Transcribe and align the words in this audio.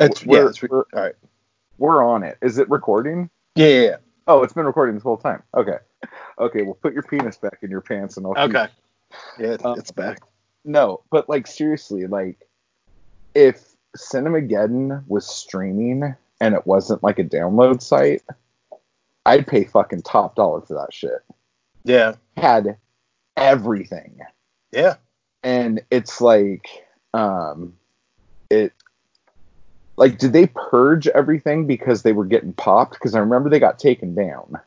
It's 0.00 0.24
we're, 0.24 0.42
yeah. 0.44 0.48
It's 0.48 0.62
re- 0.62 0.68
we're, 0.70 0.84
all 0.94 1.02
right. 1.02 1.14
we're 1.78 2.04
on 2.04 2.22
it. 2.22 2.38
Is 2.42 2.58
it 2.58 2.68
recording? 2.70 3.30
Yeah, 3.54 3.66
yeah, 3.66 3.80
yeah. 3.82 3.96
Oh, 4.26 4.42
it's 4.42 4.52
been 4.52 4.66
recording 4.66 4.94
this 4.94 5.02
whole 5.02 5.16
time. 5.16 5.42
Okay. 5.54 5.78
Okay, 6.38 6.62
well 6.62 6.74
put 6.80 6.92
your 6.94 7.02
penis 7.02 7.36
back 7.38 7.58
in 7.62 7.70
your 7.70 7.80
pants 7.80 8.16
and 8.16 8.26
I'll 8.26 8.34
keep- 8.34 8.54
Okay. 8.54 8.68
Yeah, 9.38 9.48
it's, 9.52 9.64
Um, 9.64 9.78
it's 9.78 9.90
back. 9.90 10.18
No, 10.64 11.02
but 11.10 11.28
like 11.28 11.46
seriously, 11.46 12.06
like 12.06 12.46
if 13.34 13.64
Cinemageddon 13.96 15.02
was 15.08 15.26
streaming 15.26 16.14
and 16.40 16.54
it 16.54 16.66
wasn't 16.66 17.02
like 17.02 17.18
a 17.18 17.24
download 17.24 17.80
site, 17.82 18.22
I'd 19.26 19.46
pay 19.46 19.64
fucking 19.64 20.02
top 20.02 20.36
dollar 20.36 20.60
for 20.60 20.74
that 20.74 20.92
shit. 20.92 21.20
Yeah, 21.84 22.14
Had 22.36 22.76
everything. 23.36 24.18
yeah. 24.72 24.96
And 25.42 25.80
it's 25.90 26.20
like 26.20 26.66
um 27.14 27.74
it 28.50 28.72
like 29.98 30.16
did 30.18 30.32
they 30.32 30.46
purge 30.46 31.08
everything 31.08 31.66
because 31.66 32.02
they 32.02 32.12
were 32.12 32.24
getting 32.24 32.52
popped? 32.52 32.94
Because 32.94 33.14
I 33.14 33.18
remember 33.18 33.50
they 33.50 33.58
got 33.58 33.78
taken 33.78 34.14
down. 34.14 34.58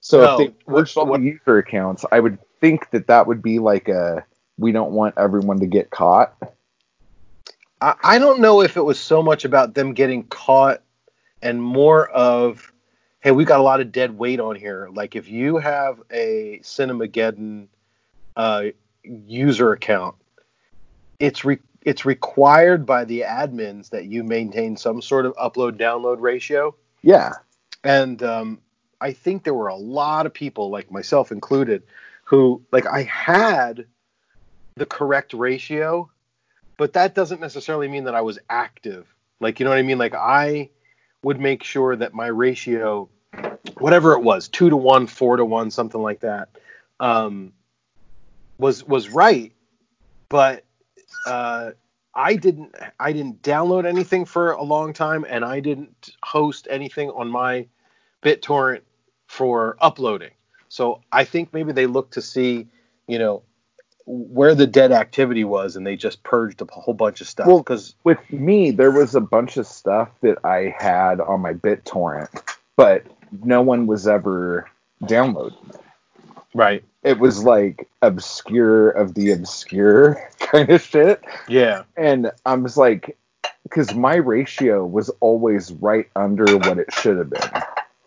So 0.00 0.20
No, 0.20 0.32
if 0.32 0.38
they 0.38 0.48
purged 0.66 0.96
all 0.96 1.06
the 1.06 1.20
user 1.20 1.58
accounts, 1.58 2.04
I 2.10 2.20
would 2.20 2.38
think 2.60 2.90
that 2.90 3.06
that 3.06 3.26
would 3.26 3.40
be 3.40 3.60
like 3.60 3.88
a 3.88 4.24
we 4.58 4.72
don't 4.72 4.90
want 4.90 5.14
everyone 5.16 5.60
to 5.60 5.66
get 5.66 5.90
caught. 5.90 6.36
I, 7.80 7.94
I 8.02 8.18
don't 8.18 8.40
know 8.40 8.60
if 8.60 8.76
it 8.76 8.82
was 8.82 8.98
so 8.98 9.22
much 9.22 9.44
about 9.44 9.74
them 9.74 9.94
getting 9.94 10.24
caught 10.24 10.82
and 11.40 11.62
more 11.62 12.08
of, 12.08 12.72
hey, 13.20 13.30
we 13.30 13.44
got 13.44 13.60
a 13.60 13.62
lot 13.62 13.80
of 13.80 13.92
dead 13.92 14.18
weight 14.18 14.40
on 14.40 14.56
here. 14.56 14.88
Like 14.92 15.14
if 15.14 15.28
you 15.28 15.58
have 15.58 16.02
a 16.10 16.58
Cinemageddon 16.64 17.68
uh, 18.36 18.64
user 19.04 19.72
account, 19.72 20.16
it's 21.20 21.44
re- 21.44 21.60
it's 21.88 22.04
required 22.04 22.84
by 22.84 23.06
the 23.06 23.22
admins 23.22 23.88
that 23.88 24.04
you 24.04 24.22
maintain 24.22 24.76
some 24.76 25.00
sort 25.00 25.24
of 25.24 25.34
upload 25.36 25.78
download 25.78 26.20
ratio. 26.20 26.74
Yeah. 27.00 27.32
and 27.82 28.22
um, 28.22 28.60
I 29.00 29.12
think 29.12 29.42
there 29.42 29.54
were 29.54 29.68
a 29.68 29.74
lot 29.74 30.26
of 30.26 30.34
people, 30.34 30.68
like 30.68 30.90
myself 30.90 31.32
included, 31.32 31.84
who 32.24 32.62
like 32.72 32.84
I 32.84 33.04
had 33.04 33.86
the 34.74 34.84
correct 34.84 35.32
ratio, 35.32 36.10
but 36.76 36.92
that 36.92 37.14
doesn't 37.14 37.40
necessarily 37.40 37.88
mean 37.88 38.04
that 38.04 38.14
I 38.14 38.20
was 38.20 38.38
active. 38.50 39.06
Like 39.40 39.58
you 39.58 39.64
know 39.64 39.70
what 39.70 39.78
I 39.78 39.82
mean? 39.82 39.96
Like 39.96 40.14
I 40.14 40.68
would 41.22 41.40
make 41.40 41.64
sure 41.64 41.96
that 41.96 42.12
my 42.12 42.26
ratio, 42.26 43.08
whatever 43.78 44.12
it 44.12 44.20
was, 44.20 44.48
two 44.48 44.68
to 44.68 44.76
one, 44.76 45.06
four 45.06 45.38
to 45.38 45.44
one, 45.46 45.70
something 45.70 46.02
like 46.02 46.20
that, 46.20 46.50
um, 47.00 47.54
was 48.58 48.86
was 48.86 49.08
right, 49.08 49.54
but 50.28 50.64
uh, 51.28 51.72
I 52.14 52.36
didn't 52.36 52.74
I 52.98 53.12
didn't 53.12 53.42
download 53.42 53.86
anything 53.86 54.24
for 54.24 54.52
a 54.52 54.62
long 54.62 54.92
time, 54.92 55.24
and 55.28 55.44
I 55.44 55.60
didn't 55.60 56.10
host 56.22 56.66
anything 56.70 57.10
on 57.10 57.28
my 57.28 57.66
BitTorrent 58.22 58.80
for 59.26 59.76
uploading. 59.80 60.30
So 60.68 61.00
I 61.12 61.24
think 61.24 61.52
maybe 61.52 61.72
they 61.72 61.86
looked 61.86 62.14
to 62.14 62.22
see, 62.22 62.66
you 63.06 63.18
know, 63.18 63.42
where 64.06 64.54
the 64.54 64.66
dead 64.66 64.90
activity 64.90 65.44
was, 65.44 65.76
and 65.76 65.86
they 65.86 65.96
just 65.96 66.22
purged 66.22 66.60
a 66.62 66.66
whole 66.70 66.94
bunch 66.94 67.20
of 67.20 67.28
stuff. 67.28 67.46
Well, 67.46 67.58
Because 67.58 67.94
With 68.04 68.18
me, 68.30 68.70
there 68.70 68.90
was 68.90 69.14
a 69.14 69.20
bunch 69.20 69.56
of 69.56 69.66
stuff 69.66 70.08
that 70.22 70.38
I 70.44 70.74
had 70.78 71.20
on 71.20 71.40
my 71.40 71.52
BitTorrent, 71.52 72.56
but 72.76 73.06
no 73.44 73.60
one 73.62 73.86
was 73.86 74.08
ever 74.08 74.68
downloading. 75.06 75.58
it. 75.68 75.80
right, 76.54 76.82
It 77.08 77.18
was 77.18 77.42
like 77.44 77.88
obscure 78.02 78.90
of 78.90 79.14
the 79.14 79.32
obscure 79.32 80.20
kind 80.40 80.68
of 80.70 80.82
shit. 80.82 81.22
yeah, 81.48 81.84
And 81.96 82.30
I 82.44 82.54
was 82.54 82.76
like, 82.76 83.16
because 83.62 83.94
my 83.94 84.16
ratio 84.16 84.84
was 84.86 85.10
always 85.20 85.72
right 85.72 86.08
under 86.16 86.56
what 86.58 86.78
it 86.78 86.92
should 86.92 87.18
have 87.18 87.30
been. 87.30 87.62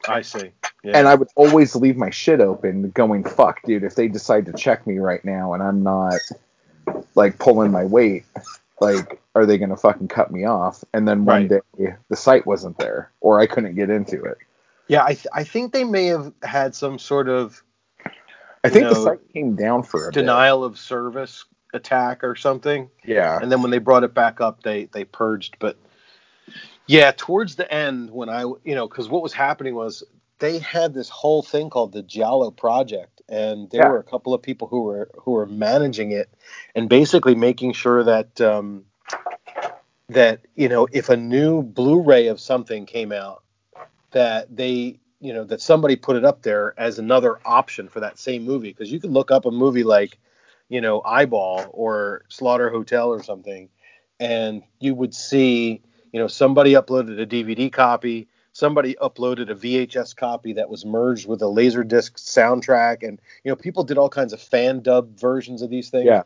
I 0.07 0.21
see. 0.21 0.51
Yeah. 0.83 0.97
And 0.97 1.07
I 1.07 1.15
would 1.15 1.27
always 1.35 1.75
leave 1.75 1.95
my 1.97 2.09
shit 2.09 2.41
open, 2.41 2.89
going, 2.91 3.23
fuck, 3.23 3.61
dude, 3.63 3.83
if 3.83 3.95
they 3.95 4.07
decide 4.07 4.45
to 4.47 4.53
check 4.53 4.87
me 4.87 4.97
right 4.97 5.23
now 5.23 5.53
and 5.53 5.61
I'm 5.61 5.83
not 5.83 6.19
like 7.15 7.37
pulling 7.37 7.71
my 7.71 7.85
weight, 7.85 8.25
like, 8.79 9.21
are 9.35 9.45
they 9.45 9.57
gonna 9.59 9.77
fucking 9.77 10.07
cut 10.07 10.31
me 10.31 10.45
off? 10.45 10.83
And 10.93 11.07
then 11.07 11.25
one 11.25 11.47
Right. 11.47 11.61
day 11.77 11.95
the 12.09 12.15
site 12.15 12.45
wasn't 12.47 12.77
there, 12.79 13.11
or 13.21 13.39
I 13.39 13.45
couldn't 13.45 13.75
get 13.75 13.89
into 13.91 14.23
it. 14.23 14.37
yeah, 14.87 15.03
I, 15.03 15.13
th- 15.13 15.27
I 15.33 15.43
think 15.43 15.71
they 15.71 15.83
may 15.83 16.07
have 16.07 16.33
had 16.43 16.73
some 16.75 16.97
sort 16.99 17.29
of 17.29 17.63
I 18.63 18.69
think 18.69 18.89
the 18.89 18.95
site 18.95 19.33
came 19.33 19.55
down 19.55 19.83
for 19.83 20.09
a 20.09 20.11
denial 20.11 20.63
of 20.63 20.77
service 20.77 21.45
attack 21.73 22.23
or 22.23 22.35
something. 22.35 22.89
Yeah. 23.05 23.39
and 23.41 23.51
then 23.51 23.61
when 23.61 23.71
they 23.71 23.77
brought 23.79 24.03
it 24.03 24.13
back 24.13 24.41
up 24.41 24.63
they 24.63 24.85
they 24.85 25.05
purged 25.05 25.55
but 25.59 25.77
yeah 26.87 27.11
towards 27.15 27.55
the 27.55 27.71
end 27.73 28.11
when 28.11 28.29
i 28.29 28.41
you 28.41 28.75
know 28.75 28.87
because 28.87 29.07
what 29.09 29.21
was 29.23 29.33
happening 29.33 29.73
was 29.75 30.03
they 30.39 30.59
had 30.59 30.93
this 30.93 31.07
whole 31.07 31.41
thing 31.43 31.69
called 31.69 31.93
the 31.93 32.01
Giallo 32.03 32.51
project 32.51 33.21
and 33.29 33.69
there 33.69 33.81
Yeah. 33.83 33.89
were 33.89 33.99
a 33.99 34.03
couple 34.03 34.33
of 34.33 34.41
people 34.41 34.67
who 34.67 34.83
were 34.83 35.09
who 35.15 35.31
were 35.31 35.45
managing 35.45 36.11
it 36.11 36.29
and 36.75 36.89
basically 36.89 37.35
making 37.35 37.73
sure 37.73 38.03
that 38.03 38.41
um 38.41 38.85
that 40.09 40.41
you 40.55 40.67
know 40.67 40.87
if 40.91 41.09
a 41.09 41.15
new 41.17 41.63
blu-ray 41.63 42.27
of 42.27 42.39
something 42.39 42.85
came 42.85 43.11
out 43.13 43.43
that 44.11 44.53
they 44.53 44.99
you 45.21 45.33
know 45.33 45.43
that 45.45 45.61
somebody 45.61 45.95
put 45.95 46.15
it 46.17 46.25
up 46.25 46.41
there 46.41 46.73
as 46.77 46.99
another 46.99 47.39
option 47.45 47.87
for 47.87 47.99
that 48.01 48.17
same 48.19 48.43
movie 48.43 48.69
because 48.71 48.91
you 48.91 48.99
could 48.99 49.11
look 49.11 49.31
up 49.31 49.45
a 49.45 49.51
movie 49.51 49.83
like 49.83 50.17
you 50.67 50.81
know 50.81 51.01
eyeball 51.05 51.65
or 51.71 52.25
slaughter 52.27 52.69
hotel 52.69 53.09
or 53.09 53.23
something 53.23 53.69
and 54.19 54.63
you 54.79 54.93
would 54.95 55.13
see 55.13 55.81
you 56.11 56.19
know 56.19 56.27
somebody 56.27 56.73
uploaded 56.73 57.21
a 57.21 57.25
dvd 57.25 57.71
copy 57.71 58.27
somebody 58.53 58.95
uploaded 59.01 59.49
a 59.49 59.55
vhs 59.55 60.15
copy 60.15 60.53
that 60.53 60.69
was 60.69 60.85
merged 60.85 61.27
with 61.27 61.41
a 61.41 61.45
laserdisc 61.45 62.13
soundtrack 62.13 63.07
and 63.07 63.21
you 63.43 63.51
know 63.51 63.55
people 63.55 63.83
did 63.83 63.97
all 63.97 64.09
kinds 64.09 64.33
of 64.33 64.41
fan 64.41 64.81
dub 64.81 65.17
versions 65.19 65.61
of 65.61 65.69
these 65.69 65.89
things 65.89 66.05
Yeah. 66.05 66.23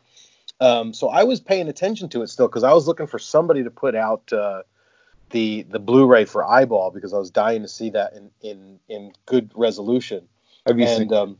um, 0.60 0.92
so 0.94 1.08
i 1.08 1.24
was 1.24 1.40
paying 1.40 1.68
attention 1.68 2.08
to 2.10 2.22
it 2.22 2.28
still 2.28 2.48
because 2.48 2.64
i 2.64 2.72
was 2.72 2.86
looking 2.86 3.06
for 3.06 3.18
somebody 3.18 3.62
to 3.64 3.70
put 3.70 3.94
out 3.94 4.32
uh, 4.32 4.62
the 5.30 5.62
the 5.70 5.78
blu-ray 5.78 6.24
for 6.24 6.44
eyeball 6.44 6.90
because 6.92 7.12
i 7.12 7.18
was 7.18 7.30
dying 7.30 7.60
to 7.62 7.68
see 7.68 7.90
that 7.90 8.12
in 8.14 8.30
in 8.42 8.78
in 8.88 9.12
good 9.26 9.50
resolution 9.56 10.26
Have 10.66 10.78
you 10.78 10.86
and 10.86 11.10
seen? 11.10 11.12
um, 11.12 11.38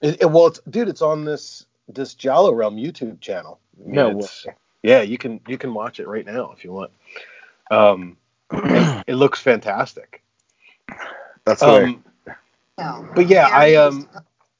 it, 0.00 0.22
it- 0.22 0.30
well, 0.30 0.46
it's, 0.48 0.60
dude, 0.68 0.88
it's 0.88 1.02
on 1.02 1.24
this 1.24 1.66
this 1.88 2.14
Giallo 2.14 2.52
Realm 2.52 2.76
YouTube 2.76 3.20
channel. 3.20 3.58
I 3.78 3.84
mean, 3.86 3.94
No 3.94 4.08
it's- 4.10 4.46
way. 4.46 4.54
Yeah, 4.82 5.02
you 5.02 5.18
can 5.18 5.40
you 5.46 5.58
can 5.58 5.74
watch 5.74 6.00
it 6.00 6.08
right 6.08 6.24
now 6.24 6.52
if 6.56 6.64
you 6.64 6.72
want. 6.72 6.90
Um, 7.70 8.16
it, 8.50 9.04
it 9.08 9.14
looks 9.16 9.40
fantastic. 9.40 10.22
That's 11.44 11.60
what 11.62 11.84
I- 11.84 12.82
Um, 12.82 13.10
but 13.14 13.28
yeah, 13.28 13.46
I 13.52 13.74
um 13.74 14.08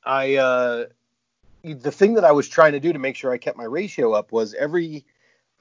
I 0.05 0.37
uh 0.37 0.85
the 1.65 1.91
thing 1.91 2.15
that 2.15 2.25
I 2.25 2.33
was 2.33 2.49
trying 2.49 2.73
to 2.73 2.81
do 2.81 2.93
to 2.93 2.99
make 2.99 3.17
sure 3.17 3.33
I 3.33 3.39
kept 3.39 3.57
my 3.57 3.65
ratio 3.65 4.13
up 4.13 4.31
was 4.33 4.53
every 4.55 5.05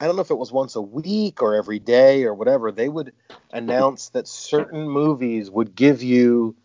I 0.00 0.06
don't 0.06 0.16
know 0.16 0.22
if 0.22 0.30
it 0.30 0.38
was 0.38 0.52
once 0.52 0.76
a 0.76 0.82
week 0.82 1.42
or 1.42 1.54
every 1.54 1.78
day 1.78 2.24
or 2.24 2.34
whatever, 2.34 2.72
they 2.72 2.88
would 2.88 3.12
announce 3.52 4.08
that 4.10 4.26
certain 4.28 4.88
movies 4.88 5.50
would 5.50 5.74
give 5.74 6.02
you 6.02 6.56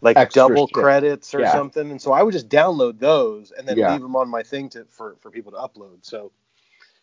like 0.00 0.16
Extra 0.18 0.42
double 0.42 0.66
shit. 0.68 0.74
credits 0.74 1.34
or 1.34 1.42
Yeah. 1.42 1.52
something. 1.52 1.90
And 1.90 2.00
so 2.00 2.12
I 2.12 2.22
would 2.22 2.32
just 2.32 2.48
download 2.48 2.98
those 3.00 3.50
and 3.52 3.66
then 3.66 3.78
Yeah. 3.78 3.88
leave 3.88 4.02
them 4.02 4.16
on 4.16 4.28
my 4.28 4.42
thing 4.42 4.68
to 4.70 4.84
for, 4.90 5.16
for 5.20 5.30
people 5.30 5.52
to 5.52 5.58
upload. 5.58 5.98
So 6.04 6.30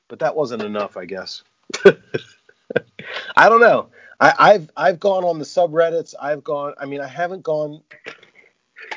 but 0.07 0.19
that 0.19 0.35
wasn't 0.35 0.63
enough, 0.63 0.97
I 0.97 1.05
guess. 1.05 1.43
I 3.35 3.49
don't 3.49 3.61
know. 3.61 3.89
I, 4.19 4.33
I've 4.37 4.69
I've 4.77 4.99
gone 4.99 5.23
on 5.23 5.39
the 5.39 5.45
subreddits. 5.45 6.13
I've 6.21 6.43
gone. 6.43 6.73
I 6.79 6.85
mean, 6.85 7.01
I 7.01 7.07
haven't 7.07 7.43
gone 7.43 7.81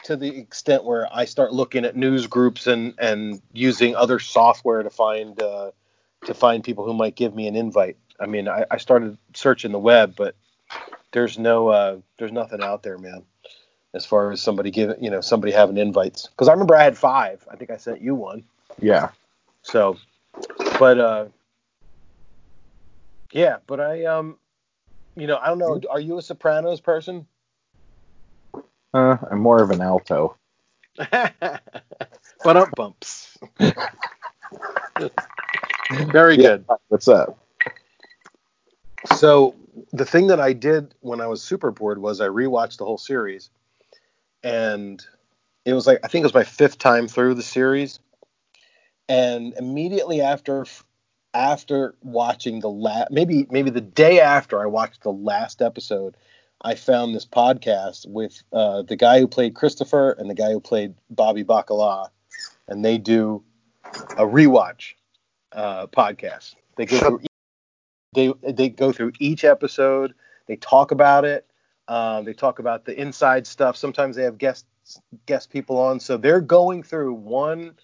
to 0.05 0.17
the 0.17 0.29
extent 0.37 0.85
where 0.85 1.09
I 1.13 1.25
start 1.25 1.53
looking 1.53 1.85
at 1.85 1.97
news 1.97 2.27
groups 2.27 2.67
and 2.67 2.95
and 2.99 3.41
using 3.53 3.97
other 3.97 4.19
software 4.19 4.83
to 4.83 4.91
find 4.91 5.41
uh, 5.41 5.71
to 6.27 6.35
find 6.35 6.65
people 6.65 6.85
who 6.85 6.95
might 6.95 7.15
give 7.15 7.35
me 7.35 7.47
an 7.47 7.57
invite. 7.57 7.97
I 8.21 8.27
mean, 8.27 8.49
I, 8.49 8.65
I 8.71 8.77
started 8.77 9.19
searching 9.35 9.73
the 9.73 9.79
web, 9.79 10.15
but 10.17 10.35
there's 11.13 11.39
no 11.39 11.69
uh, 11.69 11.99
there's 12.19 12.33
nothing 12.33 12.63
out 12.63 12.83
there, 12.83 12.99
man. 12.99 13.23
As 13.93 14.05
far 14.05 14.33
as 14.33 14.41
somebody 14.41 14.71
giving, 14.71 15.03
you 15.03 15.11
know, 15.11 15.21
somebody 15.21 15.53
having 15.53 15.77
invites. 15.79 16.27
Because 16.27 16.49
I 16.49 16.53
remember 16.53 16.75
I 16.75 16.83
had 16.83 16.99
five. 16.99 17.47
I 17.51 17.57
think 17.57 17.71
I 17.71 17.77
sent 17.77 18.01
you 18.01 18.15
one. 18.15 18.45
yeah. 18.81 19.11
So, 19.63 19.97
but 20.79 20.99
uh, 20.99 21.27
yeah, 23.33 23.59
but 23.67 23.81
I 23.81 24.05
um, 24.05 24.37
you 25.17 25.27
know, 25.27 25.39
I 25.39 25.47
don't 25.47 25.59
know. 25.59 25.81
Are 25.91 26.01
you 26.01 26.19
a 26.19 26.23
Sopranos 26.23 26.81
person? 26.81 27.27
Uh, 28.93 29.17
I'm 29.31 29.41
more 29.41 29.63
of 29.63 29.71
an 29.71 29.81
alto. 29.81 30.37
but 31.11 31.61
up 32.45 32.75
bumps. 32.77 33.37
Very 35.95 36.37
Yeah. 36.37 36.57
good. 36.57 36.65
What's 36.89 37.09
up? 37.09 37.39
So 39.17 39.55
the 39.93 40.05
thing 40.05 40.29
that 40.29 40.41
I 40.41 40.53
did 40.53 40.95
when 41.01 41.21
I 41.21 41.27
was 41.27 41.43
super 41.43 41.71
bored 41.71 41.99
was 41.99 42.21
I 42.21 42.29
rewatched 42.29 42.79
the 42.79 42.85
whole 42.85 42.99
series, 42.99 43.51
and 44.43 45.05
it 45.65 45.75
was 45.75 45.87
like 45.87 46.01
I 46.03 46.09
think 46.09 46.23
it 46.23 46.27
was 46.27 46.35
my 46.35 46.45
fifth 46.45 46.79
time 46.79 47.07
through 47.09 47.35
the 47.35 47.43
series, 47.43 47.99
and 49.09 49.55
immediately 49.55 50.21
after 50.21 50.65
after 51.35 51.95
watching 52.03 52.61
the 52.61 52.71
last, 52.71 53.11
maybe 53.11 53.47
maybe 53.51 53.71
the 53.71 53.81
day 53.81 54.21
after 54.21 54.63
I 54.63 54.67
watched 54.67 55.03
the 55.03 55.13
last 55.13 55.61
episode, 55.61 56.17
I 56.63 56.77
found 56.77 57.15
this 57.15 57.27
podcast 57.27 58.09
with 58.09 58.43
uh, 58.53 58.83
the 58.83 58.97
guy 58.97 59.21
who 59.21 59.29
played 59.29 59.55
Christopher 59.55 60.13
and 60.13 60.31
the 60.31 60.35
guy 60.35 60.51
who 60.53 60.61
played 60.61 60.95
Bobby 61.11 61.45
Bacala, 61.45 62.09
and 62.69 62.85
they 62.85 62.99
do 62.99 63.43
a 64.17 64.25
rewatch 64.25 64.95
uh, 65.55 65.87
podcast. 65.89 66.55
They 66.77 66.87
go 66.87 66.99
through 66.99 67.21
they 68.15 68.33
they 68.43 68.69
go 68.69 68.93
through 68.93 69.13
each 69.19 69.45
episode. 69.45 70.15
They 70.47 70.57
talk 70.57 70.91
about 70.91 71.25
it. 71.25 71.47
Um, 71.89 72.25
they 72.25 72.33
talk 72.33 72.59
about 72.59 72.85
the 72.85 72.99
inside 72.99 73.47
stuff. 73.47 73.77
Sometimes 73.77 74.17
they 74.17 74.23
have 74.23 74.39
guest 74.39 74.67
guest 75.27 75.51
people 75.51 75.79
on, 75.79 76.01
so 76.01 76.17
they're 76.17 76.41
going 76.41 76.83
through 76.83 77.15
one 77.15 77.75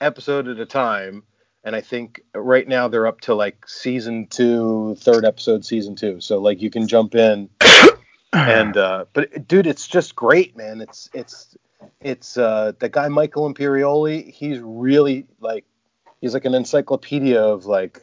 episode 0.00 0.48
at 0.48 0.58
a 0.58 0.66
time. 0.66 1.22
And 1.62 1.76
I 1.76 1.82
think 1.82 2.22
right 2.34 2.66
now 2.66 2.88
they're 2.88 3.06
up 3.06 3.20
to 3.22 3.34
like 3.34 3.68
season 3.68 4.26
two, 4.28 4.96
third 4.98 5.26
episode, 5.26 5.64
season 5.64 5.94
two. 5.94 6.20
So 6.20 6.38
like 6.38 6.62
you 6.62 6.70
can 6.70 6.88
jump 6.88 7.14
in 7.14 7.50
and 8.32 8.76
uh, 8.76 9.04
but 9.12 9.46
dude, 9.46 9.66
it's 9.66 9.86
just 9.86 10.16
great, 10.16 10.56
man. 10.56 10.80
It's 10.80 11.10
it's 11.12 11.56
it's 12.00 12.38
uh, 12.38 12.72
the 12.78 12.88
guy 12.88 13.08
Michael 13.08 13.52
Imperioli. 13.52 14.30
He's 14.30 14.58
really 14.60 15.26
like 15.40 15.64
he's 16.20 16.34
like 16.34 16.44
an 16.44 16.54
encyclopedia 16.54 17.40
of 17.40 17.66
like 17.66 18.02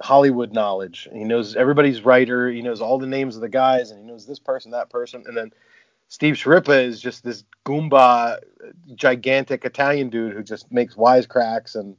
Hollywood 0.00 0.52
knowledge. 0.52 1.08
He 1.12 1.24
knows 1.24 1.56
everybody's 1.56 2.04
writer. 2.04 2.50
He 2.50 2.62
knows 2.62 2.80
all 2.80 2.98
the 2.98 3.06
names 3.06 3.36
of 3.36 3.42
the 3.42 3.48
guys, 3.48 3.90
and 3.90 4.00
he 4.00 4.06
knows 4.06 4.26
this 4.26 4.38
person, 4.38 4.72
that 4.72 4.90
person, 4.90 5.24
and 5.26 5.36
then 5.36 5.52
Steve 6.08 6.34
Schirripa 6.34 6.84
is 6.84 7.00
just 7.00 7.22
this 7.22 7.44
goomba, 7.64 8.38
gigantic 8.94 9.64
Italian 9.64 10.10
dude 10.10 10.34
who 10.34 10.42
just 10.42 10.70
makes 10.72 10.96
wisecracks 10.96 11.76
and 11.76 11.96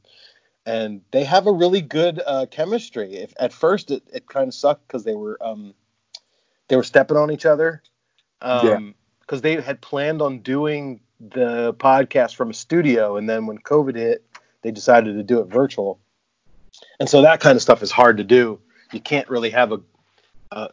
and 0.65 1.01
they 1.11 1.23
have 1.23 1.47
a 1.47 1.51
really 1.51 1.81
good 1.81 2.21
uh, 2.25 2.45
chemistry. 2.51 3.15
If, 3.15 3.33
at 3.39 3.51
first, 3.51 3.89
it, 3.89 4.03
it 4.13 4.27
kind 4.27 4.47
of 4.47 4.53
sucked 4.53 4.87
because 4.87 5.03
they 5.03 5.15
were 5.15 5.37
um, 5.41 5.73
they 6.67 6.75
were 6.75 6.83
stepping 6.83 7.17
on 7.17 7.31
each 7.31 7.45
other. 7.45 7.81
Um, 8.41 8.67
yeah. 8.67 8.91
Because 9.21 9.41
they 9.41 9.59
had 9.61 9.81
planned 9.81 10.21
on 10.21 10.39
doing 10.39 10.99
the 11.19 11.73
podcast 11.75 12.35
from 12.35 12.49
a 12.49 12.53
studio, 12.53 13.15
and 13.15 13.29
then 13.29 13.45
when 13.45 13.59
COVID 13.59 13.95
hit, 13.95 14.25
they 14.61 14.71
decided 14.71 15.15
to 15.15 15.23
do 15.23 15.39
it 15.39 15.47
virtual. 15.47 15.99
And 16.99 17.09
so 17.09 17.21
that 17.21 17.39
kind 17.39 17.55
of 17.55 17.61
stuff 17.61 17.83
is 17.83 17.91
hard 17.91 18.17
to 18.17 18.23
do. 18.23 18.59
You 18.91 18.99
can't 18.99 19.29
really 19.29 19.49
have 19.49 19.71
a 19.71 19.81
a, 20.51 20.69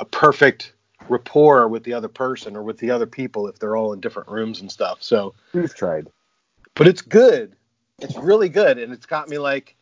a 0.00 0.04
perfect 0.04 0.72
rapport 1.08 1.68
with 1.68 1.84
the 1.84 1.92
other 1.92 2.08
person 2.08 2.56
or 2.56 2.62
with 2.62 2.78
the 2.78 2.90
other 2.90 3.06
people 3.06 3.46
if 3.46 3.58
they're 3.58 3.76
all 3.76 3.92
in 3.92 4.00
different 4.00 4.28
rooms 4.28 4.60
and 4.60 4.70
stuff. 4.70 4.98
So 5.00 5.34
we've 5.52 5.74
tried, 5.74 6.08
but 6.74 6.86
it's 6.86 7.02
good. 7.02 7.56
It's 8.00 8.16
really 8.16 8.48
good, 8.48 8.78
and 8.78 8.92
it's 8.92 9.06
got 9.06 9.28
me 9.28 9.38
like, 9.38 9.76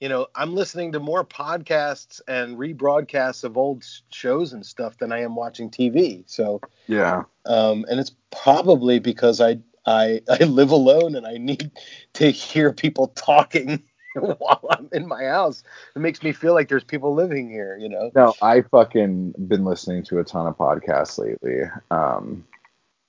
you 0.00 0.08
know, 0.08 0.28
I'm 0.34 0.54
listening 0.54 0.92
to 0.92 1.00
more 1.00 1.24
podcasts 1.24 2.20
and 2.28 2.56
rebroadcasts 2.56 3.42
of 3.44 3.56
old 3.56 3.84
shows 4.10 4.52
and 4.52 4.64
stuff 4.64 4.98
than 4.98 5.10
I 5.10 5.22
am 5.22 5.34
watching 5.34 5.70
TV. 5.70 6.22
So 6.26 6.60
yeah, 6.86 7.24
um, 7.44 7.84
and 7.88 7.98
it's 7.98 8.12
probably 8.30 8.98
because 8.98 9.40
I 9.40 9.58
I 9.86 10.22
I 10.28 10.44
live 10.44 10.70
alone 10.70 11.14
and 11.14 11.26
I 11.26 11.38
need 11.38 11.70
to 12.14 12.30
hear 12.30 12.72
people 12.72 13.08
talking 13.08 13.82
while 14.14 14.64
I'm 14.70 14.88
in 14.92 15.06
my 15.06 15.24
house. 15.24 15.62
It 15.94 16.00
makes 16.00 16.22
me 16.22 16.32
feel 16.32 16.54
like 16.54 16.68
there's 16.68 16.84
people 16.84 17.14
living 17.14 17.48
here, 17.48 17.76
you 17.78 17.88
know. 17.88 18.10
No, 18.14 18.34
I 18.42 18.62
fucking 18.62 19.34
been 19.46 19.64
listening 19.64 20.02
to 20.04 20.18
a 20.18 20.24
ton 20.24 20.46
of 20.46 20.56
podcasts 20.56 21.18
lately. 21.18 21.70
Um, 21.90 22.44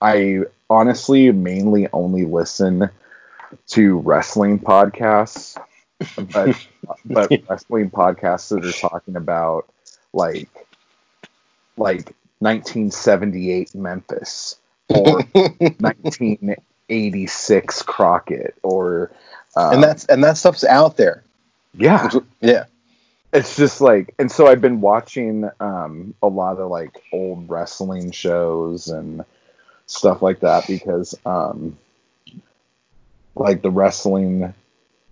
I 0.01 0.41
honestly 0.69 1.31
mainly 1.31 1.88
only 1.94 2.25
listen 2.25 2.89
to 3.68 3.97
wrestling 4.00 4.59
podcasts, 4.59 5.57
but 6.33 6.68
but 7.06 7.31
wrestling 7.50 7.89
podcasts 7.89 8.50
that 8.50 8.65
are 8.65 8.89
talking 8.89 9.15
about 9.15 9.68
like 10.13 10.50
like 11.77 12.13
1978 12.39 13.74
Memphis 13.74 14.59
or 14.89 15.22
1986 15.34 17.81
Crockett 17.84 18.56
or 18.63 19.12
um, 19.57 19.74
and 19.74 19.84
that's 19.84 20.06
and 20.06 20.24
that 20.24 20.38
stuff's 20.38 20.63
out 20.63 20.98
there. 20.98 21.24
Yeah, 21.74 22.10
yeah. 22.42 22.66
It's 23.34 23.56
just 23.56 23.81
like, 23.81 24.13
and 24.19 24.31
so 24.31 24.48
I've 24.48 24.62
been 24.62 24.81
watching 24.81 25.50
um, 25.60 26.13
a 26.22 26.28
lot 26.28 26.60
of 26.60 26.69
like 26.69 27.04
old 27.12 27.50
wrestling 27.50 28.12
shows 28.12 28.88
and 28.88 29.25
stuff 29.86 30.22
like 30.22 30.42
that 30.42 30.68
because, 30.68 31.16
um, 31.25 31.78
like 33.36 33.62
the 33.62 33.72
wrestling 33.72 34.54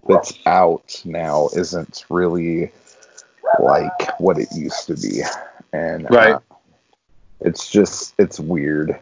that's 0.08 0.34
out 0.46 1.02
now 1.06 1.50
isn't 1.56 2.06
really 2.10 2.72
like 3.60 4.20
what 4.20 4.38
it 4.38 4.50
used 4.56 4.88
to 4.88 4.96
be, 4.96 5.24
and 5.74 6.10
right. 6.10 6.36
Uh, 6.36 6.40
it's 7.42 7.70
just 7.70 8.14
it's 8.18 8.40
weird. 8.40 9.00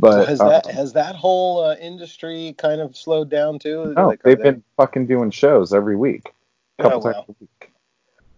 But 0.00 0.22
so 0.22 0.24
has 0.24 0.38
that 0.38 0.66
um, 0.66 0.72
has 0.72 0.92
that 0.94 1.14
whole 1.14 1.62
uh, 1.62 1.76
industry 1.76 2.54
kind 2.56 2.80
of 2.80 2.96
slowed 2.96 3.28
down 3.28 3.58
too? 3.58 3.92
No, 3.94 4.08
like, 4.08 4.22
they've 4.22 4.38
they... 4.38 4.52
been 4.52 4.62
fucking 4.76 5.06
doing 5.06 5.30
shows 5.30 5.74
every 5.74 5.94
week, 5.94 6.32
a 6.78 6.84
couple 6.84 7.06
oh, 7.06 7.12
times 7.12 7.24
a 7.28 7.34
week. 7.38 7.72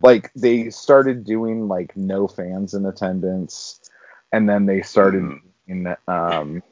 Like 0.00 0.32
they 0.34 0.70
started 0.70 1.24
doing 1.24 1.68
like 1.68 1.96
no 1.96 2.26
fans 2.26 2.74
in 2.74 2.84
attendance, 2.84 3.80
and 4.32 4.48
then 4.48 4.66
they 4.66 4.82
started 4.82 5.22
mm. 5.22 5.40
in 5.68 5.96
um 6.08 6.64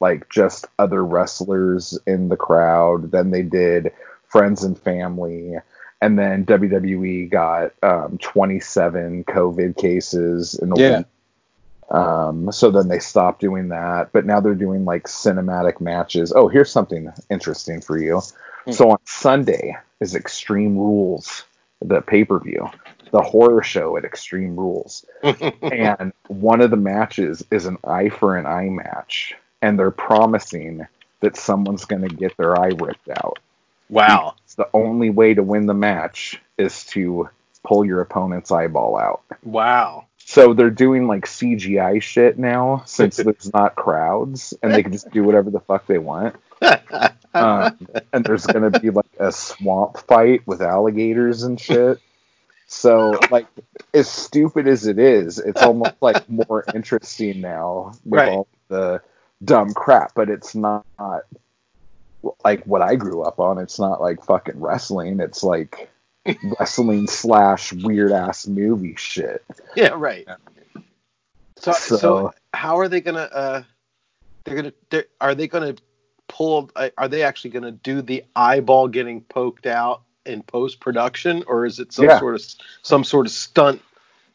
like 0.00 0.30
just 0.30 0.66
other 0.78 1.04
wrestlers 1.04 1.98
in 2.06 2.30
the 2.30 2.36
crowd. 2.36 3.10
Then 3.10 3.30
they 3.30 3.42
did 3.42 3.92
friends 4.28 4.64
and 4.64 4.78
family, 4.78 5.56
and 6.00 6.18
then 6.18 6.46
WWE 6.46 7.28
got 7.28 7.72
um, 7.82 8.16
27 8.22 9.24
COVID 9.24 9.76
cases 9.76 10.54
in 10.54 10.72
a 10.72 10.80
yeah. 10.80 10.98
week 10.98 11.06
um, 11.90 12.52
so 12.52 12.70
then 12.70 12.88
they 12.88 12.98
stopped 12.98 13.40
doing 13.40 13.68
that, 13.68 14.12
but 14.12 14.26
now 14.26 14.40
they're 14.40 14.54
doing 14.54 14.84
like 14.84 15.04
cinematic 15.04 15.80
matches. 15.80 16.32
Oh, 16.34 16.48
here's 16.48 16.70
something 16.70 17.10
interesting 17.30 17.80
for 17.80 17.98
you. 17.98 18.20
Hmm. 18.64 18.72
So 18.72 18.90
on 18.90 18.98
Sunday 19.06 19.76
is 20.00 20.14
Extreme 20.14 20.76
Rules, 20.76 21.44
the 21.80 22.00
pay 22.02 22.24
per 22.24 22.38
view, 22.40 22.68
the 23.10 23.22
horror 23.22 23.62
show 23.62 23.96
at 23.96 24.04
Extreme 24.04 24.56
Rules. 24.56 25.06
and 25.22 26.12
one 26.26 26.60
of 26.60 26.70
the 26.70 26.76
matches 26.76 27.44
is 27.50 27.66
an 27.66 27.78
eye 27.84 28.10
for 28.10 28.36
an 28.36 28.46
eye 28.46 28.68
match. 28.68 29.34
And 29.62 29.78
they're 29.78 29.90
promising 29.90 30.86
that 31.20 31.36
someone's 31.36 31.84
going 31.84 32.02
to 32.02 32.14
get 32.14 32.36
their 32.36 32.60
eye 32.60 32.72
ripped 32.78 33.08
out. 33.08 33.38
Wow. 33.88 34.34
The 34.56 34.68
only 34.74 35.10
way 35.10 35.34
to 35.34 35.42
win 35.42 35.66
the 35.66 35.74
match 35.74 36.40
is 36.58 36.84
to 36.86 37.28
pull 37.64 37.84
your 37.84 38.00
opponent's 38.00 38.52
eyeball 38.52 38.96
out. 38.96 39.22
Wow. 39.42 40.06
So 40.28 40.52
they're 40.52 40.68
doing 40.68 41.06
like 41.06 41.24
CGI 41.24 42.02
shit 42.02 42.38
now 42.38 42.82
since 42.84 43.16
there's 43.24 43.50
not 43.54 43.76
crowds 43.76 44.52
and 44.62 44.74
they 44.74 44.82
can 44.82 44.92
just 44.92 45.10
do 45.10 45.24
whatever 45.24 45.48
the 45.48 45.60
fuck 45.60 45.86
they 45.86 45.98
want. 45.98 46.36
Um, 47.34 47.86
and 48.14 48.24
there's 48.24 48.46
gonna 48.46 48.70
be 48.70 48.88
like 48.88 49.10
a 49.20 49.30
swamp 49.30 49.98
fight 49.98 50.44
with 50.46 50.62
alligators 50.62 51.42
and 51.42 51.60
shit. 51.60 52.00
So 52.66 53.20
like 53.30 53.46
as 53.92 54.08
stupid 54.08 54.66
as 54.66 54.86
it 54.86 54.98
is, 54.98 55.38
it's 55.38 55.60
almost 55.60 55.94
like 56.00 56.28
more 56.28 56.64
interesting 56.74 57.42
now 57.42 57.92
with 58.06 58.20
right. 58.20 58.28
all 58.30 58.48
the 58.68 59.02
dumb 59.44 59.74
crap, 59.74 60.14
but 60.14 60.30
it's 60.30 60.54
not 60.54 60.86
like 62.42 62.64
what 62.64 62.80
I 62.80 62.96
grew 62.96 63.22
up 63.22 63.38
on. 63.38 63.58
It's 63.58 63.78
not 63.78 64.00
like 64.00 64.24
fucking 64.24 64.58
wrestling. 64.58 65.20
It's 65.20 65.44
like 65.44 65.90
wrestling 66.58 67.06
slash 67.06 67.72
weird 67.72 68.12
ass 68.12 68.46
movie 68.46 68.96
shit. 68.96 69.44
Yeah, 69.76 69.94
right. 69.96 70.26
So, 71.56 71.72
so, 71.72 71.96
so 71.96 72.32
how 72.52 72.78
are 72.78 72.88
they 72.88 73.00
gonna? 73.00 73.20
Uh, 73.20 73.62
they're 74.44 74.56
gonna. 74.56 74.72
They're, 74.90 75.06
are 75.20 75.34
they 75.34 75.48
gonna 75.48 75.76
pull? 76.28 76.70
Uh, 76.74 76.90
are 76.96 77.08
they 77.08 77.22
actually 77.22 77.50
gonna 77.50 77.72
do 77.72 78.02
the 78.02 78.24
eyeball 78.34 78.88
getting 78.88 79.22
poked 79.22 79.66
out 79.66 80.02
in 80.24 80.42
post 80.42 80.80
production, 80.80 81.42
or 81.46 81.66
is 81.66 81.80
it 81.80 81.92
some 81.92 82.04
yeah. 82.04 82.18
sort 82.18 82.34
of 82.34 82.44
some 82.82 83.04
sort 83.04 83.26
of 83.26 83.32
stunt 83.32 83.82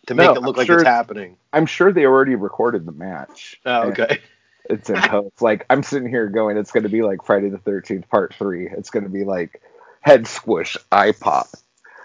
to 0.07 0.15
make 0.15 0.25
no, 0.25 0.33
it 0.33 0.41
look 0.41 0.55
I'm 0.55 0.59
like 0.59 0.67
sure, 0.67 0.79
it's 0.79 0.87
happening? 0.87 1.37
I'm 1.53 1.65
sure 1.65 1.93
they 1.93 2.05
already 2.05 2.35
recorded 2.35 2.85
the 2.85 2.91
match. 2.91 3.59
Oh, 3.65 3.89
okay. 3.89 4.19
It's 4.69 4.89
in 4.89 4.95
post. 4.95 5.41
like 5.41 5.65
I'm 5.69 5.83
sitting 5.83 6.07
here 6.07 6.27
going, 6.27 6.57
it's 6.57 6.71
going 6.71 6.83
to 6.83 6.89
be 6.89 7.03
like 7.03 7.23
Friday 7.25 7.49
the 7.49 7.57
13th 7.57 8.07
Part 8.09 8.33
Three. 8.33 8.69
It's 8.69 8.89
going 8.89 9.03
to 9.03 9.09
be 9.09 9.23
like 9.25 9.61
head 9.99 10.25
squish, 10.27 10.77
eye 10.91 11.11
pop, 11.11 11.47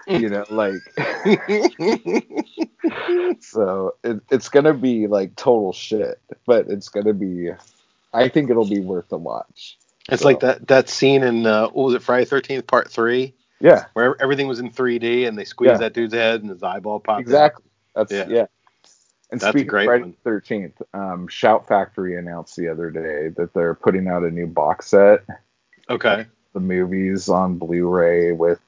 you 0.09 0.29
know, 0.29 0.45
like 0.49 0.81
so 3.41 3.95
it, 4.03 4.21
it's 4.31 4.49
gonna 4.49 4.73
be 4.73 5.07
like 5.07 5.35
total 5.35 5.73
shit, 5.73 6.19
but 6.45 6.67
it's 6.67 6.89
gonna 6.89 7.13
be. 7.13 7.51
I 8.11 8.27
think 8.27 8.49
it'll 8.49 8.67
be 8.67 8.79
worth 8.79 9.09
the 9.09 9.17
watch. 9.17 9.77
It's 10.09 10.23
so. 10.23 10.27
like 10.27 10.39
that 10.39 10.67
that 10.67 10.89
scene 10.89 11.23
in 11.23 11.45
uh, 11.45 11.67
what 11.67 11.85
was 11.85 11.93
it 11.93 12.01
Friday 12.01 12.25
Thirteenth 12.25 12.67
Part 12.67 12.91
Three? 12.91 13.33
Yeah, 13.59 13.85
where 13.93 14.19
everything 14.21 14.47
was 14.47 14.59
in 14.59 14.71
3D 14.71 15.27
and 15.27 15.37
they 15.37 15.43
squeezed 15.43 15.73
yeah. 15.73 15.77
that 15.79 15.93
dude's 15.93 16.13
head 16.13 16.41
and 16.41 16.49
his 16.49 16.63
eyeball 16.63 17.01
popped. 17.01 17.19
Exactly. 17.19 17.65
Out. 17.95 18.07
That's 18.07 18.29
yeah. 18.29 18.35
yeah. 18.35 18.45
And 19.31 19.39
That's 19.39 19.51
speaking 19.51 19.67
great 19.67 19.83
of 19.83 19.89
Friday 19.89 20.13
Thirteenth, 20.23 20.81
um, 20.93 21.27
Shout 21.27 21.67
Factory 21.67 22.17
announced 22.17 22.55
the 22.55 22.69
other 22.69 22.89
day 22.89 23.29
that 23.37 23.53
they're 23.53 23.75
putting 23.75 24.07
out 24.07 24.23
a 24.23 24.31
new 24.31 24.47
box 24.47 24.87
set. 24.87 25.25
Okay. 25.89 26.25
The 26.53 26.59
movies 26.59 27.29
on 27.29 27.57
Blu-ray 27.57 28.31
with 28.31 28.59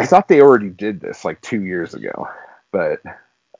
I 0.00 0.06
thought 0.06 0.28
they 0.28 0.40
already 0.40 0.70
did 0.70 1.00
this 1.00 1.24
like 1.24 1.40
two 1.42 1.62
years 1.62 1.94
ago, 1.94 2.28
but 2.72 3.02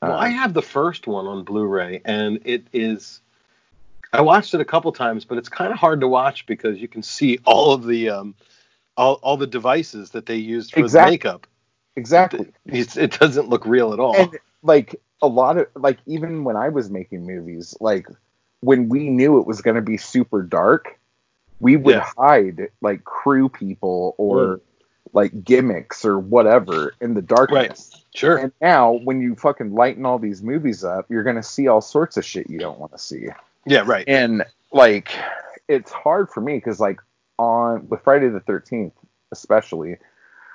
Well, 0.01 0.13
uh, 0.13 0.17
I 0.17 0.29
have 0.29 0.53
the 0.53 0.61
first 0.61 1.07
one 1.07 1.27
on 1.27 1.43
Blu-ray, 1.43 2.01
and 2.05 2.39
it 2.45 2.65
is. 2.73 3.21
I 4.13 4.21
watched 4.21 4.53
it 4.53 4.59
a 4.61 4.65
couple 4.65 4.91
times, 4.91 5.23
but 5.23 5.37
it's 5.37 5.49
kind 5.49 5.71
of 5.71 5.77
hard 5.79 6.01
to 6.01 6.07
watch 6.07 6.45
because 6.45 6.79
you 6.79 6.87
can 6.87 7.03
see 7.03 7.39
all 7.45 7.71
of 7.73 7.85
the 7.85 8.09
um, 8.09 8.35
all, 8.97 9.15
all 9.21 9.37
the 9.37 9.47
devices 9.47 10.09
that 10.11 10.25
they 10.25 10.35
used 10.35 10.73
for 10.73 10.79
Exact- 10.81 11.05
the 11.05 11.11
makeup. 11.11 11.47
exactly. 11.95 12.51
It's, 12.65 12.97
it 12.97 13.17
doesn't 13.19 13.47
look 13.49 13.65
real 13.65 13.93
at 13.93 13.99
all. 13.99 14.15
and 14.15 14.37
like 14.63 14.95
a 15.21 15.27
lot 15.27 15.57
of 15.57 15.67
like 15.75 15.99
even 16.07 16.43
when 16.43 16.55
I 16.57 16.69
was 16.69 16.89
making 16.89 17.25
movies, 17.25 17.75
like 17.79 18.07
when 18.61 18.89
we 18.89 19.09
knew 19.09 19.39
it 19.39 19.45
was 19.47 19.61
going 19.61 19.75
to 19.75 19.81
be 19.81 19.97
super 19.97 20.41
dark, 20.41 20.99
we 21.59 21.77
would 21.77 21.95
Yeah. 21.95 22.09
hide 22.17 22.69
like 22.81 23.03
crew 23.03 23.47
people 23.49 24.15
or 24.17 24.57
Mm. 24.57 24.61
Like 25.13 25.43
gimmicks 25.43 26.05
or 26.05 26.19
whatever 26.19 26.93
in 27.01 27.13
the 27.13 27.21
darkness. 27.21 28.03
sure. 28.15 28.37
And 28.37 28.51
now 28.61 28.93
when 28.93 29.21
you 29.21 29.35
fucking 29.35 29.73
lighten 29.73 30.05
all 30.05 30.19
these 30.19 30.41
movies 30.41 30.83
up, 30.83 31.05
you're 31.09 31.23
going 31.23 31.35
to 31.35 31.43
see 31.43 31.67
all 31.67 31.81
sorts 31.81 32.17
of 32.17 32.25
shit 32.25 32.49
you 32.49 32.59
don't 32.59 32.79
want 32.79 32.91
to 32.93 32.97
see. 32.97 33.27
yeah, 33.65 33.83
right. 33.85 34.05
And 34.07 34.43
like 34.71 35.11
it's 35.67 35.91
hard 35.91 36.29
for 36.29 36.41
me 36.41 36.59
cuz 36.59 36.79
like 36.79 36.99
on 37.37 37.87
with 37.89 38.01
Friday 38.03 38.29
the 38.29 38.41
13th 38.41 38.93
especially, 39.31 39.97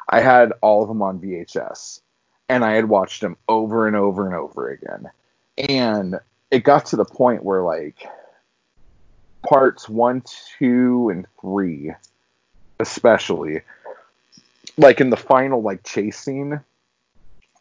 I 0.09 0.21
had 0.21 0.53
all 0.61 0.83
of 0.83 0.89
them 0.89 1.03
on 1.03 1.21
VHS 1.21 2.01
and 2.49 2.65
I 2.65 2.75
had 2.75 2.89
watched 2.89 3.21
them 3.21 3.37
over 3.49 3.87
and 3.87 3.97
over 3.97 4.27
and 4.27 4.35
over 4.35 4.71
again. 4.71 5.11
And 5.57 6.21
it 6.51 6.65
got 6.65 6.87
to 6.87 6.97
the 6.97 7.05
point 7.05 7.43
where 7.43 7.63
like 7.63 8.07
parts 9.49 9.89
1, 9.89 10.23
2 10.59 11.11
and 11.11 11.27
3 11.41 11.93
especially 12.79 13.63
like 14.77 15.01
in 15.01 15.11
the 15.11 15.17
final 15.17 15.63
like 15.63 15.83
chase 15.85 16.19
scene 16.19 16.61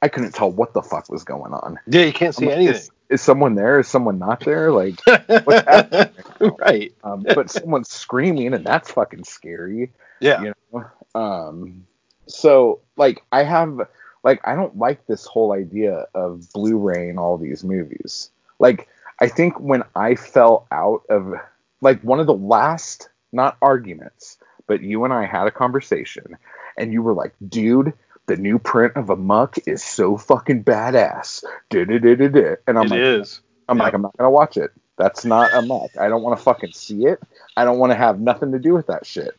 I 0.02 0.08
couldn't 0.08 0.34
tell 0.34 0.52
what 0.52 0.74
the 0.74 0.84
fuck 0.84 1.10
was 1.10 1.24
going 1.24 1.54
on. 1.54 1.80
Yeah, 1.88 2.04
you 2.04 2.14
can't 2.14 2.36
see 2.36 2.46
like, 2.46 2.56
anything. 2.56 2.76
Is, 2.76 2.92
is 3.10 3.22
someone 3.22 3.56
there? 3.56 3.80
Is 3.80 3.88
someone 3.88 4.20
not 4.20 4.42
there? 4.42 4.72
Like 4.72 5.00
what's 5.46 5.68
happening? 5.68 6.14
right. 6.60 6.94
um, 7.04 7.24
but 7.24 7.50
someone's 7.50 7.90
screaming 7.90 8.54
and 8.54 8.66
that's 8.66 8.92
fucking 8.92 9.24
scary 9.24 9.92
Yeah. 10.20 10.42
you 10.42 10.54
know 10.74 10.86
um 11.16 11.86
so 12.28 12.82
like 12.98 13.24
i 13.32 13.44
have 13.44 13.80
like 14.24 14.42
i 14.46 14.56
don't 14.56 14.78
like 14.78 15.06
this 15.08 15.26
whole 15.26 15.54
idea 15.54 16.08
of 16.14 16.52
blu-ray 16.54 17.10
and 17.10 17.20
all 17.20 17.38
these 17.38 17.64
movies 17.64 18.30
like 18.60 18.88
i 19.20 19.28
think 19.28 19.60
when 19.60 19.84
i 19.96 20.16
fell 20.16 20.68
out 20.72 21.04
of 21.10 21.34
like 21.82 22.02
one 22.02 22.20
of 22.20 22.28
the 22.28 22.34
last 22.34 23.10
not 23.32 23.58
arguments 23.62 24.35
but 24.68 24.82
you 24.82 25.04
and 25.04 25.14
i 25.14 25.26
had 25.26 25.48
a 25.48 25.52
conversation 25.52 26.38
and 26.78 26.92
you 26.94 27.02
were 27.02 27.14
like 27.14 27.34
dude 27.48 27.94
the 28.28 28.36
new 28.38 28.58
print 28.58 28.94
of 28.96 29.10
Amuck 29.10 29.58
is 29.68 29.84
so 29.84 30.18
fucking 30.18 30.64
badass 30.64 31.44
Da-da-da-da-da. 31.70 32.56
and 32.68 32.78
i'm 32.80 32.86
It 32.88 32.90
like 32.92 33.00
is. 33.00 33.42
I'm 33.68 33.78
Yeah. 33.78 33.84
like, 33.86 33.94
I'm 33.94 34.02
not 34.04 34.16
gonna 34.18 34.30
watch 34.30 34.58
it. 34.58 34.72
That's 34.98 35.26
not 35.26 35.52
Amuck. 35.54 35.98
I 36.00 36.08
don't 36.08 36.22
want 36.22 36.38
to 36.38 36.44
fucking 36.44 36.72
see 36.74 37.06
it. 37.06 37.20
I 37.58 37.66
don't 37.66 37.80
want 37.80 37.92
to 37.92 37.96
have 37.98 38.20
nothing 38.20 38.52
to 38.54 38.60
do 38.60 38.74
with 38.74 38.88
that 38.88 39.06
shit. 39.08 39.32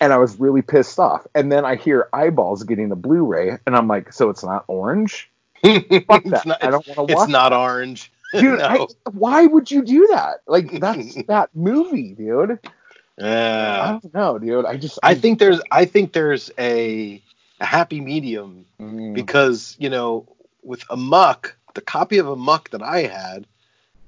And 0.00 0.12
I 0.12 0.18
was 0.18 0.38
really 0.40 0.62
pissed 0.62 0.98
off. 0.98 1.26
And 1.34 1.50
then 1.50 1.64
I 1.64 1.76
hear 1.76 2.08
eyeballs 2.12 2.64
getting 2.64 2.90
a 2.92 2.96
Blu-ray, 2.96 3.58
and 3.66 3.76
I'm 3.76 3.86
like, 3.88 4.12
so 4.12 4.30
it's 4.30 4.42
not 4.44 4.64
orange, 4.66 5.30
Fuck 5.62 5.64
it's 5.64 6.30
that. 6.30 6.46
not, 6.46 6.62
I 6.64 6.70
don't 6.70 6.86
wanna 6.88 7.04
it's 7.04 7.14
watch 7.14 7.28
not 7.30 7.52
orange. 7.52 8.10
dude. 8.32 8.58
no. 8.58 8.64
I, 8.64 8.86
why 9.12 9.46
would 9.46 9.70
you 9.70 9.82
do 9.84 10.08
that? 10.08 10.42
Like 10.48 10.80
that's 10.80 11.14
that 11.28 11.50
movie, 11.54 12.14
dude. 12.14 12.58
I 13.20 13.98
don't 14.02 14.14
know, 14.14 14.38
dude. 14.38 14.64
I 14.64 14.76
just 14.76 14.98
I 15.02 15.14
think 15.14 15.38
there's 15.38 15.60
I 15.70 15.84
think 15.84 16.12
there's 16.12 16.50
a 16.58 17.22
a 17.60 17.64
happy 17.64 18.00
medium 18.00 18.64
Mm, 18.80 19.12
because 19.14 19.74
you 19.80 19.90
know 19.90 20.26
with 20.62 20.84
Amuck 20.90 21.56
the 21.74 21.80
copy 21.80 22.18
of 22.18 22.26
Amuck 22.28 22.70
that 22.70 22.82
i 22.82 23.02
had 23.02 23.46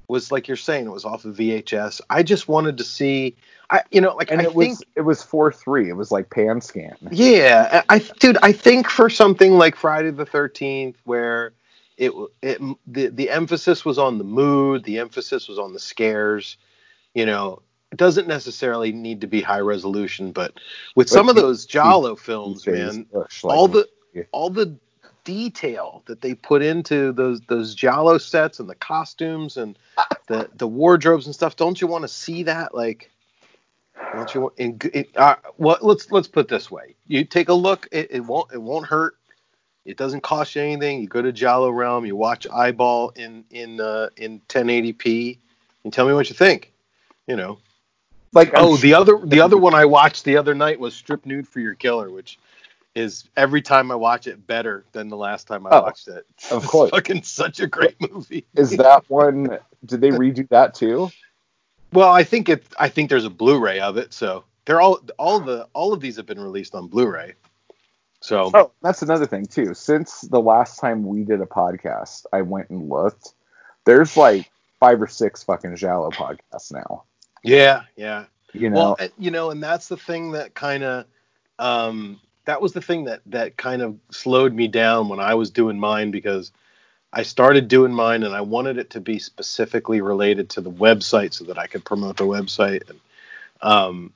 was 0.09 0.31
like 0.33 0.49
you're 0.49 0.57
saying 0.57 0.87
it 0.87 0.91
was 0.91 1.05
off 1.05 1.25
of 1.25 1.37
vhs 1.37 2.01
i 2.11 2.23
just 2.23 2.49
wanted 2.49 2.79
to 2.79 2.85
see 2.85 3.37
i 3.71 3.83
you 3.91 4.01
know 4.01 4.15
like 4.15 4.31
and 4.31 4.41
i 4.41 4.45
it 4.45 4.47
think 4.49 4.57
was 4.57 4.85
it 4.97 5.01
was 5.03 5.23
four 5.23 5.53
three. 5.53 5.89
It 5.89 5.95
was 5.97 6.11
like 6.11 6.31
pan 6.31 6.61
scan. 6.61 6.95
yeah 7.11 7.83
i 7.89 7.97
I- 7.97 8.11
dude 8.19 8.39
i 8.43 8.53
think 8.53 8.89
for 8.89 9.11
something 9.11 9.53
like 9.55 9.77
friday 9.77 10.11
the 10.11 10.27
13th 10.27 10.95
where 11.05 11.53
it 11.97 12.13
it 12.43 12.61
the, 12.87 13.09
the 13.09 13.31
emphasis 13.31 13.85
was 13.85 13.99
on 13.99 14.19
the 14.19 14.25
mood 14.25 14.85
the 14.85 14.99
emphasis 14.99 15.49
was 15.49 15.59
on 15.59 15.73
the 15.73 15.81
scares 15.81 16.57
you 17.15 17.27
know 17.27 17.63
doesn't 17.97 18.29
necessarily 18.29 18.93
need 18.93 19.21
to 19.21 19.27
be 19.27 19.41
high 19.41 19.61
resolution 19.61 20.33
but 20.33 20.55
with 20.95 21.09
But 21.09 21.15
some 21.15 21.29
of 21.29 21.37
those 21.37 21.67
Giallo 21.67 22.17
films 22.17 22.67
man 22.67 23.07
like, 23.13 23.29
all 23.45 23.69
the 23.69 23.89
yeah. 24.15 24.25
all 24.33 24.51
the 24.51 24.77
detail 25.25 26.03
that 26.07 26.21
they 26.21 26.35
put 26.35 26.63
into 26.63 27.13
those 27.13 27.41
those 27.43 27.75
Giallo 27.75 28.19
sets 28.19 28.61
and 28.61 28.69
the 28.69 28.75
costumes 28.75 29.57
and 29.57 29.79
the 30.27 30.49
the 30.55 30.67
wardrobes 30.67 31.27
and 31.27 31.35
stuff. 31.35 31.57
Don't 31.57 31.81
you 31.81 31.87
want 31.87 32.03
to 32.03 32.09
see 32.09 32.45
that? 32.45 32.75
Like, 32.75 33.11
don't 34.13 34.35
you 34.35 34.41
want? 34.43 34.55
In, 34.59 34.79
in, 34.93 35.05
uh, 35.17 35.37
well, 35.59 35.79
let's 35.83 36.11
let's 36.11 36.29
put 36.29 36.47
it 36.47 36.49
this 36.49 36.71
way: 36.71 36.95
you 37.07 37.25
take 37.25 37.49
a 37.49 37.55
look. 37.55 37.89
It, 37.93 38.09
it 38.11 38.21
won't 38.21 38.53
it 38.53 38.61
won't 38.61 38.87
hurt. 38.87 39.17
It 39.85 39.97
doesn't 39.97 40.23
cost 40.23 40.55
you 40.55 40.63
anything. 40.63 41.01
You 41.01 41.09
go 41.09 41.23
to 41.23 41.33
Giallo 41.33 41.71
Realm. 41.71 42.05
You 42.07 42.17
watch 42.17 42.47
Eyeball 42.53 43.11
in 43.11 43.45
in 43.51 43.81
uh, 43.81 44.09
in 44.17 44.41
1080p, 44.49 45.39
and 45.85 45.93
tell 45.93 46.07
me 46.07 46.15
what 46.15 46.29
you 46.29 46.37
think. 46.37 46.73
You 47.27 47.37
know. 47.37 47.59
Like 48.33 48.53
Oh, 48.55 48.77
the 48.77 48.95
other 48.95 49.19
the 49.25 49.41
other 49.41 49.57
one 49.57 49.75
I 49.75 49.85
watched 49.85 50.25
the 50.25 50.37
other 50.37 50.55
night 50.55 50.79
was 50.79 50.95
Strip 50.95 51.27
Nude 51.27 51.49
for 51.49 51.61
Your 51.61 51.75
Killer, 51.75 52.11
which 52.11 52.39
is 52.95 53.29
every 53.37 53.63
time 53.63 53.91
I 53.91 53.95
watch 53.97 54.27
it 54.27 54.47
better 54.47 54.85
than 54.93 55.09
the 55.09 55.17
last 55.17 55.47
time 55.47 55.67
I 55.67 55.71
Oh, 55.73 55.83
watched 55.83 56.09
it. 56.09 56.27
of 56.51 56.63
It's 56.63 56.67
course. 56.71 56.91
fucking 56.91 57.23
such 57.23 57.61
a 57.61 57.67
great 57.67 57.97
movie. 58.11 58.47
is 58.55 58.77
that 58.77 59.05
one? 59.09 59.59
Did 59.85 60.01
they 60.01 60.11
redo 60.11 60.49
that 60.51 60.75
too? 60.75 61.11
Well, 61.93 62.11
I 62.11 62.23
think 62.23 62.49
it. 62.49 62.65
I 62.79 62.89
think 62.89 63.11
there's 63.11 63.25
a 63.25 63.31
Blu-ray 63.31 63.81
of 63.81 63.97
it, 63.97 64.13
so 64.13 64.45
they're 64.65 64.81
all 64.81 65.01
all 65.19 65.41
the 65.41 65.67
all 65.73 65.93
of 65.93 66.01
these 66.01 66.17
have 66.17 66.27
been 66.27 66.39
released 66.41 66.75
on 66.77 66.87
Blu-ray. 66.87 67.35
So 68.21 68.51
Oh, 68.55 68.71
that's 68.83 69.03
another 69.03 69.27
thing 69.27 69.47
too. 69.47 69.75
Since 69.75 70.21
the 70.23 70.41
last 70.41 70.79
time 70.79 71.05
we 71.05 71.25
did 71.25 71.41
a 71.41 71.47
podcast, 71.47 72.27
I 72.33 72.43
went 72.43 72.71
and 72.71 72.89
looked. 72.89 73.35
There's 73.87 74.17
like 74.17 74.49
five 74.79 75.01
or 75.03 75.09
six 75.09 75.43
fucking 75.43 75.75
Giallo 75.77 76.11
podcasts 76.11 76.71
now. 76.73 77.05
Yeah, 77.43 77.83
yeah. 77.97 78.25
You 78.53 78.71
know, 78.71 78.77
Well, 78.77 78.97
and- 78.99 79.13
you 79.19 79.31
know, 79.31 79.51
and 79.51 79.63
that's 79.63 79.89
the 79.89 79.97
thing 79.97 80.33
that 80.33 80.55
kind 80.55 80.83
of, 80.83 81.05
um, 81.59 82.21
that 82.47 82.61
was 82.61 82.73
the 82.73 82.81
thing 82.81 83.05
that 83.05 83.21
that 83.27 83.57
kind 83.57 83.83
of 83.83 83.97
slowed 84.11 84.53
me 84.55 84.67
down 84.67 85.09
when 85.09 85.21
I 85.21 85.35
was 85.35 85.51
doing 85.51 85.79
mine 85.79 86.11
because 86.11 86.51
I 87.13 87.23
started 87.23 87.69
doing 87.69 87.93
mine 87.93 88.23
and 88.23 88.35
I 88.35 88.41
wanted 88.41 88.79
it 88.79 88.91
to 88.91 89.01
be 89.01 89.19
specifically 89.19 90.01
related 90.01 90.49
to 90.51 90.61
the 90.61 90.71
website 90.71 91.33
so 91.35 91.45
that 91.45 91.59
I 91.59 91.67
could 91.67 91.85
promote 91.85 92.17
the 92.17 92.25
website. 92.25 92.89
And 92.89 93.01
um, 93.63 94.13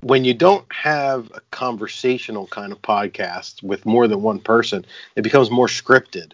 when 0.00 0.24
you 0.24 0.34
don't 0.34 0.64
have 0.72 1.30
a 1.34 1.40
conversational 1.50 2.46
kind 2.48 2.72
of 2.72 2.82
podcast 2.82 3.62
with 3.62 3.84
more 3.86 4.08
than 4.08 4.22
one 4.22 4.40
person, 4.40 4.84
it 5.16 5.22
becomes 5.22 5.50
more 5.50 5.68
scripted, 5.68 6.32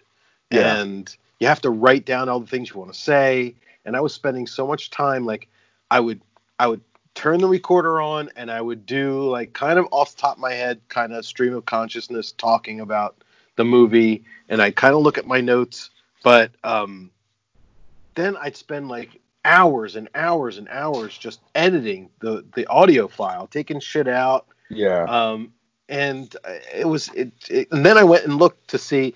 Yeah. 0.49 0.79
and 0.81 1.15
you 1.39 1.47
have 1.47 1.61
to 1.61 1.69
write 1.69 2.05
down 2.05 2.29
all 2.29 2.39
the 2.39 2.47
things 2.47 2.69
you 2.69 2.77
want 2.79 2.93
to 2.93 2.99
say. 2.99 3.55
And 3.85 3.95
I 3.95 4.01
was 4.01 4.13
spending 4.13 4.47
so 4.47 4.65
much 4.65 4.89
time 4.89 5.25
like 5.25 5.47
I 5.91 5.99
would 5.99 6.21
I 6.59 6.67
would 6.67 6.81
turn 7.15 7.39
the 7.39 7.47
recorder 7.47 8.01
on 8.01 8.29
and 8.35 8.49
I 8.49 8.61
would 8.61 8.85
do 8.85 9.29
like 9.29 9.53
kind 9.53 9.79
of 9.79 9.87
off 9.91 10.15
the 10.15 10.21
top 10.21 10.37
of 10.37 10.41
my 10.41 10.53
head 10.53 10.79
kind 10.89 11.13
of 11.13 11.25
stream 11.25 11.53
of 11.53 11.65
consciousness 11.65 12.31
talking 12.31 12.79
about 12.79 13.23
the 13.55 13.65
movie. 13.65 14.23
And 14.47 14.61
I 14.61 14.71
kind 14.71 14.95
of 14.95 15.01
look 15.01 15.17
at 15.17 15.27
my 15.27 15.41
notes 15.41 15.89
but 16.23 16.51
um 16.63 17.11
then 18.15 18.35
I'd 18.37 18.55
spend 18.55 18.89
like 18.89 19.19
hours 19.45 19.95
and 19.95 20.09
hours 20.15 20.57
and 20.57 20.67
hours 20.69 21.17
just 21.17 21.41
editing 21.55 22.09
the 22.19 22.45
the 22.55 22.67
audio 22.67 23.07
file 23.07 23.47
taking 23.47 23.79
shit 23.79 24.07
out. 24.07 24.47
Yeah, 24.69 25.03
um 25.03 25.53
and 25.87 26.35
it 26.73 26.87
was 26.87 27.09
it, 27.09 27.31
it 27.49 27.71
and 27.71 27.85
then 27.85 27.97
I 27.97 28.03
went 28.03 28.25
and 28.25 28.37
looked 28.37 28.69
to 28.69 28.77
see 28.77 29.15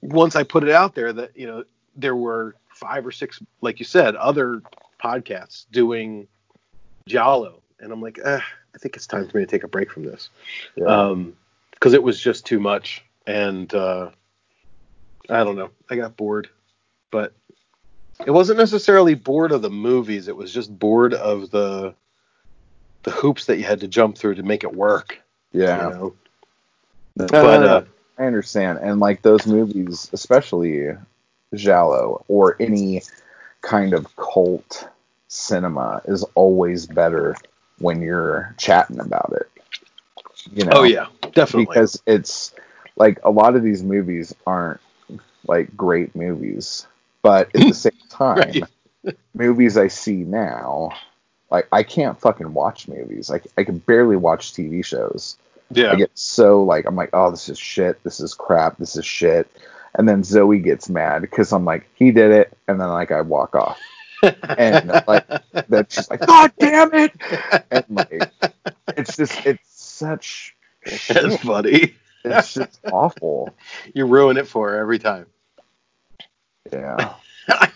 once 0.00 0.36
I 0.36 0.42
put 0.42 0.64
it 0.64 0.70
out 0.70 0.94
there 0.94 1.12
that 1.12 1.36
you 1.36 1.46
know 1.46 1.64
there 1.96 2.16
were 2.16 2.56
five 2.68 3.06
or 3.06 3.12
six 3.12 3.40
like 3.60 3.78
you 3.78 3.84
said 3.84 4.14
other 4.16 4.62
podcasts 5.02 5.66
doing 5.70 6.28
Giallo. 7.06 7.62
And 7.80 7.92
I'm 7.92 8.02
like 8.02 8.18
eh, 8.22 8.40
I 8.74 8.78
think 8.78 8.96
it's 8.96 9.06
time 9.06 9.28
for 9.28 9.38
me 9.38 9.44
to 9.44 9.50
take 9.50 9.64
a 9.64 9.68
break 9.68 9.90
from 9.90 10.04
this. 10.04 10.30
Yeah. 10.76 10.86
um 10.86 11.36
because 11.72 11.92
it 11.92 12.02
was 12.02 12.20
just 12.20 12.46
too 12.46 12.60
much. 12.60 13.04
And 13.26 13.72
uh 13.74 14.10
I 15.30 15.44
don't 15.44 15.56
know. 15.56 15.70
I 15.90 15.96
got 15.96 16.16
bored. 16.16 16.48
But 17.10 17.32
it 18.26 18.30
wasn't 18.30 18.58
necessarily 18.58 19.14
bored 19.14 19.52
of 19.52 19.62
the 19.62 19.70
movies. 19.70 20.28
It 20.28 20.36
was 20.36 20.52
just 20.52 20.76
bored 20.76 21.14
of 21.14 21.50
the 21.50 21.94
the 23.04 23.10
hoops 23.12 23.46
that 23.46 23.58
you 23.58 23.64
had 23.64 23.80
to 23.80 23.88
jump 23.88 24.18
through 24.18 24.34
to 24.34 24.42
make 24.42 24.64
it 24.64 24.74
work 24.74 25.22
yeah. 25.52 25.88
you 25.88 25.94
know 25.94 26.14
but 27.16 27.34
uh 27.34 27.82
I 28.18 28.24
understand, 28.24 28.80
and 28.82 28.98
like 28.98 29.22
those 29.22 29.46
movies, 29.46 30.10
especially 30.12 30.88
Giallo 31.54 32.24
or 32.26 32.56
any 32.58 33.02
kind 33.60 33.92
of 33.92 34.14
cult 34.16 34.88
cinema, 35.28 36.02
is 36.06 36.22
always 36.34 36.86
better 36.86 37.36
when 37.78 38.00
you're 38.02 38.54
chatting 38.58 39.00
about 39.00 39.32
it. 39.34 39.50
You 40.52 40.64
know, 40.64 40.72
oh 40.74 40.82
yeah 40.84 41.06
definitely 41.32 41.66
because 41.66 42.00
it's 42.06 42.54
like 42.96 43.18
a 43.24 43.30
lot 43.30 43.56
of 43.56 43.62
these 43.62 43.82
movies 43.82 44.34
aren't 44.46 44.80
like 45.46 45.76
great 45.76 46.14
movies, 46.14 46.86
but 47.22 47.48
at 47.54 47.66
the 47.66 47.72
same 47.74 47.92
time, 48.08 48.36
Right. 48.38 49.16
movies 49.34 49.76
I 49.76 49.88
see 49.88 50.24
now, 50.24 50.90
like 51.50 51.68
I 51.72 51.82
can't 51.82 52.20
fucking 52.20 52.52
watch 52.52 52.88
movies. 52.88 53.30
Like 53.30 53.46
I 53.56 53.64
can 53.64 53.78
barely 53.78 54.16
watch 54.16 54.52
TV 54.52 54.84
shows. 54.84 55.36
Yeah. 55.70 55.92
I 55.92 55.96
get 55.96 56.10
so 56.14 56.62
like 56.62 56.86
I'm 56.86 56.96
like, 56.96 57.10
oh, 57.12 57.30
this 57.30 57.48
is 57.48 57.58
shit. 57.58 58.02
This 58.02 58.20
is 58.20 58.34
crap. 58.34 58.78
This 58.78 58.96
is 58.96 59.06
shit. 59.06 59.48
And 59.98 60.08
then 60.08 60.22
Zoe 60.24 60.60
gets 60.60 60.88
mad 60.88 61.22
because 61.22 61.52
I'm 61.52 61.64
like, 61.64 61.88
he 61.94 62.12
did 62.12 62.30
it, 62.30 62.56
and 62.68 62.80
then 62.80 62.88
like 62.88 63.10
I 63.10 63.20
walk 63.20 63.54
off, 63.56 63.80
and 64.56 64.88
like 65.06 65.26
then 65.68 65.86
she's 65.90 66.08
like, 66.08 66.24
God 66.24 66.52
damn 66.58 66.94
it! 66.94 67.12
And 67.70 67.84
like, 67.90 68.30
it's 68.96 69.16
just 69.16 69.44
it's 69.44 69.68
such 69.68 70.54
That's 70.84 71.02
shit. 71.04 71.40
funny. 71.40 71.94
It's 72.24 72.54
just 72.54 72.80
awful. 72.92 73.54
You 73.94 74.06
ruin 74.06 74.36
it 74.36 74.46
for 74.46 74.70
her 74.70 74.78
every 74.78 74.98
time. 74.98 75.26
Yeah. 76.72 77.14
I 77.48 77.70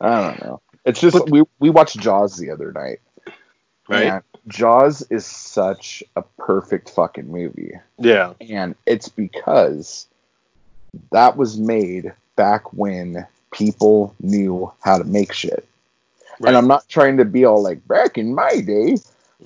don't 0.00 0.42
know. 0.44 0.60
It's 0.84 1.00
just 1.00 1.28
we 1.28 1.42
we 1.58 1.70
watched 1.70 1.98
Jaws 1.98 2.36
the 2.36 2.50
other 2.50 2.72
night. 2.72 3.00
Right? 3.88 4.22
Jaws 4.48 5.02
is 5.10 5.24
such 5.24 6.02
a 6.16 6.22
perfect 6.38 6.90
fucking 6.90 7.30
movie. 7.30 7.74
Yeah. 7.98 8.34
And 8.40 8.74
it's 8.86 9.08
because 9.08 10.06
that 11.12 11.36
was 11.36 11.58
made 11.58 12.12
back 12.36 12.72
when 12.72 13.26
people 13.52 14.14
knew 14.20 14.72
how 14.80 14.98
to 14.98 15.04
make 15.04 15.32
shit. 15.32 15.68
Right. 16.40 16.48
And 16.48 16.56
I'm 16.56 16.66
not 16.66 16.88
trying 16.88 17.16
to 17.18 17.24
be 17.24 17.44
all 17.44 17.62
like 17.62 17.86
back 17.86 18.18
in 18.18 18.34
my 18.34 18.60
day, 18.60 18.96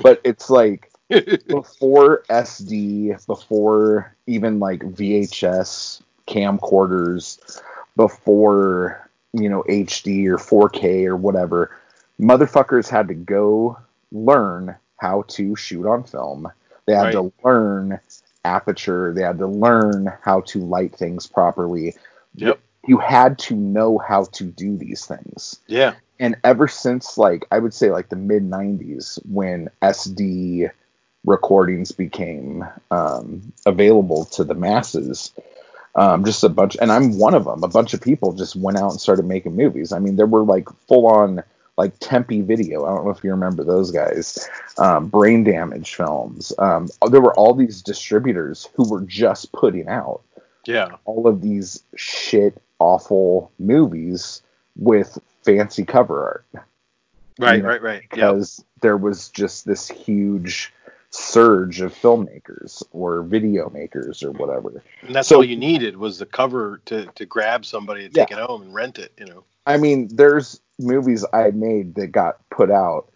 but 0.02 0.20
it's 0.24 0.48
like 0.48 0.90
before 1.08 2.22
SD, 2.30 3.26
before 3.26 4.14
even 4.26 4.58
like 4.58 4.80
VHS 4.80 6.00
camcorders, 6.26 7.60
before 7.96 9.08
you 9.32 9.48
know 9.48 9.62
HD 9.68 10.26
or 10.26 10.38
4K 10.38 11.06
or 11.06 11.16
whatever, 11.16 11.76
motherfuckers 12.18 12.88
had 12.88 13.08
to 13.08 13.14
go 13.14 13.76
learn 14.10 14.74
how 14.98 15.22
to 15.28 15.54
shoot 15.56 15.86
on 15.86 16.04
film. 16.04 16.50
They 16.86 16.94
had 16.94 17.12
to 17.12 17.32
learn 17.44 17.98
aperture. 18.44 19.12
They 19.12 19.22
had 19.22 19.38
to 19.38 19.46
learn 19.46 20.12
how 20.22 20.40
to 20.42 20.60
light 20.60 20.94
things 20.94 21.26
properly. 21.26 21.94
Yep. 22.36 22.60
You 22.86 22.98
had 22.98 23.38
to 23.40 23.56
know 23.56 23.98
how 23.98 24.24
to 24.24 24.44
do 24.44 24.76
these 24.76 25.04
things 25.04 25.58
Yeah. 25.66 25.94
and 26.20 26.36
ever 26.44 26.68
since 26.68 27.18
like 27.18 27.44
I 27.50 27.58
would 27.58 27.74
say 27.74 27.90
like 27.90 28.08
the 28.08 28.16
mid 28.16 28.44
'90s 28.44 29.18
when 29.26 29.68
SD 29.82 30.70
recordings 31.24 31.90
became 31.90 32.64
um, 32.92 33.52
available 33.66 34.24
to 34.26 34.44
the 34.44 34.54
masses, 34.54 35.32
um, 35.96 36.24
just 36.24 36.44
a 36.44 36.48
bunch, 36.48 36.76
and 36.80 36.92
I'm 36.92 37.18
one 37.18 37.34
of 37.34 37.44
them. 37.44 37.64
A 37.64 37.68
bunch 37.68 37.94
of 37.94 38.00
people 38.00 38.32
just 38.32 38.54
went 38.54 38.78
out 38.78 38.92
and 38.92 39.00
started 39.00 39.24
making 39.24 39.56
movies. 39.56 39.90
I 39.92 39.98
mean, 39.98 40.14
there 40.14 40.26
were 40.26 40.44
like 40.44 40.68
full 40.86 41.06
on 41.06 41.42
like 41.76 41.92
Tempe 42.00 42.40
Video. 42.40 42.84
I 42.84 42.94
don't 42.94 43.04
know 43.04 43.10
if 43.10 43.22
you 43.22 43.30
remember 43.30 43.62
those 43.64 43.90
guys. 43.90 44.48
Um, 44.78 45.08
brain 45.08 45.44
damage 45.44 45.94
films. 45.94 46.52
Um, 46.58 46.88
there 47.10 47.20
were 47.20 47.34
all 47.34 47.54
these 47.54 47.82
distributors 47.82 48.68
who 48.74 48.88
were 48.88 49.02
just 49.02 49.52
putting 49.52 49.88
out 49.88 50.22
Yeah. 50.64 50.96
all 51.04 51.26
of 51.26 51.42
these 51.42 51.82
shit 51.96 52.60
awful 52.78 53.50
movies 53.58 54.42
with 54.76 55.18
fancy 55.44 55.84
cover 55.84 56.44
art 56.54 56.64
Right, 57.38 57.56
You 57.56 57.62
know, 57.62 57.68
right, 57.68 57.82
right. 57.82 58.02
Yep. 58.02 58.10
because 58.10 58.64
there 58.80 58.96
was 58.96 59.28
just 59.28 59.66
this 59.66 59.88
huge 59.88 60.72
surge 61.10 61.80
of 61.82 61.94
filmmakers 61.94 62.82
or 62.92 63.22
video 63.22 63.68
makers 63.70 64.22
or 64.22 64.32
whatever. 64.32 64.82
And 65.02 65.14
that's 65.14 65.28
so- 65.28 65.36
all 65.36 65.44
you 65.44 65.56
needed 65.56 65.96
was 65.98 66.18
the 66.18 66.26
cover 66.26 66.80
to, 66.86 67.06
to 67.14 67.26
grab 67.26 67.64
somebody 67.66 68.08
to 68.08 68.08
take 68.08 68.30
Yeah. 68.30 68.38
it 68.42 68.46
home 68.46 68.62
and 68.62 68.74
rent 68.74 68.98
it, 68.98 69.12
you 69.18 69.26
know. 69.26 69.44
I 69.66 69.76
mean, 69.76 70.08
there's 70.14 70.60
movies 70.78 71.24
I 71.32 71.50
made 71.50 71.94
that 71.96 72.08
got 72.08 72.38
put 72.50 72.70
out 72.70 73.10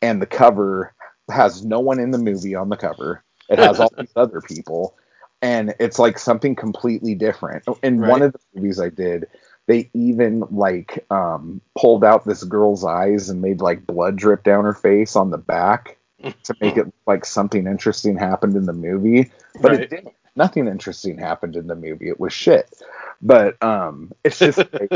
and 0.00 0.20
the 0.20 0.26
cover 0.26 0.94
has 1.30 1.64
no 1.64 1.80
one 1.80 1.98
in 2.00 2.10
the 2.10 2.18
movie 2.18 2.54
on 2.54 2.68
the 2.68 2.76
cover. 2.76 3.22
It 3.48 3.58
has 3.58 3.78
all 3.80 3.92
these 3.96 4.12
other 4.16 4.40
people 4.40 4.96
and 5.42 5.74
it's 5.80 5.98
like 5.98 6.18
something 6.18 6.54
completely 6.54 7.14
different. 7.14 7.64
In 7.82 8.00
one 8.00 8.22
of 8.22 8.32
the 8.32 8.38
movies 8.54 8.80
I 8.80 8.88
did, 8.88 9.26
they 9.66 9.90
even 9.94 10.40
like 10.50 11.04
um 11.10 11.60
pulled 11.78 12.04
out 12.04 12.24
this 12.24 12.44
girl's 12.44 12.84
eyes 12.84 13.28
and 13.28 13.42
made 13.42 13.60
like 13.60 13.86
blood 13.86 14.16
drip 14.16 14.44
down 14.44 14.64
her 14.64 14.72
face 14.74 15.16
on 15.16 15.30
the 15.30 15.38
back 15.38 15.98
to 16.44 16.56
make 16.60 16.76
it 16.76 16.86
look 16.86 16.94
like 17.06 17.24
something 17.24 17.66
interesting 17.66 18.16
happened 18.16 18.56
in 18.56 18.66
the 18.66 18.72
movie. 18.72 19.30
But 19.60 19.72
Right. 19.72 19.80
it 19.80 19.90
didn't. 19.90 20.14
Nothing 20.34 20.66
interesting 20.66 21.18
happened 21.18 21.56
in 21.56 21.66
the 21.66 21.74
movie. 21.76 22.08
It 22.08 22.18
was 22.18 22.32
shit. 22.32 22.72
But 23.20 23.62
um 23.62 24.12
it's 24.24 24.38
just 24.38 24.58
like 24.80 24.92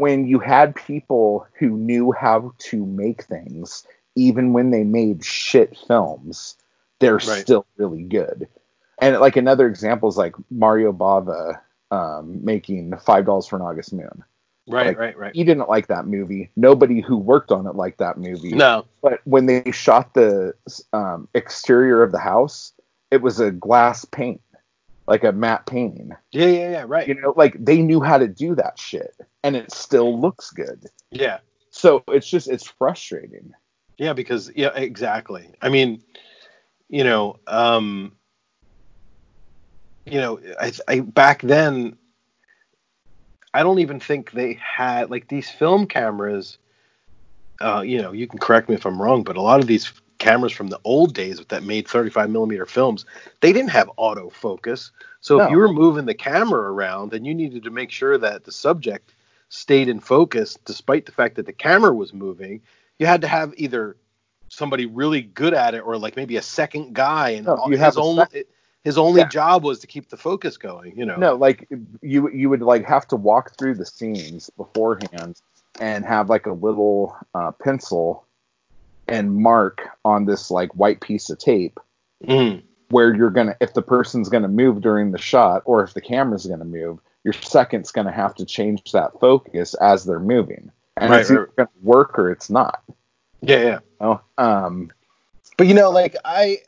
when 0.00 0.26
you 0.26 0.38
had 0.40 0.74
people 0.74 1.46
who 1.58 1.70
knew 1.76 2.12
how 2.12 2.52
to 2.58 2.84
make 2.86 3.22
things, 3.24 3.86
even 4.16 4.52
when 4.52 4.70
they 4.70 4.82
made 4.84 5.24
shit 5.24 5.76
films, 5.86 6.56
they're 6.98 7.14
Right. 7.14 7.22
still 7.22 7.66
really 7.76 8.02
good. 8.02 8.48
And 8.98 9.18
like 9.20 9.36
another 9.36 9.66
example 9.66 10.08
is 10.08 10.16
like 10.16 10.34
Mario 10.50 10.92
Bava 10.92 11.60
um, 11.90 12.44
making 12.44 12.96
Five 12.98 13.26
Dolls 13.26 13.46
for 13.46 13.56
an 13.56 13.62
August 13.62 13.92
Moon. 13.92 14.22
Right, 14.68 14.88
Like, 14.88 14.98
right, 14.98 15.18
right. 15.18 15.34
He 15.34 15.42
didn't 15.42 15.68
like 15.68 15.88
that 15.88 16.06
movie. 16.06 16.50
Nobody 16.56 17.00
who 17.00 17.16
worked 17.16 17.50
on 17.50 17.66
it 17.66 17.74
liked 17.74 17.98
that 17.98 18.18
movie. 18.18 18.52
No. 18.52 18.84
But 19.02 19.20
when 19.24 19.46
they 19.46 19.70
shot 19.72 20.14
the 20.14 20.54
um, 20.92 21.28
exterior 21.34 22.02
of 22.02 22.12
the 22.12 22.18
house, 22.18 22.72
it 23.10 23.22
was 23.22 23.40
a 23.40 23.50
glass 23.50 24.04
paint, 24.04 24.40
like 25.10 25.24
a 25.24 25.32
matte 25.32 25.66
painting. 25.66 26.12
Yeah, 26.30 26.46
yeah, 26.46 26.70
yeah, 26.70 26.84
right. 26.86 27.06
You 27.08 27.14
know, 27.20 27.34
like 27.36 27.56
they 27.58 27.82
knew 27.82 28.00
how 28.00 28.16
to 28.16 28.28
do 28.28 28.54
that 28.54 28.78
shit, 28.78 29.12
and 29.42 29.56
it 29.56 29.72
still 29.72 30.18
looks 30.18 30.52
good. 30.52 30.86
Yeah. 31.10 31.40
So 31.70 32.04
it's 32.08 32.30
just 32.30 32.48
it's 32.48 32.68
frustrating. 32.68 33.52
Yeah, 33.98 34.12
because 34.12 34.52
yeah, 34.54 34.70
exactly. 34.72 35.50
I 35.60 35.68
mean, 35.68 36.04
you 36.88 37.02
know, 37.02 37.40
um, 37.48 38.12
you 40.06 40.20
know, 40.20 40.38
I, 40.60 40.72
I 40.86 41.00
back 41.00 41.42
then, 41.42 41.98
I 43.52 43.64
don't 43.64 43.80
even 43.80 43.98
think 43.98 44.30
they 44.30 44.54
had 44.62 45.10
like 45.10 45.26
these 45.26 45.50
film 45.50 45.88
cameras. 45.88 46.56
Uh, 47.60 47.82
you 47.84 48.00
know, 48.00 48.12
you 48.12 48.28
can 48.28 48.38
correct 48.38 48.68
me 48.68 48.76
if 48.76 48.86
I'm 48.86 49.02
wrong, 49.02 49.24
but 49.24 49.36
a 49.36 49.42
lot 49.42 49.58
of 49.58 49.66
these 49.66 49.92
cameras 50.20 50.52
from 50.52 50.68
the 50.68 50.80
old 50.84 51.14
days 51.14 51.40
that 51.48 51.64
made 51.64 51.88
35 51.88 52.30
millimeter 52.30 52.66
films, 52.66 53.06
they 53.40 53.52
didn't 53.52 53.70
have 53.70 53.90
autofocus. 53.98 54.92
So 55.20 55.38
No. 55.38 55.44
if 55.46 55.50
you 55.50 55.58
were 55.58 55.72
moving 55.72 56.06
the 56.06 56.14
camera 56.14 56.72
around, 56.72 57.10
then 57.10 57.24
you 57.24 57.34
needed 57.34 57.64
to 57.64 57.70
make 57.70 57.90
sure 57.90 58.18
that 58.18 58.44
the 58.44 58.52
subject 58.52 59.14
stayed 59.48 59.88
in 59.88 60.00
focus, 60.00 60.56
despite 60.64 61.06
the 61.06 61.12
fact 61.12 61.36
that 61.36 61.46
the 61.46 61.52
camera 61.52 61.92
was 61.92 62.14
moving. 62.14 62.62
You 62.98 63.06
had 63.06 63.22
to 63.22 63.28
have 63.28 63.54
either 63.56 63.96
somebody 64.48 64.86
really 64.86 65.22
good 65.22 65.54
at 65.54 65.74
it 65.74 65.80
or 65.80 65.96
like 65.98 66.16
maybe 66.16 66.36
a 66.36 66.42
second 66.42 66.94
guy 66.94 67.30
and 67.30 67.46
No, 67.46 67.66
you 67.66 67.72
his 67.72 67.80
have 67.80 67.98
only 67.98 68.24
sec- 68.32 68.46
his 68.84 68.98
only 68.98 69.20
Yeah. 69.20 69.28
job 69.28 69.64
was 69.64 69.78
to 69.80 69.86
keep 69.86 70.08
the 70.10 70.16
focus 70.16 70.56
going 70.56 70.96
you 70.96 71.06
know 71.06 71.18
No, 71.18 71.34
like 71.36 71.68
you 72.02 72.28
you 72.30 72.48
would 72.50 72.62
like 72.62 72.84
have 72.84 73.06
to 73.08 73.16
walk 73.16 73.56
through 73.58 73.74
the 73.74 73.86
scenes 73.86 74.50
beforehand 74.50 75.40
and 75.80 76.04
have 76.04 76.28
like 76.28 76.46
a 76.46 76.52
little 76.52 77.16
uh, 77.34 77.52
pencil 77.52 78.26
and 79.10 79.34
mark 79.36 79.80
on 80.04 80.24
this 80.24 80.50
like 80.50 80.70
white 80.74 81.00
piece 81.00 81.30
of 81.30 81.38
tape 81.38 81.78
Mm. 82.26 82.62
where 82.90 83.14
you're 83.14 83.30
gonna 83.30 83.56
if 83.60 83.72
the 83.74 83.82
person's 83.82 84.28
gonna 84.28 84.48
move 84.48 84.80
during 84.82 85.10
the 85.12 85.18
shot 85.18 85.62
or 85.64 85.82
if 85.82 85.94
the 85.94 86.00
camera's 86.00 86.46
gonna 86.46 86.64
move, 86.64 86.98
your 87.24 87.32
second's 87.32 87.90
gonna 87.92 88.12
have 88.12 88.34
to 88.34 88.44
change 88.44 88.92
that 88.92 89.18
focus 89.20 89.74
as 89.74 90.04
they're 90.04 90.20
moving, 90.20 90.70
and 90.96 91.10
Right, 91.10 91.20
it's 91.20 91.30
right. 91.30 91.48
gonna 91.56 91.68
work 91.82 92.18
or 92.18 92.30
it's 92.30 92.50
not. 92.50 92.82
yeah 93.42 93.62
yeah 93.62 93.78
Oh, 94.00 94.20
um, 94.38 94.90
but 95.56 95.66
you 95.66 95.74
know 95.74 95.90
like 95.90 96.16
i 96.24 96.58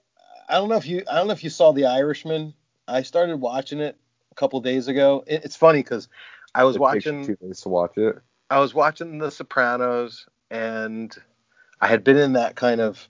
i 0.49 0.55
don't 0.55 0.69
know 0.69 0.77
if 0.77 0.87
you 0.87 1.03
i 1.11 1.17
don't 1.17 1.27
know 1.27 1.33
if 1.33 1.45
you 1.45 1.51
saw 1.51 1.73
the 1.73 1.87
irishman 1.87 2.55
i 2.89 3.03
started 3.03 3.37
watching 3.39 3.81
it 3.81 3.97
a 4.31 4.35
couple 4.35 4.61
days 4.61 4.89
ago 4.89 5.25
it, 5.27 5.45
it's 5.45 5.57
funny 5.57 5.83
because 5.83 6.09
i 6.55 6.65
was 6.65 6.77
it 6.77 6.79
takes 6.79 6.83
watching 6.83 7.27
two 7.27 7.37
days 7.37 7.61
to 7.63 7.69
watch 7.69 7.97
it. 7.99 8.17
I 8.51 8.59
was 8.59 8.75
watching 8.75 9.17
The 9.19 9.31
Sopranos, 9.31 10.27
and 10.51 11.15
I 11.83 11.89
had 11.89 12.05
been 12.05 12.17
in 12.17 12.35
that 12.35 12.55
kind 12.55 12.81
of 12.81 13.09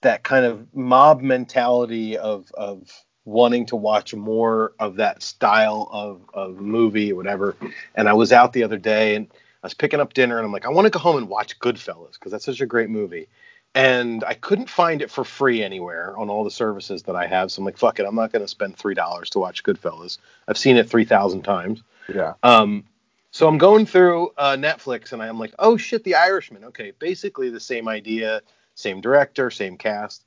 that 0.00 0.22
kind 0.22 0.46
of 0.46 0.74
mob 0.74 1.20
mentality 1.20 2.16
of 2.16 2.50
of 2.54 2.90
wanting 3.26 3.66
to 3.66 3.76
watch 3.76 4.14
more 4.14 4.72
of 4.78 4.96
that 4.96 5.22
style 5.22 5.88
of 5.92 6.22
of 6.32 6.56
movie 6.56 7.12
or 7.12 7.16
whatever. 7.16 7.54
And 7.94 8.08
I 8.08 8.14
was 8.14 8.32
out 8.32 8.54
the 8.54 8.62
other 8.62 8.78
day, 8.78 9.14
and 9.14 9.28
I 9.62 9.66
was 9.66 9.74
picking 9.74 10.00
up 10.00 10.14
dinner, 10.14 10.38
and 10.38 10.46
I'm 10.46 10.52
like, 10.52 10.64
I 10.64 10.70
want 10.70 10.86
to 10.86 10.90
go 10.90 10.98
home 10.98 11.18
and 11.18 11.28
watch 11.28 11.58
Goodfellas 11.58 12.14
because 12.14 12.32
that's 12.32 12.46
such 12.46 12.62
a 12.62 12.66
great 12.66 12.88
movie. 12.88 13.28
And 13.74 14.24
I 14.24 14.32
couldn't 14.32 14.70
find 14.70 15.02
it 15.02 15.10
for 15.10 15.22
free 15.22 15.62
anywhere 15.62 16.16
on 16.16 16.30
all 16.30 16.42
the 16.42 16.50
services 16.50 17.02
that 17.02 17.14
I 17.14 17.26
have. 17.26 17.52
So 17.52 17.60
I'm 17.60 17.66
like, 17.66 17.76
fuck 17.76 18.00
it, 18.00 18.06
I'm 18.06 18.14
not 18.14 18.32
going 18.32 18.42
to 18.42 18.48
spend 18.48 18.76
three 18.78 18.94
dollars 18.94 19.28
to 19.30 19.38
watch 19.38 19.62
Goodfellas. 19.64 20.16
I've 20.48 20.56
seen 20.56 20.78
it 20.78 20.88
three 20.88 21.04
thousand 21.04 21.42
times. 21.42 21.82
Yeah, 22.12 22.32
Um, 22.42 22.84
so 23.38 23.46
I'm 23.46 23.56
going 23.56 23.86
through 23.86 24.32
uh, 24.36 24.56
Netflix 24.56 25.12
and 25.12 25.22
I'm 25.22 25.38
like, 25.38 25.54
oh 25.60 25.76
shit, 25.76 26.02
The 26.02 26.16
Irishman. 26.16 26.64
Okay, 26.64 26.90
basically 26.98 27.50
the 27.50 27.60
same 27.60 27.86
idea, 27.86 28.42
same 28.74 29.00
director, 29.00 29.48
same 29.48 29.76
cast. 29.76 30.24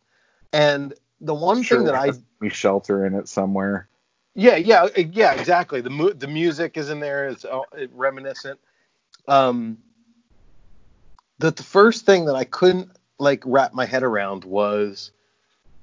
And 0.54 0.94
the 1.20 1.34
one 1.34 1.62
Sure 1.62 1.80
thing 1.80 1.88
that 1.88 1.96
I 1.96 2.14
me 2.40 2.48
shelter 2.48 3.06
in 3.06 3.14
it 3.14 3.28
somewhere. 3.28 3.90
Yeah, 4.34 4.56
yeah, 4.56 4.88
yeah, 4.96 5.34
exactly. 5.34 5.82
The 5.82 5.90
mu- 5.90 6.14
the 6.14 6.30
music 6.30 6.78
is 6.78 6.90
in 6.90 7.02
there. 7.02 7.28
It's 7.28 7.44
all, 7.44 7.66
it, 7.74 7.90
reminiscent. 7.94 8.62
Um, 9.28 9.80
the, 11.40 11.52
the 11.52 11.64
first 11.64 12.06
thing 12.06 12.24
that 12.28 12.36
I 12.36 12.46
couldn't 12.46 12.92
like 13.20 13.44
wrap 13.46 13.74
my 13.74 13.86
head 13.86 14.04
around 14.04 14.46
was 14.46 15.12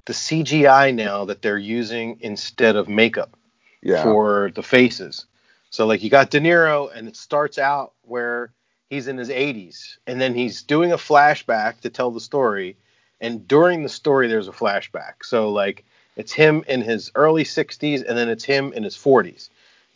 the 0.06 0.14
CGI 0.14 0.94
now 0.94 1.26
that 1.26 1.42
they're 1.42 1.58
using 1.58 2.16
instead 2.20 2.74
of 2.74 2.88
makeup 2.88 3.36
Yeah. 3.82 4.02
for 4.02 4.50
the 4.54 4.62
faces. 4.62 5.26
So 5.70 5.86
like 5.86 6.02
you 6.02 6.10
got 6.10 6.30
De 6.30 6.40
Niro, 6.40 6.90
and 6.94 7.08
it 7.08 7.16
starts 7.16 7.58
out 7.58 7.92
where 8.02 8.52
he's 8.88 9.08
in 9.08 9.18
his 9.18 9.28
80s, 9.28 9.98
and 10.06 10.20
then 10.20 10.34
he's 10.34 10.62
doing 10.62 10.92
a 10.92 10.96
flashback 10.96 11.80
to 11.80 11.90
tell 11.90 12.10
the 12.10 12.20
story, 12.20 12.76
and 13.20 13.46
during 13.46 13.82
the 13.82 13.88
story 13.88 14.28
there's 14.28 14.48
a 14.48 14.52
flashback. 14.52 15.24
So 15.24 15.50
like 15.50 15.84
it's 16.16 16.32
him 16.32 16.64
in 16.66 16.80
his 16.80 17.10
early 17.14 17.44
60s, 17.44 18.04
and 18.06 18.16
then 18.16 18.28
it's 18.28 18.44
him 18.44 18.72
in 18.72 18.82
his 18.82 18.96
40s, 18.96 19.50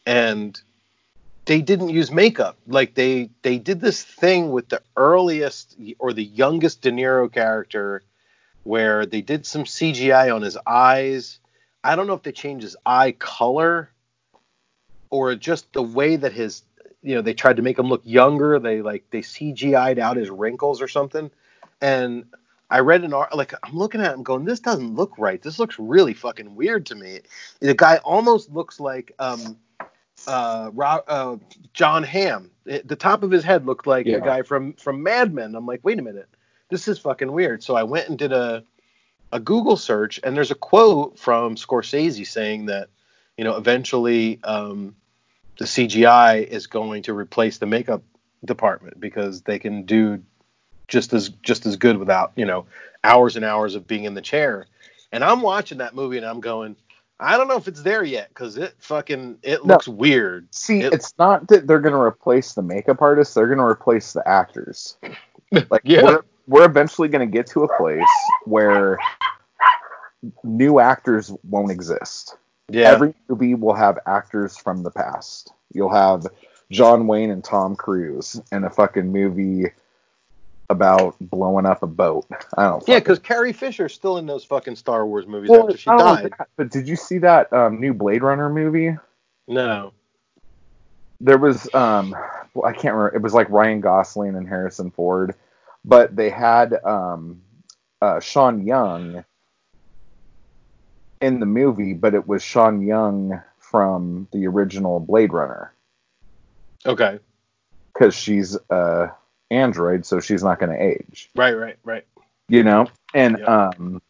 and 0.06 0.60
they 1.46 1.60
didn't 1.60 1.88
use 1.88 2.10
makeup. 2.10 2.58
Like 2.66 2.94
they 2.94 3.30
they 3.42 3.58
did 3.58 3.80
this 3.80 4.02
thing 4.02 4.50
with 4.52 4.68
the 4.68 4.82
earliest 4.96 5.76
or 5.98 6.12
the 6.12 6.24
youngest 6.24 6.82
De 6.82 6.92
Niro 6.92 7.32
character, 7.32 8.02
where 8.64 9.06
they 9.06 9.22
did 9.22 9.46
some 9.46 9.64
CGI 9.64 10.34
on 10.34 10.42
his 10.42 10.58
eyes. 10.66 11.38
I 11.82 11.96
don't 11.96 12.06
know 12.06 12.14
if 12.14 12.22
they 12.22 12.32
changed 12.32 12.62
his 12.62 12.76
eye 12.86 13.12
color 13.12 13.91
or 15.12 15.34
just 15.36 15.70
the 15.74 15.82
way 15.82 16.16
that 16.16 16.32
his 16.32 16.62
you 17.02 17.14
know 17.14 17.20
they 17.20 17.34
tried 17.34 17.56
to 17.56 17.62
make 17.62 17.78
him 17.78 17.88
look 17.88 18.00
younger 18.04 18.58
they 18.58 18.80
like 18.80 19.04
they 19.10 19.20
cgi'd 19.20 19.98
out 19.98 20.16
his 20.16 20.30
wrinkles 20.30 20.80
or 20.82 20.88
something. 20.88 21.30
And 21.80 22.24
i 22.70 22.78
read 22.80 23.04
an 23.04 23.12
art 23.12 23.36
like 23.36 23.52
i'm 23.62 23.76
looking 23.76 24.00
at 24.00 24.14
him 24.14 24.22
going 24.22 24.44
this 24.46 24.58
doesn't 24.60 24.94
look 24.96 25.12
right. 25.18 25.40
This 25.42 25.58
looks 25.58 25.78
really 25.78 26.14
fucking 26.14 26.54
weird 26.56 26.86
to 26.86 26.94
me. 26.94 27.20
The 27.60 27.74
guy 27.74 27.98
almost 27.98 28.50
looks 28.50 28.80
like 28.80 29.12
um 29.18 29.58
uh, 30.26 30.70
Ro- 30.72 31.04
uh 31.06 31.36
john 31.74 32.02
Hamm. 32.02 32.50
It- 32.64 32.88
the 32.88 32.96
top 32.96 33.22
of 33.22 33.30
his 33.30 33.44
head 33.44 33.66
looked 33.66 33.86
like 33.86 34.06
Yeah. 34.06 34.18
the 34.20 34.24
guy 34.24 34.42
from 34.42 34.72
from 34.74 35.02
mad 35.02 35.34
men. 35.34 35.54
I'm 35.54 35.66
like 35.66 35.80
wait 35.84 35.98
a 35.98 36.02
minute. 36.02 36.28
This 36.70 36.88
is 36.88 36.98
fucking 36.98 37.30
weird. 37.32 37.62
So 37.62 37.76
i 37.76 37.82
went 37.82 38.08
and 38.08 38.18
did 38.18 38.32
a 38.32 38.64
a 39.32 39.40
google 39.40 39.76
search 39.76 40.20
and 40.24 40.34
there's 40.36 40.50
a 40.50 40.54
quote 40.70 41.18
from 41.18 41.56
scorsese 41.56 42.26
saying 42.26 42.66
that 42.66 42.88
you 43.36 43.44
know 43.44 43.56
eventually 43.56 44.38
um 44.44 44.94
the 45.58 45.64
CGI 45.64 46.46
is 46.46 46.66
going 46.66 47.02
to 47.04 47.14
replace 47.14 47.58
the 47.58 47.66
makeup 47.66 48.02
department 48.44 48.98
because 48.98 49.42
they 49.42 49.58
can 49.58 49.84
do 49.84 50.22
just 50.88 51.12
as 51.12 51.28
just 51.28 51.64
as 51.66 51.76
good 51.76 51.96
without 51.96 52.32
you 52.36 52.44
know 52.44 52.66
hours 53.04 53.36
and 53.36 53.44
hours 53.44 53.74
of 53.74 53.86
being 53.86 54.04
in 54.04 54.14
the 54.14 54.20
chair. 54.20 54.66
And 55.12 55.22
I'm 55.22 55.42
watching 55.42 55.78
that 55.78 55.94
movie 55.94 56.16
and 56.16 56.26
I'm 56.26 56.40
going, 56.40 56.74
I 57.20 57.36
don't 57.36 57.46
know 57.48 57.56
if 57.56 57.68
it's 57.68 57.82
there 57.82 58.02
yet 58.02 58.28
because 58.30 58.56
it 58.56 58.74
fucking 58.78 59.38
it 59.42 59.64
No. 59.64 59.74
looks 59.74 59.86
weird. 59.86 60.48
See, 60.54 60.80
It- 60.80 60.94
it's 60.94 61.14
not 61.18 61.48
that 61.48 61.66
they're 61.66 61.80
going 61.80 61.94
to 61.94 62.00
replace 62.00 62.54
the 62.54 62.62
makeup 62.62 63.00
artists; 63.02 63.34
they're 63.34 63.46
going 63.46 63.58
to 63.58 63.64
replace 63.64 64.12
the 64.12 64.26
actors. 64.28 64.96
Like, 65.70 65.82
Yeah. 65.84 66.02
we're, 66.04 66.22
we're 66.46 66.64
eventually 66.64 67.08
going 67.08 67.28
to 67.28 67.30
get 67.30 67.46
to 67.48 67.62
a 67.64 67.76
place 67.76 68.08
where 68.46 68.96
new 70.44 70.78
actors 70.78 71.30
won't 71.44 71.70
exist. 71.70 72.36
Yeah, 72.72 72.88
Every 72.90 73.14
movie 73.28 73.54
will 73.54 73.74
have 73.74 73.98
actors 74.06 74.56
from 74.56 74.82
the 74.82 74.90
past. 74.90 75.52
You'll 75.72 75.92
have 75.94 76.26
John 76.70 77.06
Wayne 77.06 77.30
and 77.30 77.44
Tom 77.44 77.76
Cruise 77.76 78.40
in 78.50 78.64
a 78.64 78.70
fucking 78.70 79.12
movie 79.12 79.66
about 80.70 81.14
blowing 81.20 81.66
up 81.66 81.82
a 81.82 81.86
boat. 81.86 82.26
I 82.56 82.64
don't. 82.64 82.82
yeah, 82.88 82.98
because 82.98 83.18
Carrie 83.18 83.52
Fisher's 83.52 83.92
still 83.92 84.16
in 84.16 84.24
those 84.26 84.44
fucking 84.44 84.76
Star 84.76 85.06
Wars 85.06 85.26
movies 85.26 85.50
Well, 85.50 85.66
after 85.66 85.76
she 85.76 85.90
died. 85.90 86.32
that, 86.38 86.48
but 86.56 86.70
did 86.70 86.88
you 86.88 86.96
see 86.96 87.18
that 87.18 87.52
um, 87.52 87.78
new 87.78 87.92
Blade 87.92 88.22
Runner 88.22 88.48
movie? 88.48 88.96
No. 89.46 89.92
there 91.20 91.36
was 91.38 91.72
um 91.74 92.14
well, 92.54 92.64
I 92.64 92.72
can't 92.72 92.94
remember 92.94 93.14
it 93.16 93.22
was 93.22 93.34
like 93.34 93.50
Ryan 93.50 93.80
Gosling 93.80 94.34
and 94.36 94.48
Harrison 94.48 94.90
Ford, 94.90 95.34
but 95.84 96.14
they 96.16 96.30
had 96.30 96.74
um 96.84 97.42
uh 98.00 98.18
Sean 98.20 98.64
Young 98.66 99.24
in 101.22 101.40
the 101.40 101.46
movie, 101.46 101.94
but 101.94 102.14
it 102.14 102.26
was 102.26 102.42
Sean 102.42 102.82
Young 102.82 103.40
from 103.58 104.28
the 104.32 104.46
original 104.46 105.00
Blade 105.00 105.32
Runner 105.32 105.72
Okay. 106.84 107.20
because 107.92 108.14
she's 108.14 108.56
uh 108.70 109.08
android, 109.50 110.04
so 110.04 110.18
she's 110.20 110.42
not 110.42 110.58
going 110.58 110.72
to 110.72 110.82
age, 110.82 111.30
Right, 111.36 111.52
right, 111.52 111.76
right. 111.84 112.04
you 112.48 112.62
know. 112.64 112.86
And 113.14 113.38
Yep. 113.38 113.48
um, 113.48 114.02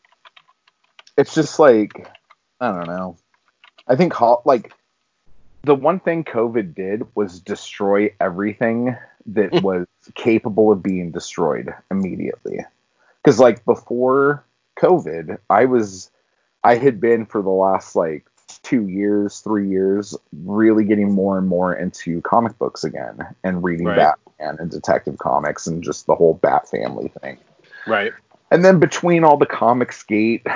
it's 1.16 1.34
just 1.34 1.58
like 1.58 2.08
I 2.60 2.72
don't 2.72 2.86
know. 2.86 3.16
I 3.86 3.96
think 3.96 4.14
like 4.46 4.72
the 5.64 5.74
one 5.74 6.00
thing 6.00 6.24
COVID 6.24 6.74
did 6.74 7.02
was 7.14 7.40
destroy 7.40 8.12
everything 8.20 8.96
that 9.26 9.52
was 9.62 9.86
capable 10.14 10.72
of 10.72 10.82
being 10.82 11.10
destroyed 11.10 11.72
immediately. 11.90 12.64
Because 13.22 13.38
like 13.38 13.64
before 13.64 14.44
COVID, 14.78 15.38
I 15.50 15.66
was 15.66 16.10
I 16.64 16.76
had 16.76 17.00
been 17.00 17.26
for 17.26 17.42
the 17.42 17.50
last 17.50 17.96
like 17.96 18.26
two 18.62 18.88
years, 18.88 19.40
three 19.40 19.68
years, 19.68 20.16
really 20.44 20.84
getting 20.84 21.12
more 21.12 21.38
and 21.38 21.48
more 21.48 21.74
into 21.74 22.20
comic 22.22 22.58
books 22.58 22.84
again 22.84 23.18
and 23.44 23.64
reading 23.64 23.86
Right. 23.86 24.14
Batman 24.38 24.56
and 24.60 24.70
Detective 24.70 25.18
Comics 25.18 25.66
and 25.66 25.82
just 25.82 26.06
the 26.06 26.14
whole 26.14 26.34
Bat 26.34 26.68
family 26.68 27.12
thing. 27.20 27.38
Right. 27.86 28.12
And 28.50 28.64
then 28.64 28.78
between 28.78 29.24
all 29.24 29.36
the 29.36 29.46
Comicsgate 29.46 30.46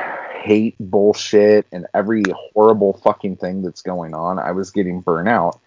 hate 0.46 0.76
bullshit 0.78 1.66
and 1.72 1.86
every 1.94 2.22
horrible 2.52 2.94
fucking 3.02 3.36
thing 3.36 3.62
that's 3.62 3.82
going 3.82 4.14
on, 4.14 4.38
I 4.38 4.52
was 4.52 4.70
getting 4.70 5.00
burnt 5.00 5.28
out. 5.28 5.58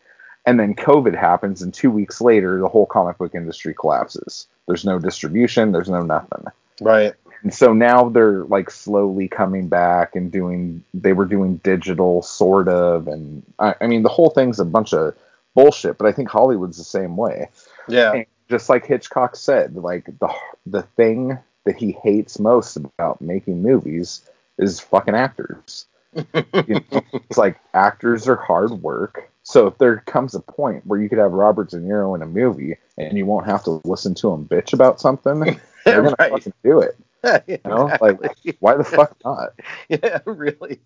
And 0.46 0.60
then 0.60 0.74
COVID 0.74 1.16
happens, 1.16 1.62
and 1.62 1.74
two 1.74 1.92
weeks 1.92 2.22
later, 2.22 2.60
the 2.60 2.70
whole 2.70 2.86
comic 2.86 3.18
book 3.18 3.36
industry 3.36 3.74
collapses. 3.74 4.48
There's 4.68 4.86
no 4.86 4.98
distribution, 4.98 5.74
there's 5.74 5.90
no 5.90 6.02
nothing. 6.02 6.46
Right. 6.82 7.14
And 7.44 7.54
so 7.54 7.74
now 7.74 8.10
they're 8.10 8.44
like 8.46 8.70
slowly 8.70 9.28
coming 9.28 9.68
back 9.70 10.16
and 10.16 10.32
doing, 10.32 10.84
they 10.94 11.14
were 11.14 11.26
doing 11.26 11.58
digital 11.58 12.22
sort 12.22 12.68
of. 12.68 13.08
And 13.08 13.44
I, 13.60 13.76
I 13.82 13.88
mean, 13.88 14.04
the 14.04 14.10
whole 14.10 14.30
thing's 14.30 14.60
a 14.60 14.66
bunch 14.66 14.94
of 14.94 15.16
bullshit, 15.56 15.98
but 15.98 16.06
I 16.08 16.12
think 16.12 16.30
Hollywood's 16.30 16.78
the 16.78 16.84
same 16.84 17.16
way 17.18 17.50
Yeah. 17.88 18.14
and 18.14 18.26
just 18.50 18.68
like 18.70 18.86
Hitchcock 18.86 19.36
said, 19.36 19.76
like 19.76 20.06
the 20.20 20.30
the 20.66 20.82
thing 20.82 21.38
that 21.66 21.76
he 21.78 21.92
hates 22.04 22.40
most 22.40 22.76
about 22.78 23.22
making 23.22 23.62
movies 23.62 24.22
is 24.58 24.80
fucking 24.80 25.16
actors. 25.16 25.86
You 26.16 26.82
know, 26.92 27.02
it's 27.14 27.38
like 27.38 27.60
actors 27.74 28.28
are 28.28 28.36
hard 28.36 28.72
work. 28.82 29.30
So 29.44 29.68
if 29.68 29.78
there 29.78 29.98
comes 30.08 30.34
a 30.36 30.40
point 30.40 30.86
where 30.86 31.00
you 31.00 31.08
could 31.10 31.18
have 31.20 31.32
Robert 31.32 31.70
De 31.70 31.78
Niro 31.78 32.16
in 32.16 32.22
a 32.22 32.26
movie 32.26 32.76
and 32.98 33.18
you 33.18 33.26
won't 33.26 33.46
have 33.46 33.64
to 33.66 33.80
listen 33.84 34.14
to 34.16 34.32
him 34.32 34.46
bitch 34.46 34.74
about 34.74 35.00
something, 35.00 35.40
they're 35.86 36.02
gonna 36.02 36.16
Right. 36.20 36.32
fucking 36.32 36.54
do 36.64 36.80
it. 36.82 36.98
You 37.48 37.60
know, 37.66 37.92
like 38.00 38.18
why 38.60 38.78
the 38.78 38.84
fuck 38.84 39.16
not? 39.26 39.50
yeah, 39.90 40.20
really. 40.26 40.80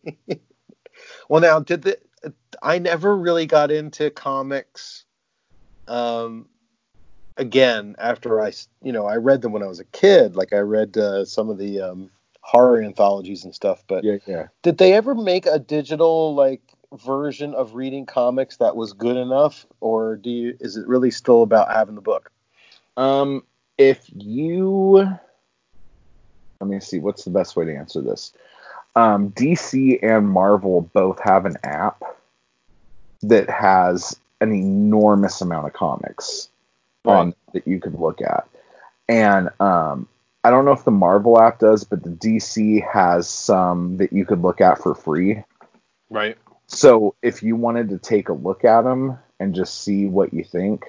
well, 1.30 1.41
now 1.41 1.60
did 1.60 1.84
the 1.84 2.00
I 2.62 2.80
never 2.80 3.15
really 3.15 3.46
got 3.46 3.72
into 3.72 4.10
comics. 4.10 5.06
Um, 5.88 6.48
again, 7.38 7.96
after 8.00 8.41
I 8.41 8.54
you 8.82 8.91
know, 8.91 9.06
I 9.06 9.15
read 9.15 9.41
them 9.41 9.52
when 9.52 9.63
I 9.63 9.67
was 9.67 9.80
a 9.80 9.86
kid. 9.86 10.36
Like 10.36 10.54
I 10.54 10.60
read 10.60 10.98
uh, 10.98 11.26
some 11.26 11.50
of 11.50 11.58
the 11.58 11.82
um, 11.82 12.10
horror 12.41 12.82
anthologies 12.82 13.43
and 13.43 13.54
stuff. 13.54 13.84
But 13.88 14.04
Yeah, 14.04 14.17
yeah. 14.28 14.48
did 14.62 14.78
they 14.78 14.93
ever 14.93 15.15
make 15.15 15.46
a 15.46 15.60
digital 15.60 16.36
like 16.36 16.62
version 16.93 17.54
of 17.56 17.76
reading 17.76 18.06
comics 18.06 18.58
that 18.58 18.76
was 18.76 18.93
good 18.93 19.17
enough, 19.17 19.65
or 19.80 20.15
do 20.15 20.30
you? 20.30 20.58
Is 20.60 20.78
it 20.78 20.88
really 20.88 21.12
still 21.12 21.43
about 21.43 21.72
having 21.72 21.96
the 21.96 22.02
book? 22.02 22.32
Um, 22.96 23.43
if 23.78 24.08
you, 24.13 25.08
let 26.60 26.70
me 26.70 26.80
see, 26.80 27.00
what's 27.00 27.24
the 27.24 27.32
best 27.32 27.56
way 27.56 27.66
to 27.66 27.76
answer 27.76 28.02
this? 28.02 28.34
Um, 28.96 29.32
DC 29.32 30.00
and 30.04 30.30
Marvel 30.30 30.89
both 30.94 31.20
have 31.22 31.46
an 31.46 31.58
app 31.63 32.04
that 33.24 33.50
has 33.50 34.18
an 34.42 34.54
enormous 34.54 35.42
amount 35.42 35.68
of 35.68 35.74
comics 35.74 36.50
on 37.06 37.34
that 37.54 37.68
you 37.68 37.80
could 37.80 38.00
look 38.00 38.22
at, 38.22 38.48
and 39.10 39.50
um, 39.60 40.08
I 40.44 40.50
don't 40.50 40.66
know 40.66 40.72
if 40.72 40.84
the 40.84 40.92
Marvel 40.92 41.42
app 41.42 41.60
does, 41.60 41.84
but 41.84 42.04
the 42.04 42.10
DC 42.10 42.86
has 42.92 43.28
some 43.28 43.98
that 43.98 44.12
you 44.12 44.26
could 44.26 44.42
look 44.42 44.60
at 44.60 44.78
for 44.82 44.94
free. 44.94 45.44
Right. 46.10 46.38
So 46.68 47.16
if 47.22 47.44
you 47.44 47.56
wanted 47.56 47.89
to 47.89 47.98
take 47.98 48.30
a 48.30 48.34
look 48.34 48.66
at 48.66 48.82
them 48.82 49.18
and 49.39 49.56
just 49.56 49.82
see 49.82 50.06
what 50.06 50.34
you 50.34 50.44
think, 50.44 50.86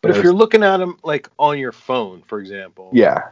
But 0.00 0.12
if 0.12 0.22
you're 0.22 0.32
looking 0.32 0.62
at 0.62 0.78
them 0.78 0.98
like 1.02 1.28
on 1.38 1.58
your 1.58 1.72
phone, 1.72 2.22
for 2.26 2.38
example, 2.38 2.90
yeah, 2.92 3.28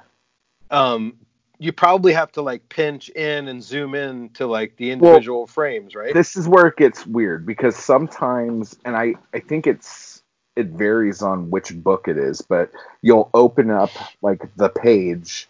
um 0.71 1.17
you 1.63 1.73
probably 1.73 2.13
have 2.13 2.33
to 2.33 2.43
like 2.43 2.69
pinch 2.69 3.09
in 3.11 3.49
and 3.49 3.63
zoom 3.63 3.95
in 3.95 4.29
to 4.31 4.47
like 4.47 4.77
the 4.77 4.91
individual 4.91 5.47
frames 5.47 5.95
right 5.95 6.15
this 6.15 6.37
is 6.37 6.49
where 6.49 6.67
it 6.67 6.77
gets 6.77 7.07
weird 7.07 7.47
because 7.47 7.77
sometimes 7.77 8.77
and 8.85 8.97
i 8.97 9.15
i 9.33 9.39
think 9.39 9.67
it's 9.67 10.23
it 10.57 10.67
varies 10.67 11.23
on 11.23 11.51
which 11.51 11.75
book 11.83 12.09
it 12.09 12.19
is 12.19 12.43
but 12.43 12.71
you'll 13.01 13.31
open 13.33 13.71
up 13.71 13.91
like 14.23 14.43
the 14.57 14.69
page 14.69 15.49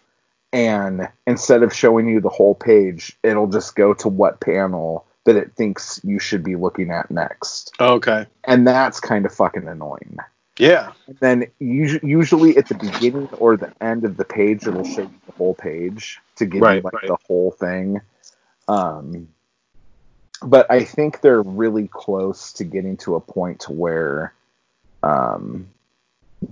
and 0.53 1.09
instead 1.25 1.63
of 1.63 1.73
showing 1.73 2.07
you 2.07 2.21
the 2.21 2.29
whole 2.29 2.53
page, 2.53 3.17
it'll 3.23 3.47
just 3.47 3.75
go 3.75 3.95
to 3.95 4.07
what 4.07 4.39
panel 4.39 5.05
that 5.25 5.35
it 5.35 5.53
thinks 5.55 5.99
you 6.03 6.19
should 6.19 6.43
be 6.43 6.55
looking 6.55 6.91
at 6.91 7.09
next. 7.09 7.73
Okay. 7.79 8.27
And 8.43 8.67
that's 8.67 8.99
kind 8.99 9.25
of 9.25 9.33
fucking 9.33 9.67
annoying. 9.67 10.17
Yeah. 10.57 10.93
And 11.07 11.17
then 11.19 11.47
usu- 11.59 11.99
usually 12.03 12.57
at 12.57 12.67
the 12.67 12.75
beginning 12.75 13.27
or 13.39 13.57
the 13.57 13.73
end 13.81 14.05
of 14.05 14.17
the 14.17 14.25
page, 14.25 14.67
it'll 14.67 14.83
show 14.83 15.01
you 15.01 15.19
the 15.25 15.31
whole 15.33 15.55
page 15.55 16.19
to 16.35 16.45
give 16.45 16.61
Right, 16.61 16.75
you 16.75 16.81
like 16.81 16.93
right. 16.93 17.07
the 17.07 17.17
whole 17.27 17.51
thing. 17.51 18.01
Um, 18.67 19.27
but 20.41 20.69
I 20.69 20.83
think 20.83 21.21
they're 21.21 21.41
really 21.41 21.87
close 21.87 22.53
to 22.53 22.63
getting 22.63 22.97
to 22.97 23.15
a 23.15 23.19
point 23.19 23.61
to 23.61 23.71
where 23.71 24.33
um, 25.01 25.67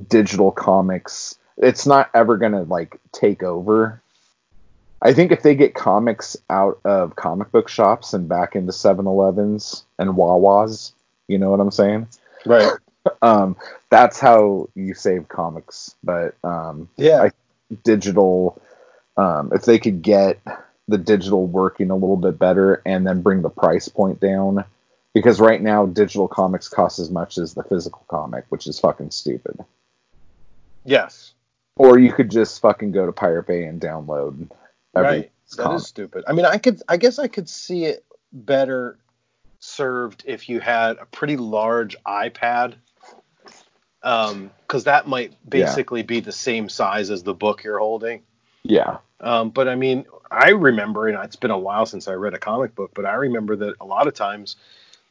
digital 0.09 0.51
comics 0.51 1.37
it's 1.57 1.85
not 1.85 2.09
ever 2.13 2.37
gonna 2.37 2.63
like 2.63 2.99
take 3.11 3.43
over. 3.43 4.01
I 5.01 5.13
think 5.13 5.31
if 5.31 5.41
they 5.41 5.55
get 5.55 5.73
comics 5.73 6.37
out 6.49 6.79
of 6.85 7.15
comic 7.15 7.51
book 7.51 7.67
shops 7.67 8.13
and 8.13 8.29
back 8.29 8.55
into 8.55 8.71
7-Elevens 8.71 9.83
and 9.97 10.11
Wawas, 10.11 10.91
you 11.27 11.39
know 11.39 11.49
what 11.49 11.59
I'm 11.59 11.71
saying? 11.71 12.07
Right. 12.45 12.71
Um, 13.21 13.55
that's 13.89 14.19
how 14.19 14.69
you 14.75 14.93
save 14.93 15.27
comics. 15.27 15.95
But 16.03 16.35
um, 16.43 16.89
Yeah. 16.97 17.23
I- 17.23 17.31
digital, 17.83 18.61
um, 19.17 19.51
if 19.53 19.63
they 19.63 19.79
could 19.79 20.01
get 20.01 20.39
the 20.89 20.97
digital 20.97 21.45
working 21.47 21.89
a 21.89 21.95
little 21.95 22.17
bit 22.17 22.37
better 22.37 22.81
and 22.85 23.07
then 23.07 23.21
bring 23.21 23.41
the 23.41 23.49
price 23.49 23.87
point 23.87 24.19
down, 24.19 24.65
because 25.13 25.39
right 25.39 25.61
now 25.61 25.85
digital 25.85 26.27
comics 26.27 26.67
cost 26.67 26.99
as 26.99 27.09
much 27.09 27.37
as 27.37 27.53
the 27.53 27.63
physical 27.63 28.03
comic, 28.09 28.43
which 28.49 28.67
is 28.67 28.79
fucking 28.79 29.11
stupid. 29.11 29.57
yes. 30.83 31.33
Or 31.77 31.97
you 31.97 32.11
could 32.11 32.29
just 32.29 32.59
fucking 32.61 32.91
go 32.91 33.05
to 33.05 33.11
Pirate 33.13 33.47
Bay 33.47 33.63
and 33.63 33.79
download 33.81 34.49
every 34.95 35.09
right. 35.09 35.31
That 35.55 35.63
comic. 35.63 35.77
is 35.81 35.87
stupid. 35.87 36.23
I 36.27 36.33
mean, 36.33 36.45
I 36.45 36.57
could, 36.57 36.81
I 36.87 36.97
guess, 36.97 37.17
I 37.19 37.27
could 37.27 37.47
see 37.49 37.85
it 37.85 38.03
better 38.33 38.97
served 39.59 40.23
if 40.27 40.49
you 40.49 40.59
had 40.59 40.97
a 40.97 41.05
pretty 41.05 41.37
large 41.37 41.95
iPad, 42.05 42.73
um, 44.03 44.51
because 44.67 44.85
that 44.85 45.07
might 45.07 45.33
basically 45.49 46.01
be 46.03 46.19
the 46.19 46.31
same 46.31 46.69
size 46.69 47.09
as 47.09 47.23
the 47.23 47.33
book 47.33 47.63
you're 47.63 47.79
holding. 47.79 48.21
Yeah. 48.63 48.97
Um, 49.19 49.49
but 49.49 49.67
I 49.67 49.75
mean, 49.75 50.05
I 50.29 50.49
remember, 50.49 51.07
and 51.07 51.17
it's 51.23 51.35
been 51.35 51.51
a 51.51 51.57
while 51.57 51.85
since 51.85 52.07
I 52.07 52.13
read 52.13 52.33
a 52.33 52.39
comic 52.39 52.73
book, 52.75 52.91
but 52.93 53.05
I 53.05 53.13
remember 53.13 53.55
that 53.57 53.75
a 53.81 53.85
lot 53.85 54.07
of 54.07 54.13
times 54.13 54.55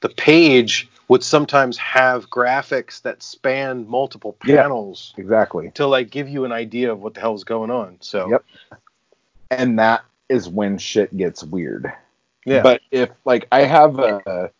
the 0.00 0.08
page 0.08 0.88
would 1.08 1.22
sometimes 1.22 1.76
have 1.76 2.30
graphics 2.30 3.02
that 3.02 3.22
span 3.22 3.86
multiple 3.88 4.36
Yeah. 4.44 4.62
panels 4.62 5.12
Exactly. 5.18 5.70
to 5.74 5.86
like 5.86 6.10
give 6.10 6.28
you 6.28 6.44
an 6.44 6.52
idea 6.52 6.90
of 6.90 7.02
what 7.02 7.14
the 7.14 7.20
hell's 7.20 7.44
going 7.44 7.70
on. 7.70 7.98
So 8.00 8.30
Yep. 8.30 8.44
And 9.50 9.78
that 9.78 10.04
is 10.28 10.48
when 10.48 10.78
shit 10.78 11.14
gets 11.16 11.42
weird. 11.42 11.92
yeah, 12.46 12.62
But 12.62 12.80
if 12.90 13.10
like 13.24 13.46
I 13.52 13.62
have 13.62 13.98
a 13.98 14.50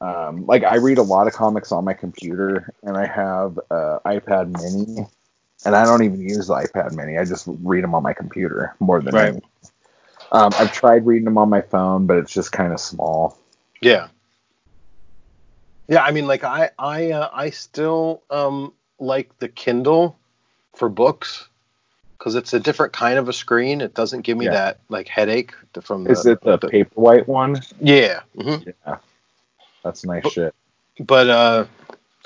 um, 0.00 0.46
like 0.46 0.64
I 0.64 0.76
read 0.76 0.98
a 0.98 1.02
lot 1.02 1.26
of 1.26 1.32
comics 1.32 1.72
on 1.72 1.84
my 1.84 1.94
computer, 1.94 2.72
and 2.82 2.96
I 2.96 3.06
have 3.06 3.58
a 3.70 4.00
iPad 4.06 4.60
Mini, 4.62 5.06
and 5.64 5.74
I 5.74 5.84
don't 5.84 6.04
even 6.04 6.20
use 6.20 6.46
the 6.48 6.54
iPad 6.54 6.92
Mini. 6.92 7.18
I 7.18 7.24
just 7.24 7.46
read 7.46 7.82
them 7.82 7.94
on 7.94 8.02
my 8.02 8.12
computer 8.12 8.74
more 8.80 9.00
than 9.00 9.14
Right. 9.14 9.42
Um, 10.30 10.52
I've 10.58 10.72
tried 10.72 11.06
reading 11.06 11.24
them 11.24 11.38
on 11.38 11.48
my 11.48 11.62
phone, 11.62 12.06
but 12.06 12.18
it's 12.18 12.32
just 12.32 12.52
kind 12.52 12.72
of 12.72 12.80
small. 12.80 13.38
Yeah. 13.80 14.08
Yeah, 15.88 16.04
I 16.04 16.10
mean, 16.10 16.26
like 16.26 16.44
I, 16.44 16.70
I, 16.78 17.12
uh, 17.12 17.30
I 17.32 17.50
still 17.50 18.22
um, 18.28 18.74
like 18.98 19.38
the 19.38 19.48
Kindle 19.48 20.18
for 20.76 20.90
books 20.90 21.48
because 22.18 22.34
it's 22.34 22.52
a 22.52 22.60
different 22.60 22.92
kind 22.92 23.18
of 23.18 23.28
a 23.28 23.32
screen. 23.32 23.80
It 23.80 23.94
doesn't 23.94 24.20
give 24.20 24.36
me 24.36 24.44
Yeah. 24.46 24.52
that 24.52 24.80
like 24.90 25.08
headache 25.08 25.54
from 25.80 26.04
the. 26.04 26.10
Is 26.10 26.26
it 26.26 26.42
the 26.42 26.58
paperwhite 26.58 27.26
one? 27.26 27.62
Yeah. 27.80 28.20
hmm 28.38 28.56
Yeah, 28.86 28.98
that's 29.88 30.04
nice 30.04 30.22
But- 30.24 30.32
shit. 30.32 30.54
But 31.00 31.30
uh, 31.30 31.64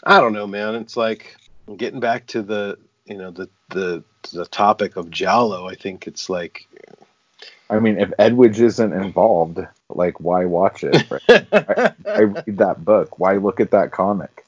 I 0.02 0.18
don't 0.20 0.32
know, 0.32 0.46
man. 0.46 0.74
It's 0.74 0.96
like 0.96 1.36
getting 1.76 2.00
back 2.00 2.26
to 2.28 2.42
the, 2.42 2.78
you 3.04 3.16
know, 3.16 3.30
the 3.30 3.48
the 3.68 4.02
the 4.32 4.46
topic 4.46 4.96
of 4.96 5.10
Giallo. 5.10 5.68
I 5.68 5.74
think 5.74 6.06
it's 6.06 6.28
like. 6.28 6.66
I 7.70 7.78
mean, 7.78 7.98
if 7.98 8.10
Edwige 8.18 8.60
isn't 8.60 8.92
involved, 8.92 9.58
like, 9.88 10.20
why 10.20 10.44
watch 10.46 10.84
it? 10.84 10.96
I 12.06 12.20
read 12.20 12.58
that 12.58 12.84
book. 12.84 13.18
Why 13.18 13.36
look 13.36 13.60
at 13.60 13.70
that 13.70 13.92
comic? 13.92 14.44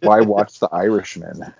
Why 0.00 0.20
watch 0.20 0.58
The 0.60 0.68
Irishman? 0.72 1.52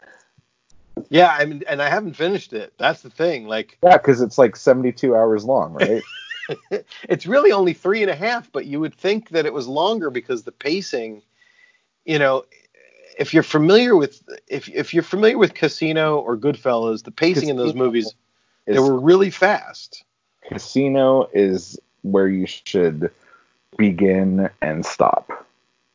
yeah, 1.11 1.35
I 1.39 1.45
mean, 1.47 1.63
and 1.69 1.81
I 1.83 1.89
haven't 1.89 2.15
finished 2.15 2.53
it. 2.53 2.73
That's 2.79 3.03
the 3.03 3.11
thing. 3.11 3.47
Like, 3.49 3.79
Yeah, 3.83 3.97
because 3.97 4.21
it's 4.21 4.39
like 4.39 4.55
72 4.57 5.15
hours 5.17 5.45
long, 5.45 5.73
right? 5.75 6.03
it's 7.09 7.27
really 7.27 7.53
only 7.53 7.73
three 7.73 8.03
and 8.03 8.11
a 8.11 8.15
half, 8.15 8.51
but 8.53 8.67
you 8.67 8.81
would 8.81 8.95
think 8.95 9.31
that 9.31 9.47
it 9.47 9.53
was 9.53 9.67
longer 9.69 10.11
because 10.11 10.43
the 10.43 10.53
pacing, 10.53 11.23
you 12.05 12.19
know, 12.19 12.45
if 13.19 13.35
you're 13.35 13.43
familiar 13.43 13.97
with 13.97 14.23
if 14.49 14.69
if 14.69 14.95
you're 14.95 15.03
familiar 15.03 15.39
with 15.39 15.55
Casino 15.55 16.19
or 16.19 16.37
Goodfellas, 16.37 17.05
the 17.05 17.11
pacing 17.11 17.49
in 17.49 17.57
those 17.57 17.73
Casino 17.73 17.85
movies 17.85 18.15
they 18.67 18.79
were 18.79 18.99
really 18.99 19.31
fast. 19.31 20.05
Casino 20.49 21.29
is 21.33 21.79
where 22.03 22.29
you 22.29 22.47
should 22.47 23.11
begin 23.77 24.51
and 24.61 24.85
stop. 24.85 25.47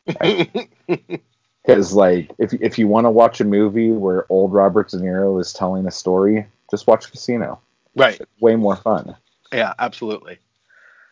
Because, 1.65 1.91
like, 1.91 2.31
if 2.37 2.53
if 2.61 2.79
you 2.79 2.87
want 2.87 3.03
to 3.07 3.11
watch 3.11 3.41
a 3.41 3.43
movie 3.43 3.91
where 3.91 4.25
old 4.29 4.53
Robert 4.53 4.87
De 4.87 4.95
Niro 4.95 5.37
is 5.41 5.51
telling 5.51 5.85
a 5.85 5.91
story, 5.91 6.47
just 6.71 6.87
watch 6.87 7.11
Casino. 7.11 7.59
right. 7.93 8.21
It's 8.21 8.41
way 8.41 8.55
more 8.55 8.77
fun. 8.77 9.17
Yeah, 9.51 9.73
absolutely. 9.79 10.39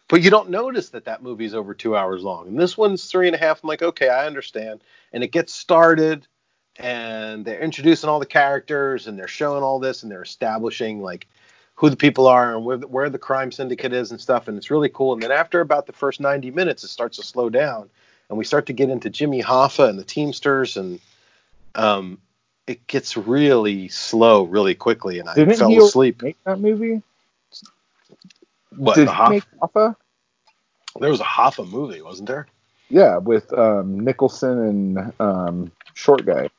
But 0.07 0.21
you 0.21 0.29
don't 0.29 0.49
notice 0.49 0.89
that 0.89 1.05
that 1.05 1.23
movie's 1.23 1.55
over 1.55 1.73
two 1.73 1.95
hours 1.95 2.23
long, 2.23 2.47
and 2.47 2.59
this 2.59 2.77
one's 2.77 3.05
three 3.05 3.27
and 3.27 3.35
a 3.35 3.39
half. 3.39 3.63
I'm 3.63 3.67
like, 3.67 3.81
okay, 3.81 4.09
I 4.09 4.27
understand. 4.27 4.81
And 5.13 5.23
it 5.23 5.31
gets 5.31 5.53
started, 5.53 6.27
and 6.77 7.43
they're 7.43 7.59
introducing 7.59 8.09
all 8.09 8.19
the 8.19 8.25
characters, 8.25 9.07
and 9.07 9.17
they're 9.17 9.27
showing 9.27 9.63
all 9.63 9.79
this, 9.79 10.03
and 10.03 10.11
they're 10.11 10.21
establishing 10.21 11.01
like 11.01 11.27
who 11.75 11.89
the 11.89 11.97
people 11.97 12.27
are 12.27 12.55
and 12.55 12.63
where 12.63 12.77
the, 12.77 12.87
where 12.87 13.09
the 13.09 13.17
crime 13.17 13.51
syndicate 13.51 13.93
is 13.93 14.11
and 14.11 14.21
stuff, 14.21 14.47
and 14.47 14.57
it's 14.57 14.69
really 14.69 14.89
cool. 14.89 15.13
And 15.13 15.23
then 15.23 15.31
after 15.31 15.59
about 15.59 15.87
the 15.87 15.93
first 15.93 16.19
90 16.19 16.51
minutes, 16.51 16.83
it 16.83 16.89
starts 16.89 17.17
to 17.17 17.23
slow 17.23 17.49
down, 17.49 17.89
and 18.29 18.37
we 18.37 18.45
start 18.45 18.67
to 18.67 18.73
get 18.73 18.89
into 18.89 19.09
Jimmy 19.09 19.41
Hoffa 19.41 19.89
and 19.89 19.97
the 19.97 20.03
Teamsters, 20.03 20.77
and 20.77 20.99
um, 21.73 22.19
it 22.67 22.85
gets 22.87 23.17
really 23.17 23.87
slow 23.87 24.43
really 24.43 24.75
quickly, 24.75 25.19
and 25.19 25.27
I 25.27 25.33
Didn't 25.33 25.57
fell 25.57 25.83
asleep. 25.83 26.21
make 26.21 26.37
that 26.43 26.59
movie? 26.59 27.01
What 28.77 28.95
Did 28.95 29.07
the 29.07 29.13
he 29.13 29.17
Hoffa? 29.17 29.29
make 29.29 29.43
Hoffa? 29.61 29.95
There 30.99 31.09
was 31.09 31.19
a 31.19 31.25
Hoffa 31.25 31.69
movie, 31.69 32.01
wasn't 32.01 32.27
there? 32.27 32.47
Yeah, 32.89 33.17
with 33.17 33.51
um, 33.53 33.99
Nicholson 33.99 34.59
and 34.59 35.13
um, 35.19 35.71
short 35.93 36.25
guy 36.25 36.49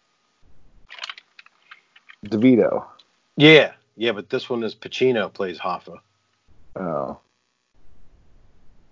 DeVito. 2.27 2.85
Yeah, 3.37 3.73
yeah, 3.97 4.13
but 4.13 4.31
this 4.31 4.49
one 4.51 4.63
is 4.65 4.75
Pacino 4.75 5.33
plays 5.33 5.59
Hoffa. 5.59 5.99
Oh, 6.75 7.19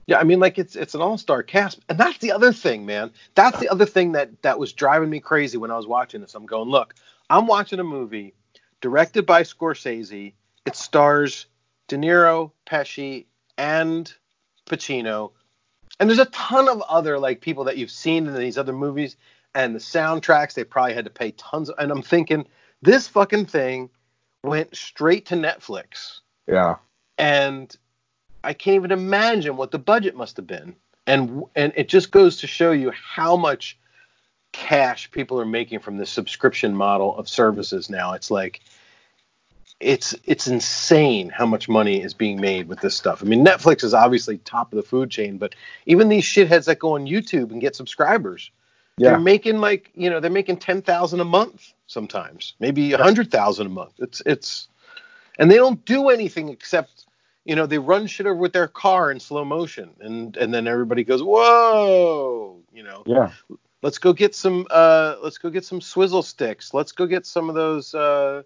Yeah, 0.06 0.18
I 0.18 0.24
mean, 0.24 0.40
like 0.40 0.58
it's 0.58 0.76
it's 0.76 0.94
an 0.94 1.00
all 1.02 1.18
star 1.18 1.42
cast, 1.42 1.80
and 1.88 1.98
that's 1.98 2.18
the 2.18 2.32
other 2.32 2.52
thing, 2.52 2.86
man. 2.86 3.10
That's 3.34 3.58
the 3.58 3.68
other 3.68 3.86
thing 3.86 4.12
that 4.12 4.42
that 4.42 4.58
was 4.58 4.72
driving 4.72 5.10
me 5.10 5.20
crazy 5.20 5.58
when 5.58 5.70
I 5.70 5.76
was 5.76 5.86
watching 5.86 6.20
this. 6.20 6.34
I'm 6.34 6.46
going, 6.46 6.68
look, 6.68 6.94
I'm 7.28 7.46
watching 7.46 7.80
a 7.80 7.84
movie 7.84 8.34
directed 8.80 9.26
by 9.26 9.42
Scorsese. 9.42 10.32
It 10.66 10.76
stars 10.76 11.46
De 11.88 11.96
Niro, 11.96 12.50
Pesci, 12.66 13.26
and 13.58 14.12
Pacino, 14.66 15.32
and 16.00 16.08
there's 16.08 16.18
a 16.18 16.26
ton 16.26 16.68
of 16.68 16.82
other 16.82 17.18
like 17.18 17.40
people 17.40 17.64
that 17.64 17.76
you've 17.76 17.90
seen 17.90 18.26
in 18.26 18.34
these 18.34 18.58
other 18.58 18.72
movies, 18.72 19.16
and 19.54 19.74
the 19.74 19.80
soundtracks 19.80 20.54
they 20.54 20.64
probably 20.64 20.94
had 20.94 21.04
to 21.04 21.10
pay 21.10 21.32
tons. 21.32 21.68
Of, 21.68 21.76
and 21.78 21.90
I'm 21.92 22.02
thinking, 22.02 22.46
this 22.82 23.06
fucking 23.06 23.46
thing 23.46 23.90
went 24.42 24.74
straight 24.74 25.26
to 25.26 25.36
Netflix 25.36 26.20
yeah. 26.46 26.76
and 27.18 27.74
I 28.42 28.52
can't 28.52 28.76
even 28.76 28.92
imagine 28.92 29.56
what 29.56 29.70
the 29.70 29.78
budget 29.78 30.16
must 30.16 30.36
have 30.36 30.46
been. 30.46 30.76
And 31.06 31.44
and 31.54 31.72
it 31.76 31.88
just 31.88 32.10
goes 32.10 32.38
to 32.38 32.46
show 32.46 32.72
you 32.72 32.90
how 32.92 33.36
much 33.36 33.78
cash 34.52 35.10
people 35.10 35.40
are 35.40 35.46
making 35.46 35.80
from 35.80 35.96
this 35.96 36.10
subscription 36.10 36.74
model 36.74 37.16
of 37.16 37.28
services 37.28 37.90
now. 37.90 38.12
It's 38.12 38.30
like 38.30 38.60
it's 39.80 40.14
it's 40.24 40.46
insane 40.46 41.28
how 41.28 41.46
much 41.46 41.68
money 41.68 42.02
is 42.02 42.14
being 42.14 42.40
made 42.40 42.68
with 42.68 42.80
this 42.80 42.96
stuff. 42.96 43.22
I 43.22 43.26
mean, 43.26 43.44
Netflix 43.44 43.84
is 43.84 43.94
obviously 43.94 44.38
top 44.38 44.72
of 44.72 44.76
the 44.76 44.82
food 44.82 45.10
chain, 45.10 45.38
but 45.38 45.54
even 45.86 46.08
these 46.08 46.24
shitheads 46.24 46.66
that 46.66 46.78
go 46.78 46.94
on 46.94 47.06
YouTube 47.06 47.50
and 47.50 47.60
get 47.60 47.76
subscribers, 47.76 48.50
they're 48.98 49.20
making 49.20 49.58
like 49.58 49.90
you 49.94 50.08
know 50.08 50.20
they're 50.20 50.30
making 50.30 50.58
ten 50.58 50.80
thousand 50.80 51.20
a 51.20 51.24
month 51.24 51.72
sometimes, 51.86 52.54
maybe 52.60 52.92
a 52.92 53.02
hundred 53.02 53.30
thousand 53.30 53.66
a 53.66 53.70
month. 53.70 53.94
It's 53.98 54.22
it's 54.24 54.68
and 55.38 55.50
they 55.50 55.56
don't 55.56 55.84
do 55.84 56.08
anything 56.10 56.48
except 56.48 57.06
you 57.44 57.54
know 57.54 57.66
they 57.66 57.78
run 57.78 58.06
shit 58.06 58.26
over 58.26 58.36
with 58.36 58.52
their 58.52 58.68
car 58.68 59.10
in 59.10 59.20
slow 59.20 59.44
motion 59.44 59.90
and 60.00 60.36
and 60.36 60.52
then 60.52 60.66
everybody 60.66 61.04
goes 61.04 61.22
whoa 61.22 62.62
you 62.72 62.82
know 62.82 63.02
Yeah. 63.06 63.30
let's 63.82 63.98
go 63.98 64.12
get 64.12 64.34
some 64.34 64.66
uh 64.70 65.16
let's 65.22 65.38
go 65.38 65.50
get 65.50 65.64
some 65.64 65.80
swizzle 65.80 66.22
sticks 66.22 66.72
let's 66.72 66.92
go 66.92 67.06
get 67.06 67.26
some 67.26 67.48
of 67.48 67.54
those 67.54 67.94
uh 67.94 68.42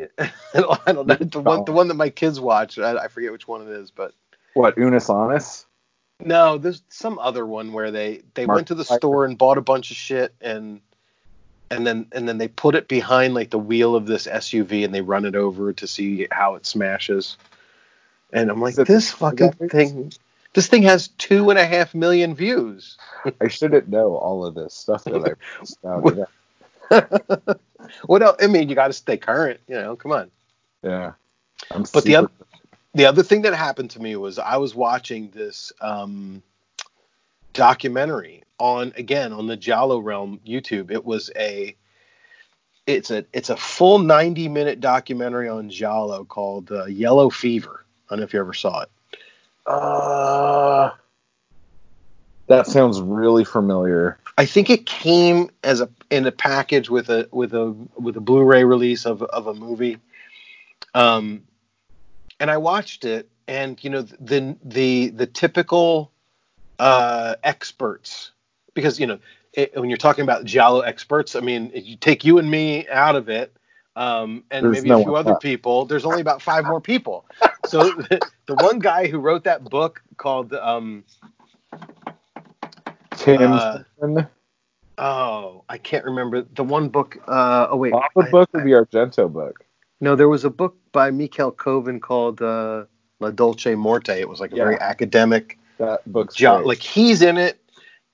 I 0.54 0.92
don't 0.92 1.06
know 1.06 1.14
the 1.16 1.40
one 1.40 1.64
the 1.64 1.72
one 1.72 1.88
that 1.88 1.94
my 1.94 2.10
kids 2.10 2.40
watch. 2.40 2.78
I, 2.78 2.96
I 2.96 3.08
forget 3.08 3.32
which 3.32 3.48
one 3.48 3.62
it 3.62 3.68
is, 3.68 3.90
but 3.90 4.12
What 4.54 4.76
Unis 4.76 5.08
Honest? 5.08 5.66
no, 6.20 6.58
there's 6.58 6.82
some 6.88 7.18
other 7.18 7.44
one 7.44 7.72
where 7.72 7.90
they 7.90 8.22
they 8.34 8.46
Mark 8.46 8.56
went 8.56 8.68
to 8.68 8.74
the 8.74 8.84
Piper. 8.84 8.98
store 8.98 9.24
and 9.24 9.36
bought 9.36 9.58
a 9.58 9.62
bunch 9.62 9.90
of 9.90 9.96
shit 9.96 10.34
and 10.40 10.80
and 11.70 11.86
then 11.86 12.06
and 12.12 12.28
then 12.28 12.38
they 12.38 12.48
put 12.48 12.74
it 12.74 12.86
behind 12.88 13.34
like 13.34 13.50
the 13.50 13.58
wheel 13.58 13.94
of 13.96 14.06
this 14.06 14.26
SUV 14.26 14.84
and 14.84 14.94
they 14.94 15.00
run 15.00 15.24
it 15.24 15.34
over 15.34 15.72
to 15.72 15.86
see 15.86 16.28
how 16.30 16.54
it 16.54 16.66
smashes. 16.66 17.36
And 18.32 18.50
I'm 18.50 18.60
like, 18.60 18.76
this 18.76 19.10
fucking 19.10 19.52
thing, 19.68 20.12
this 20.54 20.66
thing 20.66 20.82
has 20.84 21.08
two 21.08 21.50
and 21.50 21.58
a 21.58 21.66
half 21.66 21.94
million 21.94 22.34
views. 22.34 22.96
I 23.40 23.48
shouldn't 23.48 23.88
know 23.88 24.16
all 24.16 24.46
of 24.46 24.54
this 24.54 24.74
stuff 24.74 25.04
that 25.04 25.36
I. 25.84 26.24
Yeah. 26.90 27.54
what 28.06 28.22
else? 28.22 28.36
I 28.42 28.46
mean, 28.46 28.68
you 28.68 28.74
got 28.74 28.88
to 28.88 28.92
stay 28.92 29.16
current. 29.16 29.60
You 29.68 29.76
know, 29.76 29.96
come 29.96 30.12
on. 30.12 30.30
yeah. 30.82 31.12
I'm 31.70 31.82
But 31.92 32.04
the 32.04 32.12
super- 32.12 32.24
oth- 32.24 32.48
the 32.94 33.06
other 33.06 33.22
thing 33.22 33.42
that 33.42 33.54
happened 33.54 33.90
to 33.92 34.02
me 34.02 34.16
was 34.16 34.38
I 34.38 34.56
was 34.56 34.74
watching 34.74 35.30
this 35.30 35.72
um, 35.80 36.42
documentary 37.52 38.42
on 38.58 38.92
again 38.96 39.32
on 39.32 39.46
the 39.46 39.56
Giallo 39.56 39.98
Realm 39.98 40.40
YouTube. 40.46 40.90
It 40.90 41.04
was 41.04 41.30
a 41.36 41.76
it's 42.86 43.10
a 43.10 43.24
it's 43.32 43.48
a 43.50 43.56
full 43.56 43.98
90 43.98 44.48
minute 44.48 44.80
documentary 44.80 45.48
on 45.48 45.70
Giallo 45.70 46.24
called 46.24 46.70
uh, 46.72 46.86
Yellow 46.86 47.30
Fever. 47.30 47.84
I 48.08 48.14
don't 48.14 48.20
know 48.20 48.24
if 48.24 48.34
you 48.34 48.40
ever 48.40 48.52
saw 48.54 48.82
it. 48.82 48.90
Uh, 49.66 50.90
that 52.52 52.66
sounds 52.66 53.00
really 53.00 53.44
familiar. 53.44 54.18
I 54.36 54.44
think 54.44 54.70
it 54.70 54.86
came 54.86 55.50
as 55.64 55.80
a 55.80 55.88
in 56.10 56.26
a 56.26 56.32
package 56.32 56.90
with 56.90 57.08
a 57.08 57.28
with 57.32 57.54
a 57.54 57.74
with 57.96 58.16
a 58.16 58.20
Blu-ray 58.20 58.64
release 58.64 59.06
of 59.06 59.22
of 59.22 59.46
a 59.46 59.54
movie. 59.54 59.98
Um, 60.94 61.44
and 62.38 62.50
I 62.50 62.58
watched 62.58 63.04
it, 63.04 63.28
and 63.48 63.82
you 63.82 63.90
know 63.90 64.02
the 64.02 64.56
the 64.62 65.08
the 65.08 65.26
typical 65.26 66.12
uh, 66.78 67.36
experts, 67.42 68.32
because 68.74 69.00
you 69.00 69.06
know 69.06 69.18
it, 69.54 69.74
when 69.74 69.88
you're 69.88 69.96
talking 69.96 70.22
about 70.22 70.44
Giallo 70.44 70.80
experts, 70.80 71.34
I 71.34 71.40
mean 71.40 71.70
if 71.74 71.86
you 71.86 71.96
take 71.96 72.24
you 72.24 72.38
and 72.38 72.50
me 72.50 72.86
out 72.88 73.16
of 73.16 73.28
it. 73.28 73.56
Um, 73.94 74.44
and 74.50 74.64
There's 74.64 74.76
maybe 74.78 74.88
no 74.88 75.00
a 75.00 75.04
few 75.04 75.16
other 75.16 75.32
left. 75.32 75.42
people. 75.42 75.84
There's 75.84 76.06
only 76.06 76.22
about 76.22 76.40
five 76.40 76.64
more 76.64 76.80
people. 76.80 77.26
So 77.66 77.82
the, 77.82 78.20
the 78.46 78.54
one 78.54 78.78
guy 78.78 79.06
who 79.06 79.18
wrote 79.18 79.44
that 79.44 79.64
book 79.64 80.02
called 80.16 80.54
um, 80.54 81.04
Tim 83.22 83.52
Uh, 83.52 83.78
oh 84.98 85.64
I 85.68 85.78
can't 85.78 86.04
remember 86.04 86.42
the 86.42 86.64
one 86.64 86.88
book. 86.88 87.16
Uh, 87.26 87.68
oh 87.70 87.76
wait, 87.76 87.92
Papa 87.92 88.08
I- 88.20 88.30
book 88.30 88.50
or 88.54 88.62
the 88.64 88.70
Argento 88.72 89.32
book? 89.32 89.64
No, 90.00 90.16
there 90.16 90.28
was 90.28 90.44
a 90.44 90.50
book 90.50 90.76
by 90.90 91.10
Mikel 91.12 91.52
Koven 91.52 92.00
called 92.00 92.42
uh, 92.42 92.84
La 93.20 93.30
Dolce 93.30 93.74
Morte. 93.76 94.08
It 94.10 94.28
was 94.28 94.40
like 94.40 94.52
a 94.52 94.56
Yeah. 94.56 94.64
very 94.64 94.80
academic 94.80 95.58
That 95.78 96.00
book's 96.10 96.36
great. 96.36 96.66
Like 96.66 96.82
he's 96.82 97.22
in 97.22 97.38
it, 97.38 97.60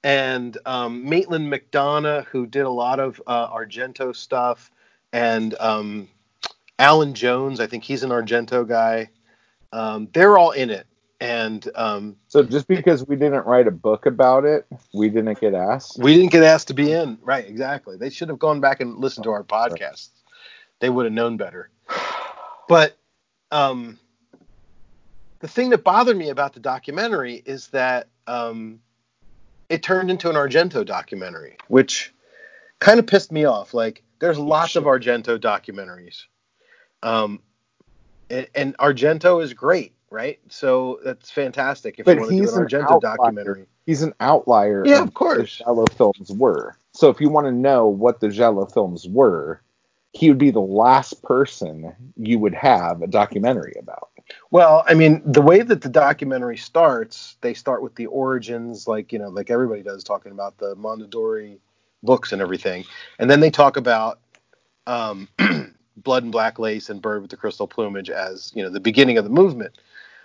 and 0.05 0.57
um, 0.67 1.09
Maitland 1.09 1.51
McDonagh, 1.51 2.27
who 2.27 2.47
did 2.47 2.63
a 2.67 2.71
lot 2.71 3.01
of 3.01 3.21
uh, 3.27 3.49
Argento 3.49 4.15
stuff, 4.15 4.71
and 5.15 5.55
um, 5.61 6.09
Alan 6.79 7.15
Jones. 7.15 7.59
I 7.59 7.67
think 7.67 7.85
he's 7.85 8.03
an 8.03 8.11
Argento 8.11 8.69
guy. 8.69 9.09
Um, 9.73 10.09
they're 10.13 10.37
all 10.39 10.51
in 10.53 10.69
it, 10.71 10.87
and 11.21 11.69
um, 11.75 12.17
So 12.29 12.43
just 12.43 12.69
because 12.69 13.07
we 13.07 13.17
didn't 13.17 13.47
write 13.47 13.67
a 13.67 13.73
book 13.73 14.07
about 14.07 14.45
it, 14.45 14.67
we 14.95 15.09
didn't 15.09 15.41
get 15.41 15.55
asked. 15.55 15.99
we 15.99 16.15
didn't 16.15 16.31
get 16.31 16.43
asked 16.43 16.69
to 16.69 16.75
be 16.75 16.93
in. 16.93 17.19
Right? 17.23 17.47
Exactly. 17.49 17.97
They 17.97 18.11
should 18.11 18.29
have 18.29 18.39
gone 18.39 18.61
back 18.61 18.81
and 18.81 18.99
listened 18.99 19.25
to 19.25 19.31
our 19.31 19.45
podcasts. 19.45 20.11
They 20.81 20.91
would 20.91 21.07
have 21.07 21.13
known 21.13 21.37
better. 21.37 21.71
But 22.69 22.97
um, 23.51 23.99
the 25.41 25.49
thing 25.49 25.71
that 25.71 25.85
bothered 25.85 26.17
me 26.17 26.29
about 26.29 26.53
the 26.53 26.61
documentary 26.61 27.43
is 27.45 27.69
that 27.69 28.09
um, 28.27 28.81
it 29.69 29.83
turned 29.83 30.11
into 30.11 30.29
an 30.29 30.37
Argento 30.37 30.85
documentary, 30.85 31.57
which 31.69 32.13
kind 32.79 32.99
of 32.99 33.07
pissed 33.07 33.33
me 33.33 33.45
off. 33.45 33.75
Like, 33.75 34.03
there's 34.21 34.39
lots 34.39 34.77
of 34.77 34.85
Argento 34.85 35.39
documentaries, 35.39 36.25
um, 37.03 37.41
and, 38.31 38.49
and 38.55 38.77
Argento 38.79 39.43
is 39.43 39.55
great, 39.55 39.95
right? 40.11 40.39
So 40.49 41.01
that's 41.05 41.31
fantastic 41.31 41.99
if 41.99 42.07
But 42.07 42.17
you 42.17 42.21
want 42.21 42.31
to 42.31 42.37
do 42.37 42.43
he's 42.43 42.53
an 42.53 42.63
an 42.63 42.69
Argento 42.69 42.83
outlier. 42.93 43.01
documentary. 43.01 43.67
He's 43.87 44.03
an 44.03 44.15
outlier. 44.21 44.83
Yeah, 44.87 45.03
of 45.03 45.09
of 45.09 45.15
course. 45.15 45.59
The 45.59 45.65
Giallo 45.65 45.87
films 45.97 46.33
were. 46.33 46.77
So 46.93 47.09
if 47.11 47.21
you 47.21 47.29
want 47.29 47.47
to 47.47 47.53
know 47.53 47.87
what 47.87 48.21
the 48.21 48.29
Giallo 48.29 48.67
films 48.67 49.07
were, 49.09 49.63
he 50.13 50.29
would 50.29 50.39
be 50.39 50.51
the 50.51 50.61
last 50.61 51.23
person 51.23 51.95
you 52.17 52.39
would 52.39 52.55
have 52.55 53.03
a 53.03 53.07
documentary 53.07 53.75
about. 53.79 54.09
Well, 54.51 54.85
I 54.87 54.95
mean, 54.95 55.23
the 55.25 55.41
way 55.41 55.63
that 55.63 55.81
the 55.81 55.89
documentary 55.89 56.57
starts, 56.57 57.37
they 57.41 57.55
start 57.55 57.83
with 57.83 57.95
the 57.95 58.07
origins, 58.07 58.87
like 58.87 59.13
you 59.13 59.19
know, 59.19 59.29
like 59.29 59.51
everybody 59.51 59.83
does, 59.83 60.05
talking 60.05 60.33
about 60.33 60.59
the 60.59 60.77
Mondadori 60.77 61.59
books 62.03 62.33
and 62.33 62.43
everything, 62.43 62.85
and 63.19 63.31
then 63.31 63.41
they 63.41 63.51
talk 63.51 63.77
about 63.77 64.21
um, 64.87 65.29
Blood 65.97 66.25
and 66.25 66.33
Black 66.33 66.59
Lace 66.59 66.91
and 66.91 67.01
Bird 67.01 67.23
with 67.23 67.31
the 67.31 67.37
Crystal 67.37 67.67
Plumage 67.67 68.11
as 68.11 68.53
you 68.55 68.63
know 68.63 68.69
the 68.71 68.81
beginning 68.81 69.19
of 69.19 69.25
the 69.25 69.31
movement. 69.31 69.79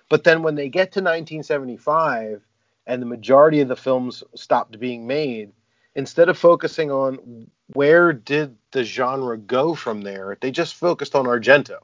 But 0.09 0.23
then 0.23 0.43
when 0.43 0.55
they 0.55 0.69
get 0.69 0.91
to 0.93 0.99
1975 0.99 2.41
and 2.85 3.01
the 3.01 3.05
majority 3.05 3.61
of 3.61 3.67
the 3.67 3.75
films 3.75 4.23
stopped 4.35 4.79
being 4.79 5.07
made, 5.07 5.51
instead 5.95 6.29
of 6.29 6.37
focusing 6.37 6.91
on 6.91 7.49
where 7.73 8.13
did 8.13 8.55
the 8.71 8.83
genre 8.83 9.37
go 9.37 9.73
from 9.75 10.01
there, 10.01 10.37
they 10.41 10.51
just 10.51 10.75
focused 10.75 11.15
on 11.15 11.25
Argento. 11.25 11.77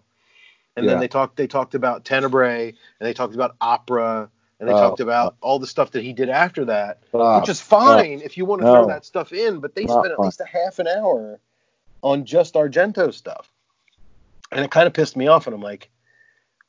And 0.76 0.88
then 0.88 1.00
they 1.00 1.08
talked 1.08 1.36
they 1.36 1.48
talked 1.48 1.76
about 1.76 2.06
Tenebrae 2.06 2.70
and 2.70 3.08
they 3.08 3.14
talked 3.14 3.36
about 3.36 3.56
opera 3.60 4.30
and 4.60 4.70
they 4.70 4.74
Oh, 4.74 4.78
talked 4.78 5.00
about 5.00 5.36
all 5.42 5.60
the 5.60 5.68
stuff 5.68 5.92
that 5.92 6.04
he 6.04 6.14
did 6.14 6.30
after 6.30 6.66
that, 6.66 7.04
Ah, 7.14 7.40
which 7.40 7.50
is 7.50 7.60
fine 7.62 8.22
if 8.24 8.38
you 8.38 8.46
want 8.46 8.62
to 8.62 8.66
no. 8.66 8.74
throw 8.74 8.88
that 8.88 9.06
stuff 9.06 9.34
in, 9.34 9.60
but 9.60 9.76
they 9.76 9.88
spent 9.88 10.14
at 10.14 10.20
least 10.20 10.42
a 10.42 10.46
half 10.46 10.80
an 10.80 10.88
hour 10.88 11.40
on 12.02 12.26
just 12.26 12.54
Argento 12.54 13.14
stuff. 13.14 13.50
And 14.52 14.64
it 14.64 14.72
kind 14.72 14.88
of 14.88 14.94
pissed 14.94 15.18
me 15.18 15.28
off 15.28 15.48
and 15.48 15.54
I'm 15.54 15.62
like, 15.62 15.90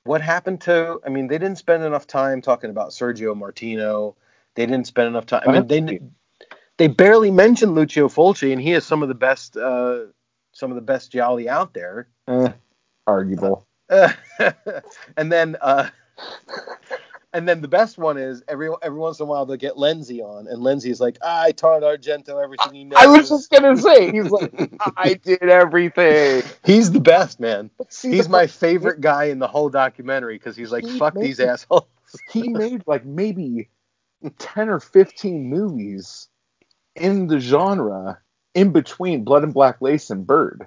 what 0.05 0.21
happened 0.21 0.63
to 0.63 1.01
I 1.05 1.09
mean, 1.09 1.27
they 1.29 1.39
didn't 1.39 1.59
spend 1.59 1.85
enough 1.85 2.07
time 2.07 2.43
talking 2.43 2.71
about 2.71 2.91
Sergio 2.91 3.37
Martino. 3.37 4.17
They 4.55 4.67
didn't 4.67 4.87
spend 4.87 5.09
enough 5.09 5.27
time 5.27 5.43
I 5.47 5.53
mean 5.53 5.67
they 5.67 6.01
they 6.81 6.89
barely 6.89 7.31
mentioned 7.31 7.75
Lucio 7.75 8.09
Fulci, 8.09 8.53
and 8.55 8.61
he 8.61 8.73
is 8.73 8.87
some 8.87 9.03
of 9.03 9.11
the 9.11 9.15
best, 9.15 9.55
uh, 9.55 10.07
some 10.53 10.71
of 10.71 10.77
the 10.77 10.81
best 10.81 11.13
Giallo 11.13 11.47
out 11.47 11.75
there. 11.75 12.09
eh, 12.27 12.53
arguable. 13.07 13.67
and 13.91 15.31
then, 15.31 15.59
uh, 15.61 15.91
and 17.33 17.49
then 17.49 17.61
the 17.61 17.69
best 17.69 17.97
one 17.99 18.19
is 18.19 18.43
every 18.49 18.71
every 18.83 18.99
once 18.99 19.21
in 19.21 19.25
a 19.25 19.27
while 19.27 19.47
they'll 19.47 19.57
get 19.57 19.75
Lenzi 19.75 20.21
on, 20.21 20.47
and 20.49 20.63
Lenzi's 20.63 21.01
like, 21.01 21.19
ah, 21.23 21.43
I 21.43 21.53
taught 21.53 21.83
Argento 21.83 22.43
everything 22.43 22.75
he 22.75 22.85
knows. 22.85 22.99
I 23.01 23.07
was 23.07 23.29
just 23.29 23.51
gonna 23.51 23.77
say 23.77 24.11
he's 24.11 24.31
like 24.31 24.53
I 24.97 25.15
did 25.15 25.43
everything. 25.43 26.43
He's 26.65 26.91
the 26.91 27.01
best 27.01 27.39
man. 27.41 27.71
See, 27.89 28.11
He's 28.11 28.29
my 28.29 28.47
favorite 28.47 29.01
guy 29.01 29.25
in 29.25 29.39
the 29.39 29.47
whole 29.47 29.69
documentary 29.69 30.37
because 30.37 30.57
he's 30.57 30.73
like, 30.73 30.85
He 30.85 30.99
fuck 30.99 31.15
made 31.15 31.25
these 31.25 31.41
assholes. 31.41 31.85
He 32.33 32.49
made 32.49 32.83
like 32.89 33.05
maybe 33.05 33.69
ten 34.39 34.69
or 34.69 34.81
fifteen 34.81 35.49
movies 35.49 36.29
in 36.97 37.29
the 37.29 37.39
genre 37.39 38.19
in 38.53 38.73
between 38.73 39.23
Blood 39.23 39.45
and 39.45 39.55
Black 39.55 39.81
Lace 39.81 40.11
and 40.11 40.27
Bird. 40.27 40.67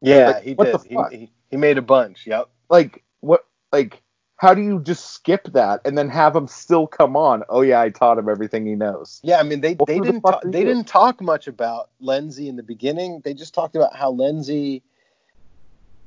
Yeah, 0.00 0.26
Like, 0.28 0.42
he 0.44 0.54
did. 0.54 0.76
He, 0.86 0.96
he 1.10 1.32
he 1.50 1.56
made 1.56 1.78
a 1.78 1.82
bunch. 1.82 2.24
Yep. 2.26 2.48
Like 2.70 3.02
what? 3.18 3.44
Like 3.72 4.00
how 4.36 4.54
do 4.54 4.62
you 4.62 4.80
just 4.80 5.12
skip 5.12 5.44
that 5.52 5.80
and 5.84 5.96
then 5.96 6.08
have 6.08 6.34
him 6.34 6.46
still 6.46 6.86
come 6.86 7.16
on? 7.16 7.42
Oh 7.48 7.60
yeah, 7.62 7.80
I 7.80 7.90
taught 7.90 8.18
him 8.18 8.28
everything 8.28 8.66
he 8.66 8.74
knows. 8.74 9.20
Yeah, 9.22 9.38
I 9.38 9.42
mean 9.42 9.60
they 9.60 9.74
Well, 9.74 9.86
they 9.86 10.00
didn't 10.00 10.22
fuck 10.22 10.42
talk, 10.42 10.52
they 10.52 10.60
you? 10.60 10.64
didn't 10.66 10.88
talk 10.88 11.20
much 11.20 11.46
about 11.46 11.90
Lenzi 12.02 12.48
in 12.48 12.56
the 12.56 12.62
beginning. 12.62 13.20
They 13.24 13.34
just 13.34 13.54
talked 13.54 13.76
about 13.76 13.94
how 13.96 14.12
Lenzi, 14.12 14.82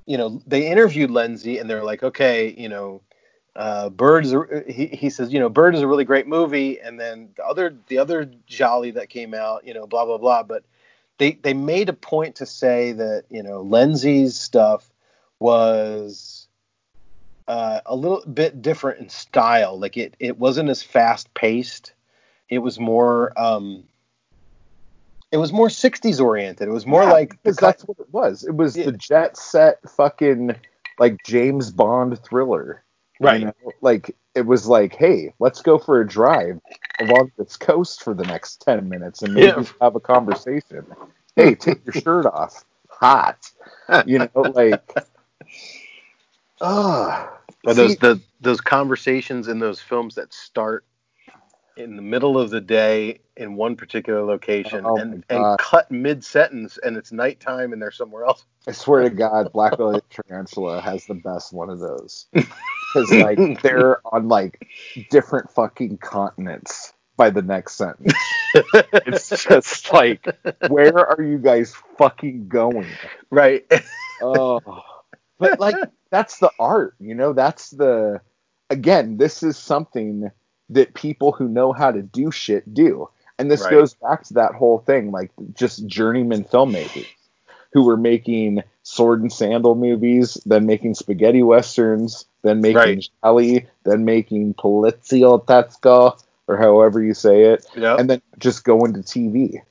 you 0.05 0.17
know, 0.17 0.41
they 0.45 0.67
interviewed 0.69 1.09
Lenzi 1.09 1.59
and 1.59 1.69
they're 1.69 1.83
like, 1.83 2.03
okay, 2.03 2.53
you 2.57 2.69
know, 2.69 3.01
uh, 3.55 3.89
Bird 3.89 4.25
is 4.25 4.33
a, 4.33 4.63
he 4.67 4.87
he 4.87 5.09
says, 5.09 5.33
you 5.33 5.39
know, 5.39 5.49
Bird 5.49 5.73
is 5.73 5.81
a 5.81 5.87
really 5.87 6.05
great 6.05 6.27
movie, 6.27 6.79
and 6.79 6.99
then 6.99 7.29
the 7.37 7.45
other 7.45 7.75
the 7.87 7.97
other 7.97 8.29
Giallo 8.45 8.91
that 8.91 9.09
came 9.09 9.33
out, 9.33 9.65
you 9.65 9.73
know, 9.73 9.87
blah 9.87 10.05
blah 10.05 10.19
blah. 10.19 10.43
But 10.43 10.63
they 11.17 11.31
they 11.31 11.55
made 11.55 11.89
a 11.89 11.93
point 11.93 12.35
to 12.35 12.45
say 12.45 12.91
that 12.91 13.23
you 13.29 13.41
know 13.41 13.63
Lenzi's 13.63 14.39
stuff 14.39 14.91
was 15.39 16.36
uh, 17.47 17.81
a 17.85 17.95
little 17.95 18.23
bit 18.31 18.61
different 18.61 18.99
in 18.99 19.09
style. 19.09 19.79
Like 19.79 19.97
it 19.97 20.15
it 20.19 20.37
wasn't 20.37 20.69
as 20.69 20.83
fast 20.83 21.33
paced. 21.33 21.93
It 22.49 22.59
was 22.59 22.79
more 22.79 23.33
um, 23.39 23.83
it 25.31 25.37
was 25.37 25.51
more 25.51 25.67
60s 25.67 26.21
oriented. 26.21 26.67
It 26.67 26.71
was 26.71 26.85
more 26.85 27.03
Yeah, 27.03 27.11
like 27.11 27.31
because 27.31 27.57
that's 27.57 27.83
what 27.83 27.99
it 27.99 28.11
was. 28.11 28.43
It 28.43 28.55
was 28.55 28.75
Yeah. 28.75 28.85
the 28.85 28.91
jet 28.93 29.37
set 29.37 29.79
fucking 29.89 30.55
like 30.99 31.23
James 31.23 31.71
Bond 31.71 32.17
thriller. 32.23 32.83
you 33.19 33.25
right. 33.25 33.41
know? 33.41 33.53
Like 33.81 34.15
it 34.35 34.45
was 34.45 34.67
like, 34.67 34.95
hey, 34.95 35.33
let's 35.39 35.61
go 35.61 35.77
for 35.77 35.99
a 36.01 36.07
drive 36.07 36.59
along 37.01 37.31
this 37.37 37.57
coast 37.57 38.03
for 38.03 38.13
the 38.13 38.25
next 38.25 38.61
ten 38.61 38.87
minutes 38.89 39.21
and 39.21 39.33
maybe 39.33 39.47
Yeah. 39.47 39.63
have 39.81 39.95
a 39.95 39.99
conversation. 39.99 40.85
Hey, 41.35 41.55
take 41.55 41.85
your 41.85 41.93
shirt 41.93 42.25
off. 42.25 42.63
Hot. 42.89 43.49
You 44.05 44.19
know, 44.19 44.41
like 44.41 44.81
Ah, 46.59 47.36
Or 47.67 47.73
those 47.73 47.91
See- 47.91 47.97
the 47.99 48.21
those 48.39 48.61
conversations 48.61 49.47
in 49.47 49.59
those 49.59 49.81
films 49.81 50.15
that 50.15 50.33
start 50.33 50.85
in 51.75 51.95
the 51.95 52.01
middle 52.01 52.39
of 52.39 52.49
the 52.49 52.61
day 52.61 53.19
in 53.35 53.55
one 53.55 53.75
particular 53.75 54.23
location 54.23 54.81
Oh 54.83 54.97
and, 54.97 55.23
and 55.29 55.59
cut 55.59 55.91
mid 55.91 56.23
sentence 56.23 56.79
and 56.81 56.97
it's 56.97 57.11
nighttime 57.11 57.73
and 57.73 57.81
they're 57.81 57.91
somewhere 57.91 58.25
else. 58.25 58.45
I 58.67 58.71
swear 58.71 59.03
to 59.03 59.09
God, 59.09 59.51
Black 59.51 59.77
Belly 59.77 60.01
Tarantula 60.09 60.81
has 60.81 61.05
the 61.05 61.13
best 61.13 61.53
one 61.53 61.69
of 61.69 61.79
those. 61.79 62.25
Because 62.33 63.11
like 63.11 63.61
they're 63.61 63.99
on 64.13 64.27
like 64.27 64.67
different 65.09 65.51
fucking 65.51 65.97
continents 65.97 66.93
by 67.15 67.29
the 67.29 67.41
next 67.41 67.75
sentence. 67.75 68.13
It's 69.05 69.29
just 69.29 69.93
like, 69.93 70.25
where 70.67 70.97
are 70.97 71.21
you 71.21 71.37
guys 71.37 71.75
fucking 71.97 72.47
going? 72.47 72.87
right. 73.29 73.69
Oh, 74.21 74.61
but 75.37 75.59
like 75.59 75.75
that's 76.09 76.39
the 76.39 76.51
art, 76.59 76.95
you 76.99 77.15
know. 77.15 77.33
That's 77.33 77.71
the 77.71 78.21
again. 78.69 79.17
This 79.17 79.43
is 79.43 79.57
something 79.57 80.31
that 80.69 80.93
people 80.93 81.31
who 81.31 81.47
know 81.47 81.71
how 81.71 81.91
to 81.91 82.01
do 82.01 82.31
shit 82.31 82.73
do, 82.73 83.09
and 83.39 83.49
this 83.49 83.61
Right. 83.63 83.71
goes 83.71 83.93
back 83.93 84.23
to 84.25 84.33
that 84.35 84.53
whole 84.53 84.79
thing, 84.79 85.11
like 85.11 85.31
just 85.53 85.85
journeyman 85.87 86.43
filmmakers 86.43 87.07
who 87.73 87.83
were 87.83 87.97
making 87.97 88.63
sword 88.83 89.21
and 89.21 89.31
sandal 89.31 89.75
movies, 89.75 90.35
then 90.45 90.65
making 90.65 90.95
spaghetti 90.95 91.43
westerns, 91.43 92.25
then 92.41 92.61
making 92.61 92.75
Right. 92.75 93.09
Shelley, 93.23 93.67
then 93.83 94.05
making 94.05 94.53
Poliziotteschi, 94.55 96.19
or 96.47 96.57
however 96.57 97.01
you 97.03 97.13
say 97.13 97.43
it, 97.51 97.65
Yep. 97.75 97.99
and 97.99 98.09
then 98.09 98.21
just 98.39 98.63
going 98.63 98.93
to 98.93 99.01
TV. 99.01 99.61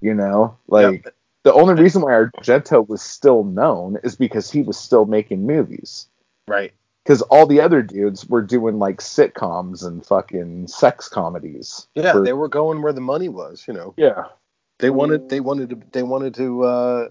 You 0.00 0.14
know, 0.14 0.56
like 0.66 1.04
Yep. 1.04 1.14
The 1.44 1.52
only 1.52 1.74
reason 1.74 2.02
why 2.02 2.12
Argento 2.12 2.86
was 2.88 3.02
still 3.02 3.44
known 3.44 3.98
is 4.04 4.14
because 4.16 4.50
he 4.50 4.62
was 4.62 4.78
still 4.78 5.04
making 5.06 5.46
movies. 5.46 6.06
right. 6.46 6.72
Because 7.04 7.20
all 7.22 7.46
the 7.46 7.60
other 7.60 7.82
dudes 7.82 8.26
were 8.28 8.42
doing 8.42 8.78
like 8.78 8.98
sitcoms 8.98 9.84
and 9.84 10.06
fucking 10.06 10.68
sex 10.68 11.08
comedies. 11.08 11.88
Yeah, 11.96 12.12
for- 12.12 12.20
they 12.24 12.32
were 12.32 12.46
going 12.46 12.80
where 12.80 12.92
the 12.92 13.00
money 13.00 13.28
was, 13.28 13.64
you 13.66 13.74
know. 13.74 13.92
yeah, 13.96 14.26
They 14.78 14.90
wanted 14.90 15.28
they 15.28 15.40
wanted 15.40 15.70
to 15.70 15.80
they 15.90 16.04
wanted 16.04 16.32
to 16.36 16.62
uh 16.62 17.08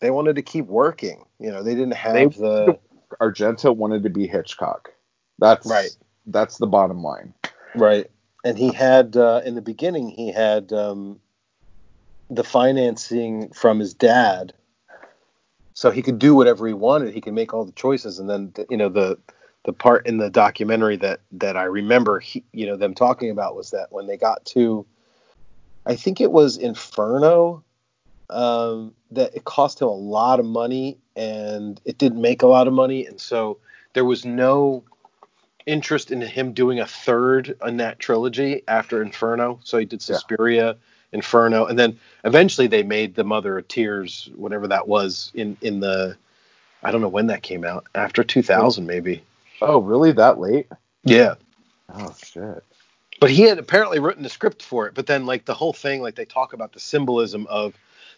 they 0.00 0.10
wanted 0.10 0.36
to 0.36 0.42
keep 0.42 0.66
working. 0.66 1.24
You 1.40 1.50
know, 1.50 1.62
they 1.62 1.74
didn't 1.74 1.94
have 1.94 2.14
They- 2.14 2.26
the 2.26 2.78
Argento 3.22 3.74
wanted 3.74 4.02
to 4.02 4.10
be 4.10 4.26
Hitchcock. 4.26 4.92
That's 5.38 5.66
Right. 5.66 5.96
That's 6.26 6.58
the 6.58 6.66
bottom 6.66 7.02
line. 7.02 7.32
Right. 7.74 8.10
And 8.44 8.58
he 8.58 8.70
had 8.72 9.16
uh, 9.16 9.40
in 9.46 9.54
the 9.54 9.62
beginning 9.62 10.10
he 10.10 10.30
had 10.30 10.74
um, 10.74 11.20
the 12.30 12.44
financing 12.44 13.50
from 13.50 13.78
his 13.78 13.94
dad, 13.94 14.52
so 15.74 15.90
he 15.90 16.02
could 16.02 16.18
do 16.18 16.34
whatever 16.34 16.66
he 16.66 16.72
wanted. 16.72 17.14
He 17.14 17.20
could 17.20 17.34
make 17.34 17.54
all 17.54 17.64
the 17.64 17.72
choices, 17.72 18.18
and 18.18 18.28
then 18.28 18.52
you 18.68 18.76
know 18.76 18.88
the 18.88 19.18
the 19.64 19.72
part 19.72 20.06
in 20.06 20.18
the 20.18 20.30
documentary 20.30 20.96
that 20.96 21.20
that 21.32 21.56
I 21.56 21.64
remember, 21.64 22.20
he, 22.20 22.44
you 22.52 22.66
know, 22.66 22.76
them 22.76 22.94
talking 22.94 23.30
about 23.30 23.56
was 23.56 23.70
that 23.70 23.88
when 23.90 24.06
they 24.06 24.16
got 24.16 24.44
to, 24.46 24.86
I 25.84 25.94
think 25.96 26.20
it 26.20 26.32
was 26.32 26.56
Inferno, 26.56 27.62
um, 28.30 28.94
that 29.10 29.34
it 29.34 29.44
cost 29.44 29.80
him 29.80 29.88
a 29.88 29.92
lot 29.92 30.40
of 30.40 30.46
money 30.46 30.98
and 31.16 31.80
it 31.84 31.98
didn't 31.98 32.20
make 32.20 32.42
a 32.42 32.46
lot 32.46 32.66
of 32.66 32.72
money, 32.72 33.06
and 33.06 33.20
so 33.20 33.58
there 33.92 34.04
was 34.04 34.24
no 34.24 34.84
interest 35.66 36.10
in 36.10 36.22
him 36.22 36.54
doing 36.54 36.80
a 36.80 36.86
third 36.86 37.54
in 37.66 37.76
that 37.76 37.98
trilogy 37.98 38.62
after 38.68 39.02
Inferno. 39.02 39.60
So 39.64 39.76
he 39.78 39.84
did 39.84 40.02
Yeah. 40.56 40.72
Inferno, 41.12 41.66
and 41.66 41.78
then 41.78 41.98
eventually 42.24 42.66
they 42.66 42.82
made 42.82 43.14
the 43.14 43.24
Mother 43.24 43.58
of 43.58 43.68
Tears, 43.68 44.28
whatever 44.34 44.68
that 44.68 44.88
was 44.88 45.30
in 45.34 45.56
in 45.60 45.80
the 45.80 46.16
I 46.82 46.92
don't 46.92 47.00
know 47.00 47.08
when 47.08 47.26
that 47.28 47.42
came 47.42 47.64
out 47.64 47.86
after 47.94 48.22
2000 48.22 48.86
maybe. 48.86 49.22
Oh, 49.60 49.78
really? 49.80 50.12
That 50.12 50.38
late? 50.38 50.68
Yeah. 51.04 51.34
Oh 51.92 52.14
shit. 52.22 52.62
But 53.20 53.30
he 53.30 53.42
had 53.42 53.58
apparently 53.58 53.98
written 53.98 54.22
the 54.22 54.28
script 54.28 54.62
for 54.62 54.86
it. 54.86 54.94
But 54.94 55.06
then 55.06 55.26
like 55.26 55.44
the 55.44 55.54
whole 55.54 55.72
thing, 55.72 56.02
like 56.02 56.14
they 56.14 56.24
talk 56.24 56.52
about 56.52 56.72
the 56.72 56.80
symbolism 56.80 57.46
of 57.48 57.74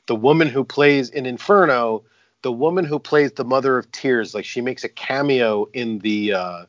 the 0.07 0.17
woman 0.17 0.49
who 0.49 0.65
plays 0.65 1.09
in 1.09 1.25
Inferno, 1.25 2.03
the 2.43 2.53
woman 2.53 2.85
who 2.85 2.99
plays 2.99 3.33
the 3.33 3.45
Mother 3.45 3.79
of 3.79 3.91
Tears, 3.93 4.35
like 4.35 4.45
she 4.45 4.61
makes 4.61 4.85
a 4.85 4.89
cameo 4.89 5.67
in 5.73 6.01
the 6.01 6.35
uh, 6.35 6.65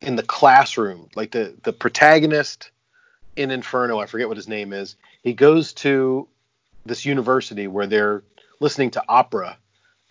in 0.00 0.16
the 0.16 0.22
classroom. 0.22 1.08
Like 1.14 1.32
the 1.32 1.54
the 1.62 1.72
protagonist 1.72 2.70
in 3.36 3.50
Inferno, 3.50 3.98
I 3.98 4.06
forget 4.06 4.28
what 4.28 4.36
his 4.36 4.48
name 4.48 4.72
is. 4.72 4.96
He 5.22 5.32
goes 5.32 5.72
to 5.74 6.26
this 6.84 7.04
university 7.04 7.66
where 7.66 7.86
they're 7.86 8.22
listening 8.60 8.90
to 8.92 9.02
opera, 9.08 9.58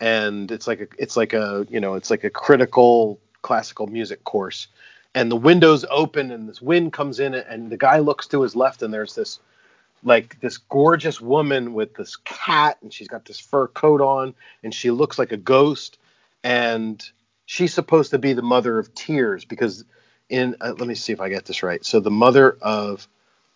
and 0.00 0.50
it's 0.50 0.66
like 0.66 0.80
a 0.80 0.86
it's 0.98 1.16
like 1.16 1.32
a 1.32 1.66
you 1.68 1.80
know 1.80 1.94
it's 1.94 2.10
like 2.10 2.24
a 2.24 2.30
critical 2.30 3.18
classical 3.42 3.86
music 3.86 4.24
course 4.24 4.68
and 5.16 5.30
the 5.30 5.36
windows 5.36 5.84
open 5.88 6.30
and 6.30 6.48
this 6.48 6.60
wind 6.60 6.92
comes 6.92 7.20
in 7.20 7.34
and 7.34 7.70
the 7.70 7.76
guy 7.76 7.98
looks 7.98 8.26
to 8.26 8.42
his 8.42 8.54
left 8.54 8.82
and 8.82 8.92
there's 8.92 9.14
this 9.14 9.40
like 10.04 10.38
this 10.40 10.58
gorgeous 10.58 11.20
woman 11.20 11.72
with 11.72 11.94
this 11.94 12.16
cat 12.16 12.76
and 12.82 12.92
she's 12.92 13.08
got 13.08 13.24
this 13.24 13.40
fur 13.40 13.66
coat 13.68 14.02
on 14.02 14.34
and 14.62 14.74
she 14.74 14.90
looks 14.90 15.18
like 15.18 15.32
a 15.32 15.36
ghost 15.36 15.96
and 16.44 17.10
she's 17.46 17.72
supposed 17.72 18.10
to 18.10 18.18
be 18.18 18.34
the 18.34 18.42
mother 18.42 18.78
of 18.78 18.94
tears 18.94 19.44
because 19.44 19.84
in 20.28 20.54
uh, 20.60 20.74
let 20.78 20.86
me 20.86 20.94
see 20.94 21.14
if 21.14 21.20
I 21.20 21.30
get 21.30 21.46
this 21.46 21.62
right 21.62 21.84
so 21.84 21.98
the 21.98 22.10
mother 22.10 22.58
of 22.60 23.08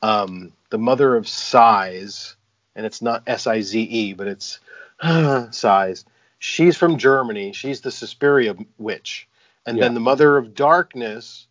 um, 0.02 0.52
the 0.70 0.78
mother 0.78 1.16
of 1.16 1.28
sighs, 1.28 2.36
and 2.74 2.86
it's 2.86 3.02
not 3.02 3.22
S 3.26 3.46
I 3.46 3.60
Z 3.60 3.80
E 3.80 4.12
but 4.14 4.26
it's 4.26 4.60
sighs. 5.50 6.04
she's 6.38 6.76
from 6.76 6.98
Germany 6.98 7.52
she's 7.52 7.80
the 7.80 7.90
Suspiria 7.90 8.54
witch 8.78 9.28
and 9.66 9.80
then 9.80 9.94
the 9.94 10.00
mother 10.00 10.36
of 10.36 10.54
darkness 10.54 11.46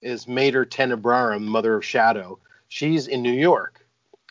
is 0.00 0.28
Mater 0.28 0.64
Tenebrarum, 0.64 1.42
mother 1.42 1.74
of 1.74 1.84
shadow. 1.84 2.38
She's 2.68 3.06
in 3.06 3.22
New 3.22 3.32
York, 3.32 3.84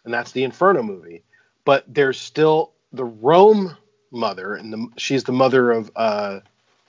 and 0.06 0.14
that's 0.14 0.32
the 0.32 0.44
Inferno 0.44 0.84
movie. 0.84 1.24
But 1.66 1.84
there's 1.88 2.20
still 2.20 2.72
the 2.92 3.06
Rome 3.06 3.76
mother, 4.12 4.56
and 4.56 4.72
the, 4.72 4.88
she's 4.98 5.24
the 5.24 5.32
mother 5.32 5.72
of 5.72 5.92
uh, 5.96 6.40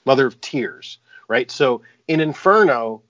mother 0.05 0.27
of 0.27 0.41
tears, 0.41 0.99
right? 1.29 1.51
So 1.51 1.83
in 2.07 2.21
Inferno, 2.21 3.03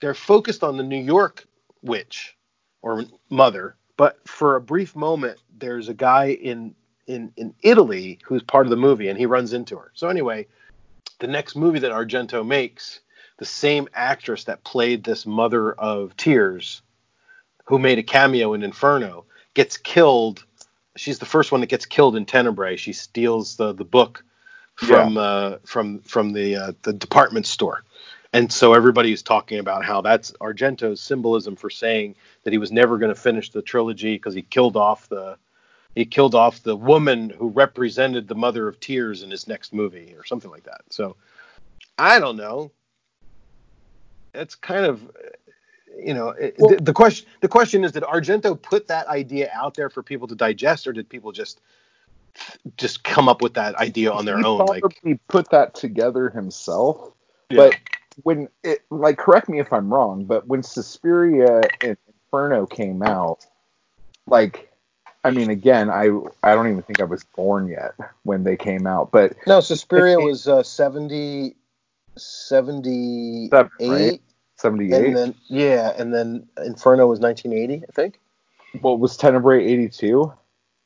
they're 0.00 0.14
focused 0.14 0.62
on 0.62 0.76
the 0.76 0.84
New 0.84 1.02
York 1.02 1.44
witch 1.82 2.36
or 2.82 3.04
mother, 3.30 3.76
but 3.96 4.16
for 4.26 4.56
a 4.56 4.60
brief 4.60 4.94
moment, 4.94 5.38
there's 5.58 5.88
a 5.88 5.94
guy 5.94 6.26
in 6.30 6.74
in 7.06 7.32
in 7.36 7.54
Italy 7.62 8.18
who's 8.24 8.42
part 8.42 8.66
of 8.66 8.70
the 8.70 8.76
movie, 8.76 9.08
and 9.08 9.18
he 9.18 9.26
runs 9.26 9.52
into 9.52 9.76
her. 9.76 9.90
So 9.94 10.08
anyway, 10.08 10.46
the 11.18 11.26
next 11.26 11.56
movie 11.56 11.80
that 11.80 11.90
Argento 11.90 12.46
makes, 12.46 13.00
the 13.38 13.44
same 13.44 13.88
actress 13.94 14.44
that 14.44 14.64
played 14.64 15.04
this 15.04 15.26
mother 15.26 15.72
of 15.72 16.16
tears, 16.16 16.82
who 17.64 17.78
made 17.78 17.98
a 17.98 18.02
cameo 18.02 18.54
in 18.54 18.62
Inferno, 18.62 19.24
gets 19.54 19.76
killed. 19.76 20.44
She's 20.96 21.18
the 21.18 21.26
first 21.26 21.52
one 21.52 21.60
that 21.60 21.68
gets 21.68 21.86
killed 21.86 22.16
in 22.16 22.24
Tenebrae. 22.24 22.76
She 22.76 22.92
steals 22.92 23.56
the 23.56 23.72
the 23.72 23.84
book 23.84 24.24
from 24.76 25.16
uh, 25.16 25.56
from 25.64 26.00
from 26.00 26.32
the 26.32 26.56
uh, 26.56 26.72
the 26.82 26.92
department 26.92 27.46
store, 27.46 27.82
and 28.32 28.52
so 28.52 28.74
everybody 28.74 29.08
everybody's 29.08 29.22
talking 29.22 29.58
about 29.58 29.84
how 29.84 30.00
that's 30.00 30.32
Argento's 30.32 31.00
symbolism 31.00 31.56
for 31.56 31.70
saying 31.70 32.14
that 32.44 32.52
he 32.52 32.58
was 32.58 32.70
never 32.70 32.98
going 32.98 33.14
to 33.14 33.20
finish 33.20 33.50
the 33.50 33.62
trilogy 33.62 34.14
because 34.14 34.34
he 34.34 34.42
killed 34.42 34.76
off 34.76 35.08
the 35.08 35.36
he 35.94 36.04
killed 36.04 36.34
off 36.34 36.62
the 36.62 36.76
woman 36.76 37.30
who 37.30 37.48
represented 37.48 38.28
the 38.28 38.34
mother 38.34 38.68
of 38.68 38.78
tears 38.80 39.22
in 39.22 39.30
his 39.30 39.48
next 39.48 39.72
movie 39.72 40.14
or 40.16 40.24
something 40.24 40.50
like 40.50 40.64
that. 40.64 40.82
So 40.90 41.16
I 41.98 42.20
don't 42.20 42.36
know. 42.36 42.70
It's 44.34 44.54
kind 44.54 44.84
of 44.84 45.00
you 45.98 46.14
know 46.14 46.34
Well- 46.58 46.70
the, 46.70 46.82
the 46.82 46.92
question 46.92 47.26
the 47.40 47.48
question 47.48 47.84
is 47.84 47.92
did 47.92 48.02
Argento 48.02 48.60
put 48.60 48.88
that 48.88 49.06
idea 49.06 49.50
out 49.54 49.74
there 49.74 49.88
for 49.88 50.02
people 50.02 50.28
to 50.28 50.34
digest 50.34 50.86
or 50.86 50.92
did 50.92 51.08
people 51.08 51.32
just 51.32 51.60
just 52.76 53.02
come 53.02 53.28
up 53.28 53.42
with 53.42 53.54
that 53.54 53.74
idea 53.76 54.12
on 54.12 54.24
their 54.24 54.38
he 54.38 54.44
own 54.44 54.58
like 54.66 54.82
probably 54.82 55.18
put 55.28 55.50
that 55.50 55.74
together 55.74 56.30
himself. 56.30 57.12
Yeah. 57.50 57.56
But 57.56 57.76
when 58.22 58.48
it 58.64 58.80
like 58.90 59.18
correct 59.18 59.48
me 59.48 59.60
if 59.60 59.72
I'm 59.72 59.92
wrong, 59.92 60.24
but 60.24 60.46
when 60.46 60.62
Suspiria 60.62 61.60
and 61.82 61.96
Inferno 62.06 62.66
came 62.66 63.02
out, 63.02 63.44
like 64.26 64.70
I 65.24 65.30
mean 65.30 65.50
again, 65.50 65.90
I 65.90 66.08
I 66.42 66.54
don't 66.54 66.68
even 66.68 66.82
think 66.82 67.00
I 67.00 67.04
was 67.04 67.24
born 67.36 67.68
yet 67.68 67.94
when 68.22 68.44
they 68.44 68.56
came 68.56 68.86
out, 68.86 69.10
but 69.10 69.34
no 69.46 69.60
Suspiria 69.60 70.18
it- 70.18 70.24
was 70.24 70.48
uh, 70.48 70.62
70 70.62 71.54
78 72.16 73.52
right? 73.90 74.20
78. 74.56 75.06
and 75.06 75.16
then 75.16 75.34
yeah 75.48 75.92
and 75.96 76.12
then 76.12 76.48
Inferno 76.64 77.06
was 77.06 77.20
1980 77.20 77.84
I 77.88 77.92
think 77.92 78.18
what 78.80 78.98
was 78.98 79.16
Tenebrae 79.16 79.64
82? 79.64 80.32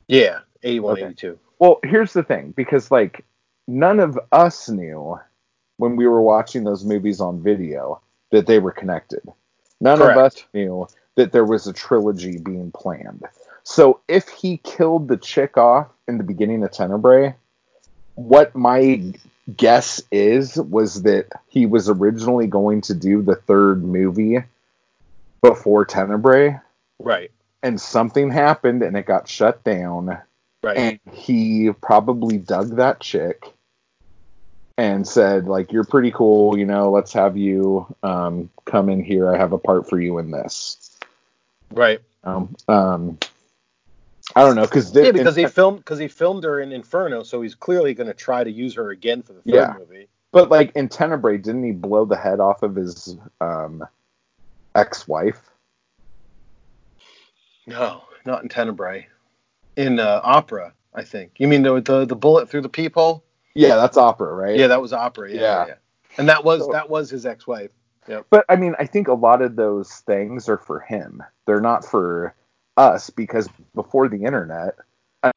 yeah 0.07 0.39
81 0.61 0.93
Okay. 0.93 1.05
82 1.05 1.39
Well, 1.59 1.79
here's 1.83 2.13
the 2.13 2.23
thing, 2.23 2.51
because 2.55 2.91
like 2.91 3.25
none 3.67 3.99
of 3.99 4.19
us 4.31 4.69
knew 4.69 5.19
when 5.83 5.97
we 5.97 6.07
were 6.07 6.21
watching 6.21 6.63
those 6.63 6.85
movies 6.85 7.19
on 7.19 7.43
video 7.43 7.99
that 8.31 8.47
they 8.47 8.57
were 8.57 8.71
connected. 8.71 9.21
None 9.81 10.01
of 10.01 10.15
us 10.15 10.41
knew 10.53 10.87
that 11.15 11.33
there 11.33 11.43
was 11.43 11.67
a 11.67 11.73
trilogy 11.73 12.37
being 12.37 12.71
planned. 12.71 13.25
So 13.63 13.99
if 14.07 14.29
he 14.29 14.61
killed 14.63 15.09
the 15.09 15.17
chick 15.17 15.57
off 15.57 15.87
in 16.07 16.17
the 16.17 16.23
beginning 16.23 16.63
of 16.63 16.71
Tenebrae, 16.71 17.35
what 18.15 18.55
my 18.55 19.13
guess 19.57 20.01
is 20.09 20.55
was 20.55 21.03
that 21.03 21.27
he 21.49 21.65
was 21.65 21.89
originally 21.89 22.47
going 22.47 22.79
to 22.83 22.93
do 22.93 23.21
the 23.21 23.35
third 23.35 23.83
movie 23.83 24.41
before 25.41 25.83
Tenebrae, 25.83 26.61
Right. 26.97 27.29
and 27.61 27.79
something 27.81 28.31
happened 28.31 28.83
and 28.83 28.95
it 28.95 29.05
got 29.05 29.27
shut 29.27 29.65
down. 29.65 30.17
Right. 30.63 30.77
And 30.77 30.99
he 31.11 31.71
probably 31.81 32.37
dug 32.37 32.77
that 32.77 33.01
chick 33.01 33.53
and 34.77 35.07
said, 35.07 35.47
like, 35.47 35.71
you're 35.71 35.83
pretty 35.83 36.11
cool, 36.11 36.57
you 36.57 36.65
know, 36.65 36.91
let's 36.91 37.13
have 37.13 37.37
you 37.37 37.93
um, 38.01 38.49
come 38.65 38.89
in 38.89 39.03
here. 39.03 39.33
I 39.33 39.37
have 39.37 39.53
a 39.53 39.57
part 39.57 39.87
for 39.87 39.99
you 39.99 40.17
in 40.17 40.31
this. 40.31 40.97
right. 41.71 41.99
Um, 42.23 42.55
um, 42.67 43.19
I 44.35 44.41
don't 44.43 44.55
know, 44.55 44.65
because 44.65 44.95
Yeah, 44.95 45.11
because 45.11 45.35
he 45.35 45.45
filmed 45.45 45.79
because 45.79 45.99
he 45.99 46.07
filmed 46.07 46.43
her 46.43 46.59
in 46.59 46.71
Inferno, 46.71 47.23
so 47.23 47.41
he's 47.41 47.55
clearly 47.55 47.93
going 47.93 48.07
to 48.07 48.13
try 48.13 48.43
to 48.43 48.49
use 48.49 48.73
her 48.75 48.89
again 48.91 49.21
for 49.21 49.33
the 49.33 49.41
third 49.41 49.53
Yeah. 49.53 49.75
movie. 49.77 50.07
But 50.31 50.49
like 50.49 50.71
in 50.75 50.89
Tenebrae, 50.89 51.37
didn't 51.37 51.63
he 51.63 51.71
blow 51.71 52.05
the 52.05 52.15
head 52.15 52.39
off 52.39 52.63
of 52.63 52.75
his 52.75 53.17
um, 53.39 53.85
ex-wife? 54.73 55.39
No, 57.67 58.03
not 58.25 58.41
in 58.41 58.49
Tenebrae. 58.49 59.07
In 59.75 59.99
uh, 59.99 60.21
Opera, 60.23 60.73
I 60.93 61.03
think. 61.03 61.33
You 61.37 61.47
mean 61.47 61.61
the, 61.61 61.79
the 61.81 62.05
the 62.05 62.15
bullet 62.15 62.49
through 62.49 62.61
the 62.61 62.69
peephole? 62.69 63.23
Yeah, 63.55 63.75
that's 63.75 63.97
opera, 63.97 64.33
right? 64.33 64.57
Yeah, 64.57 64.67
that 64.67 64.81
was 64.81 64.93
Opera. 64.93 65.31
Yeah, 65.31 65.41
yeah. 65.41 65.65
Yeah. 65.67 65.73
And 66.17 66.29
that 66.29 66.43
was 66.43 66.61
So- 66.65 66.71
that 66.71 66.89
was 66.89 67.09
his 67.09 67.25
ex-wife. 67.25 67.71
Yeah. 68.07 68.21
But 68.29 68.45
I 68.49 68.55
mean, 68.57 68.75
I 68.79 68.85
think 68.85 69.07
a 69.07 69.13
lot 69.13 69.41
of 69.41 69.55
those 69.55 69.89
things 70.07 70.49
are 70.49 70.57
for 70.57 70.79
him. 70.81 71.23
They're 71.45 71.61
not 71.61 71.85
for 71.85 72.35
us 72.75 73.09
because 73.09 73.47
before 73.75 74.09
the 74.09 74.23
internet, 74.25 74.75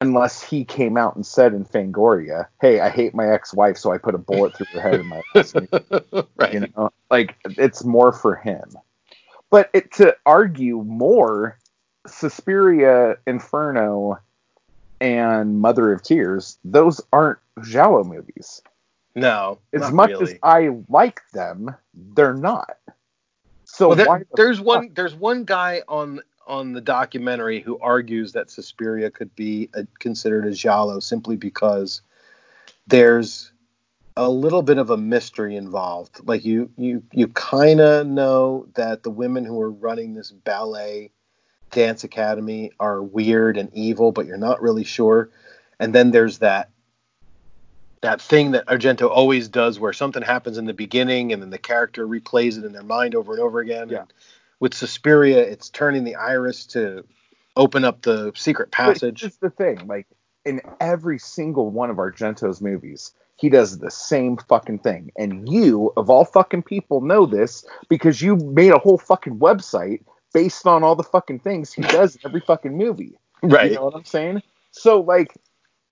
unless 0.01 0.43
he 0.43 0.65
came 0.65 0.97
out 0.97 1.15
and 1.15 1.25
said 1.25 1.53
in 1.53 1.63
Fangoria, 1.63 2.47
"Hey, 2.59 2.81
I 2.81 2.89
hate 2.89 3.15
my 3.15 3.29
ex-wife, 3.29 3.77
so 3.77 3.93
I 3.93 3.97
put 3.97 4.15
a 4.15 4.17
bullet 4.17 4.53
through 4.55 4.65
her 4.73 4.81
head 4.81 4.95
in 4.99 5.05
my 5.05 5.21
last 5.33 5.55
right. 6.37 6.53
you 6.53 6.67
know 6.75 6.91
like 7.09 7.35
it's 7.45 7.85
more 7.85 8.11
for 8.11 8.35
him 8.35 8.69
but 9.49 9.69
it, 9.73 9.91
to 9.93 10.13
argue 10.25 10.83
more 10.83 11.57
suspiria 12.05 13.15
inferno 13.27 14.19
and 14.99 15.61
mother 15.61 15.93
of 15.93 16.03
tears 16.03 16.57
those 16.65 16.99
aren't 17.13 17.37
giallo 17.63 18.03
movies 18.03 18.61
No, 19.15 19.59
as 19.73 19.91
much 19.91 20.09
really. 20.09 20.33
as 20.33 20.39
i 20.43 20.69
like 20.89 21.21
them 21.33 21.75
they're 21.93 22.33
not 22.33 22.77
so 23.65 23.89
well, 23.89 23.97
there- 23.97 24.05
the 24.19 24.35
there's 24.35 24.61
one 24.61 24.91
there's 24.93 25.15
one 25.15 25.43
guy 25.43 25.81
on 25.87 26.21
on 26.47 26.71
the 26.71 26.79
documentary 26.81 27.59
who 27.59 27.77
argues 27.79 28.31
that 28.31 28.49
Suspiria 28.49 29.11
could 29.11 29.35
be 29.35 29.69
a, 29.73 29.85
considered 29.99 30.45
a 30.45 30.51
giallo 30.53 31.01
simply 31.01 31.35
because 31.35 32.01
there's 32.87 33.51
a 34.15 34.29
little 34.29 34.61
bit 34.63 34.77
of 34.77 34.89
a 34.89 34.95
mystery 34.97 35.57
involved. 35.57 36.21
Like 36.25 36.45
you 36.45 36.71
you 36.77 37.03
you 37.11 37.27
kind 37.27 37.81
of 37.81 38.07
know 38.07 38.67
that 38.75 39.03
the 39.03 39.09
women 39.11 39.43
who 39.43 39.59
are 39.59 39.69
running 39.69 40.13
this 40.13 40.31
ballet 40.31 41.11
dance 41.71 42.05
academy 42.05 42.71
are 42.79 43.03
weird 43.03 43.57
and 43.57 43.69
evil, 43.73 44.13
but 44.13 44.25
you're 44.25 44.37
not 44.37 44.61
really 44.61 44.85
sure. 44.85 45.29
And 45.81 45.93
then 45.93 46.11
there's 46.11 46.37
that 46.39 46.69
that 48.01 48.21
thing 48.21 48.51
that 48.51 48.65
Argento 48.67 49.09
always 49.09 49.47
does 49.47 49.79
where 49.79 49.93
something 49.93 50.21
happens 50.21 50.57
in 50.57 50.65
the 50.65 50.73
beginning 50.73 51.33
and 51.33 51.41
then 51.41 51.49
the 51.49 51.57
character 51.57 52.07
replays 52.07 52.57
it 52.57 52.63
in 52.63 52.71
their 52.71 52.83
mind 52.83 53.15
over 53.15 53.33
and 53.33 53.41
over 53.41 53.59
again. 53.59 53.89
Yeah. 53.89 54.01
And 54.01 54.13
with 54.59 54.73
Suspiria, 54.73 55.39
it's 55.39 55.69
turning 55.69 56.03
the 56.03 56.15
iris 56.15 56.65
to 56.67 57.03
open 57.55 57.83
up 57.83 58.01
the 58.03 58.31
secret 58.35 58.71
passage. 58.71 59.21
Here's 59.21 59.37
the 59.37 59.49
thing, 59.49 59.87
like 59.87 60.07
in 60.45 60.61
every 60.79 61.19
single 61.19 61.69
one 61.69 61.89
of 61.89 61.97
Argento's 61.97 62.61
movies, 62.61 63.13
he 63.35 63.49
does 63.49 63.79
the 63.79 63.91
same 63.91 64.37
fucking 64.37 64.79
thing. 64.79 65.11
And 65.17 65.47
you, 65.49 65.93
of 65.97 66.09
all 66.09 66.25
fucking 66.25 66.63
people, 66.63 67.01
know 67.01 67.25
this 67.25 67.65
because 67.89 68.21
you 68.21 68.35
made 68.35 68.71
a 68.71 68.79
whole 68.79 68.97
fucking 68.97 69.39
website 69.39 70.01
based 70.33 70.65
on 70.65 70.83
all 70.83 70.95
the 70.95 71.03
fucking 71.03 71.39
things 71.39 71.73
he 71.73 71.81
does 71.83 72.15
in 72.15 72.21
every 72.25 72.41
fucking 72.41 72.75
movie. 72.75 73.17
Right. 73.41 73.71
You 73.71 73.77
know 73.77 73.85
what 73.85 73.95
I'm 73.95 74.05
saying? 74.05 74.41
So 74.71 74.99
like 74.99 75.33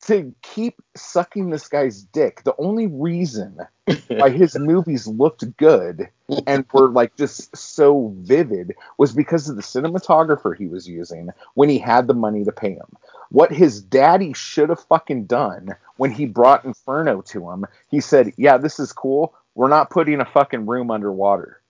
to 0.07 0.33
keep 0.41 0.81
sucking 0.95 1.49
this 1.49 1.67
guy's 1.67 2.03
dick, 2.03 2.43
the 2.43 2.55
only 2.59 2.87
reason 2.87 3.57
why 4.07 4.29
his 4.29 4.55
movies 4.59 5.07
looked 5.07 5.57
good 5.57 6.09
and 6.45 6.65
were 6.73 6.89
like 6.89 7.15
just 7.15 7.55
so 7.55 8.13
vivid 8.17 8.75
was 8.97 9.13
because 9.13 9.49
of 9.49 9.55
the 9.55 9.61
cinematographer 9.61 10.55
he 10.55 10.67
was 10.67 10.87
using 10.87 11.29
when 11.55 11.69
he 11.69 11.79
had 11.79 12.07
the 12.07 12.13
money 12.13 12.43
to 12.43 12.51
pay 12.51 12.71
him. 12.71 12.87
What 13.29 13.51
his 13.51 13.81
daddy 13.81 14.33
should 14.33 14.69
have 14.69 14.79
fucking 14.79 15.25
done 15.25 15.75
when 15.97 16.11
he 16.11 16.25
brought 16.25 16.65
Inferno 16.65 17.21
to 17.21 17.49
him, 17.49 17.65
he 17.89 17.99
said, 17.99 18.33
"Yeah, 18.37 18.57
this 18.57 18.79
is 18.79 18.93
cool. 18.93 19.33
We're 19.55 19.69
not 19.69 19.89
putting 19.89 20.21
a 20.21 20.25
fucking 20.25 20.65
room 20.65 20.91
underwater. 20.91 21.61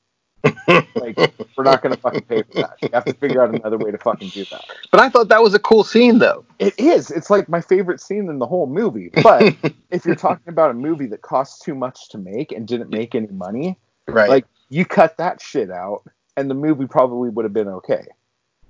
like, 0.95 1.17
we're 1.57 1.63
not 1.63 1.81
gonna 1.81 1.97
fucking 1.97 2.21
pay 2.23 2.43
for 2.43 2.53
that. 2.61 2.77
You 2.81 2.89
have 2.93 3.05
to 3.05 3.13
figure 3.13 3.43
out 3.43 3.53
another 3.53 3.77
way 3.77 3.91
to 3.91 3.97
fucking 3.97 4.29
do 4.29 4.45
that." 4.45 4.65
But 4.91 4.99
I 5.01 5.09
thought 5.09 5.29
that 5.29 5.41
was 5.41 5.53
a 5.53 5.59
cool 5.59 5.83
scene, 5.83 6.19
though. 6.19 6.45
It 6.59 6.73
is. 6.79 7.11
It's 7.11 7.29
like 7.29 7.49
my 7.49 7.61
favorite 7.61 7.99
scene 7.99 8.29
in 8.29 8.39
the 8.39 8.45
whole 8.47 8.67
movie. 8.67 9.11
But 9.23 9.55
if 9.89 10.05
you're 10.05 10.15
talking 10.15 10.47
about 10.49 10.71
a 10.71 10.75
movie 10.75 11.07
that 11.07 11.21
costs 11.21 11.63
too 11.63 11.75
much 11.75 12.09
to 12.09 12.17
make 12.17 12.51
and 12.51 12.67
didn't 12.67 12.89
make 12.89 13.15
any 13.15 13.27
money, 13.27 13.77
Right. 14.07 14.29
like 14.29 14.45
you 14.69 14.85
cut 14.85 15.17
that 15.17 15.41
shit 15.41 15.71
out 15.71 16.03
and 16.37 16.49
the 16.49 16.53
movie 16.55 16.85
probably 16.85 17.29
would 17.29 17.43
have 17.45 17.53
been 17.53 17.67
okay 17.67 18.05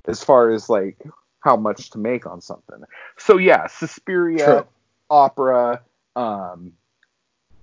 as 0.08 0.24
far 0.24 0.52
as 0.52 0.70
like 0.70 0.98
how 1.42 1.56
much 1.58 1.90
to 1.92 1.98
make 1.98 2.26
on 2.26 2.40
something. 2.42 2.82
So 3.18 3.38
yeah, 3.38 3.68
Suspiria, 3.68 4.46
True. 4.46 4.68
Opera, 5.10 5.82
um 6.16 6.72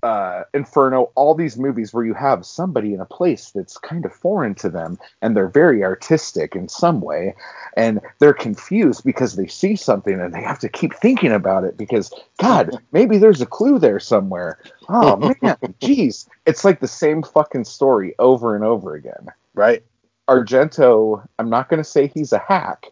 uh, 0.03 0.45
Inferno, 0.55 1.11
all 1.15 1.35
these 1.35 1.57
movies 1.57 1.93
where 1.93 2.05
you 2.05 2.15
have 2.15 2.45
somebody 2.45 2.93
in 2.93 3.01
a 3.01 3.07
place 3.07 3.51
that's 3.51 3.79
kind 3.79 4.05
of 4.05 4.13
foreign 4.13 4.55
to 4.57 4.69
them 4.69 4.99
and 5.21 5.37
they're 5.37 5.49
very 5.49 5.85
artistic 5.85 6.57
in 6.57 6.69
some 6.69 7.01
way 7.01 7.35
and 7.77 8.01
they're 8.19 8.33
confused 8.33 9.05
because 9.05 9.37
they 9.37 9.47
see 9.47 9.77
something 9.77 10.21
and 10.21 10.35
they 10.35 10.43
have 10.43 10.59
to 10.59 10.69
keep 10.69 10.95
thinking 10.95 11.33
about 11.33 11.65
it 11.65 11.77
because 11.77 12.13
god 12.39 12.71
maybe 12.93 13.19
there's 13.19 13.41
a 13.41 13.47
clue 13.47 13.79
there 13.79 14.01
somewhere. 14.01 14.59
Oh 14.89 15.17
man 15.43 15.57
jeez. 15.81 16.27
It's 16.47 16.65
like 16.65 16.81
the 16.81 16.89
same 16.89 17.23
fucking 17.23 17.65
story 17.65 18.15
over 18.19 18.55
and 18.57 18.65
over 18.65 18.95
again. 18.95 19.29
Right. 19.55 19.85
argento 20.29 21.27
i'm 21.39 21.51
not 21.51 21.69
going 21.69 21.83
to 21.83 21.89
say 21.89 22.07
he's 22.07 22.33
a 22.33 22.39
hack 22.39 22.87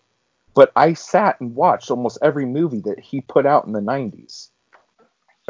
but 0.53 0.73
i 0.77 0.93
sat 0.93 1.41
and 1.41 1.55
watched 1.55 1.91
almost 1.91 2.19
every 2.23 2.45
movie 2.45 2.81
that 2.81 2.99
he 3.01 3.21
put 3.21 3.47
out 3.47 3.67
in 3.67 3.73
the 3.73 3.81
90s 3.81 4.49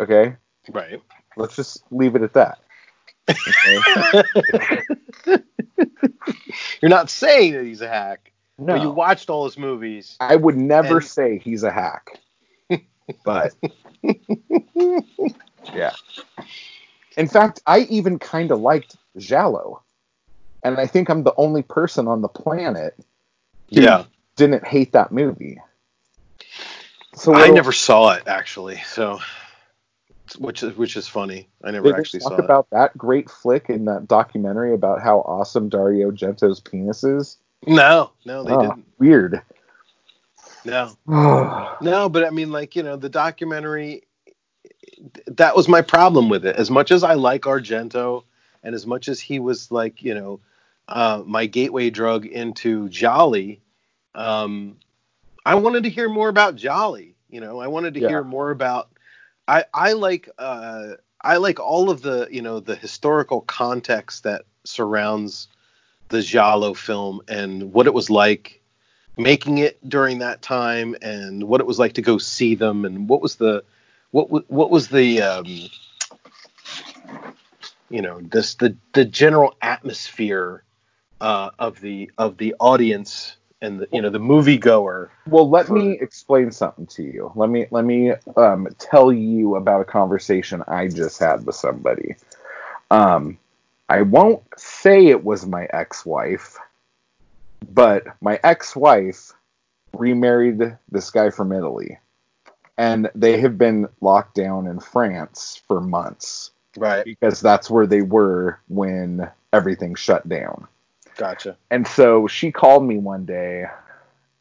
okay? 0.00 0.36
Right. 0.72 1.00
Let's 1.40 1.56
just 1.56 1.82
leave 1.90 2.14
it 2.14 2.22
at 2.22 2.32
that 2.34 2.58
okay? 3.28 4.22
You're 6.82 6.88
not 6.90 7.10
saying 7.10 7.52
that 7.54 7.64
he's 7.64 7.80
a 7.80 7.88
hack. 7.88 8.32
no 8.58 8.74
you 8.74 8.90
watched 8.90 9.30
all 9.30 9.44
his 9.44 9.56
movies. 9.58 10.16
i 10.20 10.36
would 10.36 10.56
never 10.56 10.96
And- 10.98 11.04
say 11.06 11.38
he's 11.38 11.62
a 11.62 11.70
hack 11.70 12.18
but 13.24 13.54
yeah 15.74 15.92
in 17.16 17.26
fact 17.28 17.60
i 17.66 17.80
even 17.90 18.18
kind 18.18 18.50
of 18.50 18.60
liked 18.60 18.96
Giallo. 19.16 19.82
and 20.62 20.78
i 20.78 20.86
think 20.86 21.08
i'm 21.08 21.22
the 21.22 21.34
only 21.36 21.62
person 21.62 22.06
on 22.08 22.22
the 22.22 22.28
planet 22.28 22.94
who 23.74 23.80
Yeah. 23.82 24.04
didn't 24.36 24.66
hate 24.66 24.92
that 24.92 25.12
movie 25.12 25.58
so 27.14 27.34
I 27.34 27.48
never 27.48 27.72
saw 27.72 28.12
it 28.12 28.28
actually, 28.28 28.76
so 28.86 29.18
which 30.38 30.62
is 30.62 30.76
which 30.76 30.96
is 30.96 31.08
funny. 31.08 31.48
I 31.64 31.70
never 31.70 31.92
they 31.92 31.98
actually 31.98 32.20
talk 32.20 32.30
saw 32.30 32.36
it. 32.38 32.44
about 32.44 32.70
that 32.70 32.96
great 32.96 33.30
flick 33.30 33.68
in 33.70 33.84
that 33.86 34.08
documentary 34.08 34.74
about 34.74 35.02
how 35.02 35.18
awesome 35.20 35.68
Dario 35.68 36.10
Argento's 36.10 36.60
penis 36.60 37.04
is? 37.04 37.36
No, 37.66 38.12
no, 38.24 38.44
they 38.44 38.52
Oh, 38.52 38.60
didn't. 38.60 38.86
Weird. 38.98 39.42
No, 40.64 40.92
no, 41.80 42.08
but 42.10 42.24
I 42.24 42.30
mean, 42.30 42.52
like 42.52 42.76
you 42.76 42.82
know, 42.82 42.96
the 42.96 43.08
documentary. 43.08 44.02
That 45.26 45.56
was 45.56 45.68
my 45.68 45.80
problem 45.80 46.28
with 46.28 46.44
it. 46.44 46.56
As 46.56 46.70
much 46.70 46.90
as 46.90 47.02
I 47.02 47.14
like 47.14 47.42
Argento, 47.42 48.24
and 48.62 48.74
as 48.74 48.86
much 48.86 49.08
as 49.08 49.20
he 49.20 49.38
was 49.38 49.70
like 49.70 50.02
you 50.02 50.14
know, 50.14 50.40
uh, 50.88 51.22
my 51.24 51.46
gateway 51.46 51.88
drug 51.88 52.26
into 52.26 52.88
Giallo, 52.90 53.56
um, 54.14 54.76
I 55.46 55.54
wanted 55.54 55.84
to 55.84 55.90
hear 55.90 56.08
more 56.10 56.28
about 56.28 56.56
Giallo. 56.56 57.00
You 57.30 57.40
know, 57.40 57.58
I 57.60 57.68
wanted 57.68 57.94
to 57.94 58.00
Yeah. 58.00 58.08
hear 58.08 58.24
more 58.24 58.50
about. 58.50 58.90
I 59.74 59.92
like 59.92 60.28
uh, 60.38 60.94
I 61.22 61.36
like 61.36 61.58
all 61.58 61.90
of 61.90 62.02
the 62.02 62.28
you 62.30 62.42
know 62.42 62.60
the 62.60 62.76
historical 62.76 63.40
context 63.42 64.22
that 64.24 64.42
surrounds 64.64 65.48
the 66.08 66.22
Giallo 66.22 66.74
film 66.74 67.20
and 67.28 67.72
what 67.72 67.86
it 67.86 67.94
was 67.94 68.10
like 68.10 68.60
making 69.16 69.58
it 69.58 69.78
during 69.88 70.18
that 70.18 70.42
time 70.42 70.96
and 71.02 71.44
what 71.44 71.60
it 71.60 71.66
was 71.66 71.78
like 71.78 71.94
to 71.94 72.02
go 72.02 72.18
see 72.18 72.54
them 72.54 72.84
and 72.84 73.08
what 73.08 73.20
was 73.20 73.36
the 73.36 73.64
what 74.10 74.50
what 74.50 74.70
was 74.70 74.88
the 74.88 75.22
um, 75.22 75.46
you 77.88 78.02
know 78.02 78.20
this 78.20 78.54
the 78.54 78.76
the 78.92 79.04
general 79.04 79.56
atmosphere 79.62 80.62
uh, 81.20 81.50
of 81.58 81.80
the 81.80 82.10
of 82.18 82.38
the 82.38 82.54
audience 82.60 83.36
and 83.62 83.80
the 83.80 83.88
you 83.92 84.00
know 84.02 84.10
the 84.10 84.18
movie 84.18 84.58
goer. 84.58 85.10
Well, 85.26 85.48
let 85.48 85.66
for- 85.66 85.74
me 85.74 85.98
explain 86.00 86.50
something 86.50 86.86
to 86.88 87.02
you. 87.02 87.32
Let 87.34 87.50
me 87.50 87.66
let 87.70 87.84
me 87.84 88.12
um, 88.36 88.68
tell 88.78 89.12
you 89.12 89.56
about 89.56 89.80
a 89.80 89.84
conversation 89.84 90.62
I 90.66 90.88
just 90.88 91.18
had 91.18 91.44
with 91.46 91.56
somebody. 91.56 92.16
Um, 92.90 93.38
I 93.88 94.02
won't 94.02 94.42
say 94.56 95.06
it 95.06 95.24
was 95.24 95.46
my 95.46 95.66
ex-wife, 95.72 96.56
but 97.72 98.04
my 98.20 98.38
ex-wife 98.42 99.32
remarried 99.96 100.76
this 100.90 101.10
guy 101.10 101.30
from 101.30 101.52
Italy, 101.52 101.98
and 102.78 103.10
they 103.14 103.40
have 103.40 103.58
been 103.58 103.88
locked 104.00 104.34
down 104.34 104.66
in 104.66 104.78
France 104.80 105.60
for 105.66 105.80
months 105.80 106.52
Right. 106.76 107.04
because 107.04 107.40
that's 107.40 107.68
where 107.68 107.86
they 107.86 108.02
were 108.02 108.60
when 108.68 109.28
everything 109.52 109.96
shut 109.96 110.28
down. 110.28 110.68
Gotcha. 111.16 111.56
And 111.70 111.86
so 111.86 112.26
she 112.26 112.52
called 112.52 112.84
me 112.86 112.98
one 112.98 113.24
day 113.24 113.66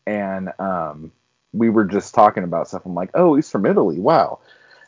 and 0.06 0.52
um, 0.60 1.12
we 1.54 1.70
were 1.70 1.86
just 1.86 2.14
talking 2.14 2.44
about 2.44 2.68
stuff. 2.68 2.86
I'm 2.86 2.96
like, 2.96 3.12
oh, 3.14 3.36
he's 3.36 3.50
from 3.50 3.66
Italy. 3.66 4.00
Wow. 4.00 4.40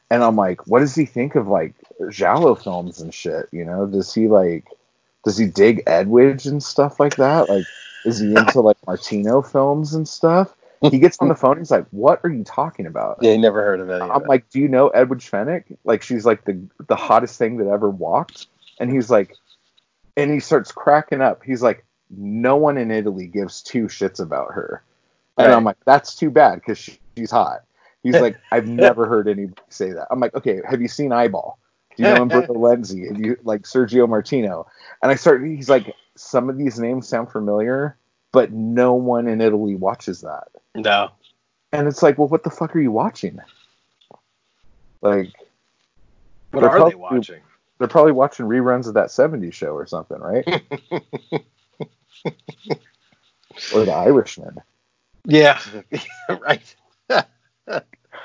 And 0.10 0.24
I'm 0.24 0.36
like, 0.36 0.68
what 0.68 0.80
does 0.80 0.96
he 0.96 1.06
think 1.06 1.36
of 1.36 1.48
like 1.48 1.74
Giallo 2.10 2.56
films 2.56 3.00
and 3.00 3.14
shit? 3.14 3.48
You 3.52 3.64
know, 3.64 3.86
does 3.86 4.14
he 4.14 4.28
like, 4.28 4.66
does 5.24 5.38
he 5.38 5.46
dig 5.46 5.86
Edwige 5.86 6.48
and 6.48 6.62
stuff 6.62 7.00
like 7.00 7.16
that? 7.18 7.50
Like, 7.50 7.66
is 8.06 8.20
he 8.20 8.36
into 8.36 8.62
like 8.62 8.78
Martino 8.88 9.42
films 9.42 9.94
and 9.94 10.08
stuff? 10.08 10.56
He 10.82 10.98
gets 10.98 11.20
on 11.20 11.28
the 11.28 11.36
phone. 11.36 11.60
He's 11.60 11.70
like, 11.70 11.86
what 11.92 12.22
are 12.24 12.32
you 12.32 12.44
talking 12.44 12.88
about? 12.88 13.20
Yeah, 13.22 13.34
you 13.34 13.38
never 13.38 13.62
heard 13.62 13.80
of 13.80 13.90
it. 13.92 14.02
I'm 14.02 14.24
like, 14.24 14.50
do 14.50 14.60
you 14.60 14.68
know 14.68 14.90
Edwige 14.90 15.30
Fenech? 15.30 15.78
Like, 15.84 16.02
she's 16.02 16.26
like 16.26 16.44
the 16.46 16.60
the 16.88 16.96
hottest 16.96 17.38
thing 17.38 17.58
that 17.58 17.68
ever 17.68 17.88
walked. 17.88 18.48
And 18.80 18.92
he's 18.92 19.12
like, 19.12 19.38
and 20.18 20.32
he 20.32 20.40
starts 20.40 20.72
cracking 20.72 21.22
up. 21.22 21.44
He's 21.44 21.62
like, 21.62 21.86
no 22.10 22.56
one 22.58 22.78
in 22.78 22.92
Italy 22.92 23.28
gives 23.28 23.62
two 23.62 23.86
shits 23.86 24.20
about 24.20 24.54
her. 24.54 24.84
And 25.38 25.48
Right. 25.48 25.56
I'm 25.56 25.64
like, 25.64 25.78
that's 25.86 26.16
too 26.16 26.30
bad 26.30 26.56
because 26.56 26.78
she, 26.78 27.00
she's 27.18 27.32
hot. 27.32 27.62
He's 28.04 28.16
like, 28.20 28.38
I've 28.52 28.68
never 28.68 29.08
heard 29.08 29.28
anybody 29.28 29.62
say 29.70 29.92
that. 29.92 30.08
I'm 30.12 30.20
like, 30.20 30.36
okay, 30.36 30.62
have 30.70 30.82
you 30.82 30.88
seen 30.88 31.12
Eyeball? 31.12 31.58
Do 31.96 32.04
you 32.04 32.10
know 32.10 32.22
Umberto 32.22 32.54
Lenzi? 32.54 33.08
Have 33.08 33.20
you 33.20 33.38
like 33.44 33.62
Sergio 33.64 34.08
Martino? 34.08 34.68
And 35.02 35.12
I 35.12 35.16
start. 35.16 35.44
He's 35.46 35.70
like, 35.70 35.94
some 36.16 36.50
of 36.50 36.58
these 36.58 36.80
names 36.80 37.08
sound 37.08 37.32
familiar, 37.32 37.98
but 38.32 38.52
no 38.52 38.94
one 38.94 39.28
in 39.28 39.42
Italy 39.42 39.76
watches 39.76 40.22
that. 40.22 40.48
no. 40.76 41.12
And 41.74 41.88
it's 41.88 42.04
like, 42.04 42.18
well, 42.18 42.28
what 42.28 42.44
the 42.44 42.50
fuck 42.50 42.76
are 42.76 42.82
you 42.82 42.92
watching? 42.92 43.40
Like, 45.02 45.32
What 46.52 46.64
are 46.66 46.90
they 46.90 46.96
watching? 46.96 47.42
They're 47.82 47.88
probably 47.88 48.12
watching 48.12 48.46
reruns 48.46 48.86
of 48.86 48.94
that 48.94 49.08
70s 49.08 49.54
show 49.54 49.74
or 49.74 49.88
something, 49.88 50.20
right? 50.20 50.46
or 53.74 53.86
The 53.86 53.92
Irishman. 53.92 54.58
Yeah. 55.26 55.60
right. 56.30 56.76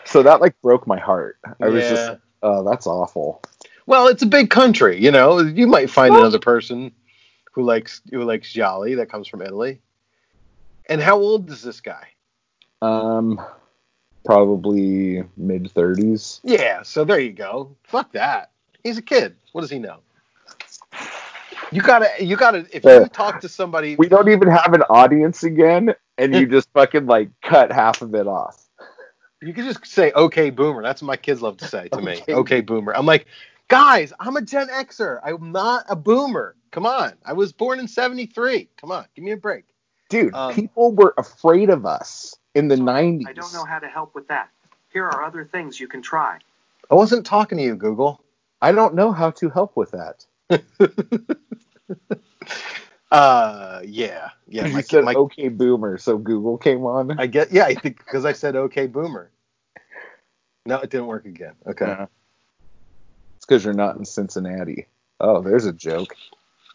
So 0.04 0.22
that 0.22 0.40
like 0.40 0.60
broke 0.62 0.86
my 0.86 0.98
heart. 0.98 1.38
I 1.60 1.68
was 1.68 1.88
just, 1.88 2.20
oh, 2.42 2.62
that's 2.68 2.86
awful. 2.86 3.42
Well, 3.86 4.06
it's 4.06 4.22
a 4.22 4.26
big 4.26 4.50
country, 4.50 5.02
you 5.02 5.10
know. 5.10 5.40
You 5.40 5.66
might 5.66 5.90
find 5.90 6.14
another 6.14 6.38
person 6.38 6.92
who 7.52 7.64
likes 7.64 8.02
who 8.10 8.22
likes 8.22 8.52
Giallo 8.52 8.94
that 8.96 9.10
comes 9.10 9.26
from 9.26 9.42
Italy. 9.42 9.80
And 10.88 11.00
how 11.00 11.16
old 11.16 11.50
is 11.50 11.62
this 11.62 11.80
guy? 11.80 12.08
Um, 12.82 13.40
probably 14.24 15.24
mid 15.36 15.74
30s. 15.74 16.40
Yeah, 16.44 16.82
so 16.82 17.04
there 17.04 17.18
you 17.18 17.32
go. 17.32 17.74
Fuck 17.82 18.12
that. 18.12 18.52
He's 18.86 18.98
a 18.98 19.02
kid. 19.02 19.34
What 19.50 19.62
does 19.62 19.70
he 19.70 19.80
know? 19.80 19.98
You 21.72 21.82
gotta, 21.82 22.08
you 22.20 22.36
gotta. 22.36 22.64
If 22.72 22.84
Yeah. 22.84 23.00
you 23.00 23.08
talk 23.08 23.40
to 23.40 23.48
somebody, 23.48 23.96
We 23.96 24.08
don't 24.08 24.28
even 24.28 24.48
have 24.48 24.72
an 24.74 24.82
audience 24.82 25.42
again, 25.42 25.92
and 26.18 26.32
you 26.32 26.46
just 26.50 26.68
fucking 26.72 27.06
like 27.06 27.30
cut 27.42 27.72
half 27.72 28.00
of 28.00 28.14
it 28.14 28.28
off. 28.28 28.64
you 29.42 29.52
can 29.52 29.64
just 29.64 29.84
say 29.84 30.12
"Okay, 30.12 30.50
Boomer." 30.50 30.82
That's 30.84 31.02
what 31.02 31.08
my 31.08 31.16
kids 31.16 31.42
love 31.42 31.56
to 31.56 31.64
say 31.64 31.88
to 31.88 32.00
me. 32.00 32.12
Okay. 32.22 32.32
Okay, 32.32 32.60
Boomer. 32.60 32.94
I'm 32.96 33.06
like, 33.06 33.26
guys, 33.66 34.12
I'm 34.20 34.36
a 34.36 34.42
Gen 34.42 34.68
Xer. 34.68 35.18
I'm 35.24 35.50
not 35.50 35.84
a 35.88 35.96
Boomer. 35.96 36.54
Come 36.70 36.86
on. 36.86 37.14
I 37.24 37.32
was 37.32 37.52
born 37.52 37.80
in 37.80 37.88
'73. 37.88 38.68
Come 38.76 38.92
on, 38.92 39.04
give 39.16 39.24
me 39.24 39.32
a 39.32 39.36
break. 39.36 39.64
Dude, 40.10 40.32
Um, 40.32 40.54
people 40.54 40.92
were 40.92 41.12
afraid 41.18 41.70
of 41.70 41.84
us 41.84 42.36
in 42.54 42.68
the 42.68 42.76
90s. 42.76 43.26
I 43.26 43.32
don't 43.32 43.52
know 43.52 43.64
how 43.64 43.80
to 43.80 43.88
help 43.88 44.14
with 44.14 44.28
that. 44.28 44.50
Here 44.92 45.04
are 45.04 45.24
other 45.24 45.44
things 45.44 45.80
you 45.80 45.88
can 45.88 46.02
try. 46.02 46.38
I 46.88 46.94
wasn't 46.94 47.26
talking 47.26 47.58
to 47.58 47.64
you, 47.64 47.74
Google. 47.74 48.20
I 48.66 48.72
don't 48.72 48.94
know 48.94 49.12
how 49.12 49.30
to 49.30 49.48
help 49.48 49.76
with 49.76 49.92
that. 49.92 50.26
Uh, 53.12 53.80
yeah, 53.84 54.30
yeah. 54.48 54.66
you 54.66 54.74
My, 54.74 54.80
said 54.80 55.04
my, 55.04 55.14
okay 55.14 55.48
boomer, 55.48 55.96
so 55.96 56.18
Google 56.18 56.58
came 56.58 56.84
on. 56.84 57.18
I 57.20 57.28
get, 57.28 57.52
yeah. 57.52 57.64
I 57.64 57.74
think 57.74 57.98
because 57.98 58.24
I 58.24 58.32
said 58.32 58.56
"Okay, 58.56 58.88
Boomer." 58.88 59.30
No, 60.66 60.80
it 60.80 60.90
didn't 60.90 61.06
work 61.06 61.24
again. 61.24 61.54
Okay. 61.66 61.86
Yeah. 61.86 62.06
It's 63.36 63.46
because 63.46 63.64
you're 63.64 63.74
not 63.74 63.96
in 63.96 64.04
Cincinnati. 64.04 64.86
Oh, 65.20 65.40
there's 65.40 65.66
a 65.66 65.72
joke. 65.72 66.16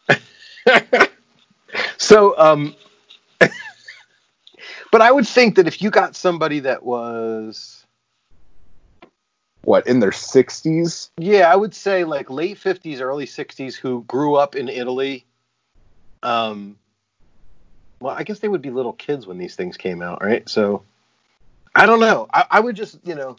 so, 1.98 2.38
um, 2.40 2.76
but 4.92 5.02
I 5.02 5.12
would 5.12 5.28
think 5.28 5.56
that 5.58 5.68
if 5.68 5.82
you 5.82 5.92
got 5.92 6.16
somebody 6.16 6.62
that 6.62 6.84
was, 6.84 7.81
What, 9.72 9.88
in 9.88 10.02
their 10.02 10.12
60s? 10.12 11.12
yeah, 11.18 11.50
I 11.50 11.56
would 11.56 11.74
say 11.74 12.04
like 12.04 12.30
late 12.30 12.58
50s, 12.58 13.00
early 13.00 13.26
60s, 13.26 13.74
who 13.74 14.04
grew 14.04 14.36
up 14.36 14.54
in 14.54 14.68
Italy, 14.68 15.26
um, 16.24 16.76
well, 18.02 18.14
I 18.14 18.24
guess 18.24 18.40
they 18.40 18.50
would 18.50 18.62
be 18.62 18.70
little 18.70 18.92
kids 18.92 19.26
when 19.26 19.38
these 19.38 19.56
things 19.56 19.78
came 19.78 20.02
out, 20.02 20.22
right? 20.22 20.50
So, 20.50 20.84
I 21.74 21.86
don't 21.86 22.02
know. 22.02 22.28
I, 22.34 22.44
I 22.52 22.60
would 22.60 22.76
just, 22.76 23.00
you 23.06 23.16
know, 23.16 23.38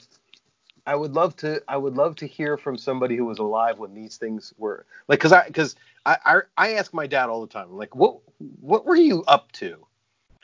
I 0.86 0.94
would 0.94 1.12
love 1.12 1.36
to. 1.36 1.62
I 1.68 1.76
would 1.76 1.96
love 1.96 2.16
to 2.16 2.26
hear 2.26 2.56
from 2.56 2.78
somebody 2.78 3.14
who 3.14 3.26
was 3.26 3.38
alive 3.38 3.78
when 3.78 3.92
these 3.92 4.16
things 4.16 4.54
were 4.56 4.86
like, 5.08 5.18
because 5.18 5.32
I, 5.32 5.46
because 5.48 5.76
I, 6.06 6.16
I, 6.24 6.40
I 6.56 6.72
ask 6.76 6.94
my 6.94 7.06
dad 7.06 7.28
all 7.28 7.42
the 7.42 7.52
time, 7.52 7.76
like, 7.76 7.94
what, 7.94 8.20
what 8.62 8.86
were 8.86 8.96
you 8.96 9.22
up 9.24 9.52
to 9.52 9.86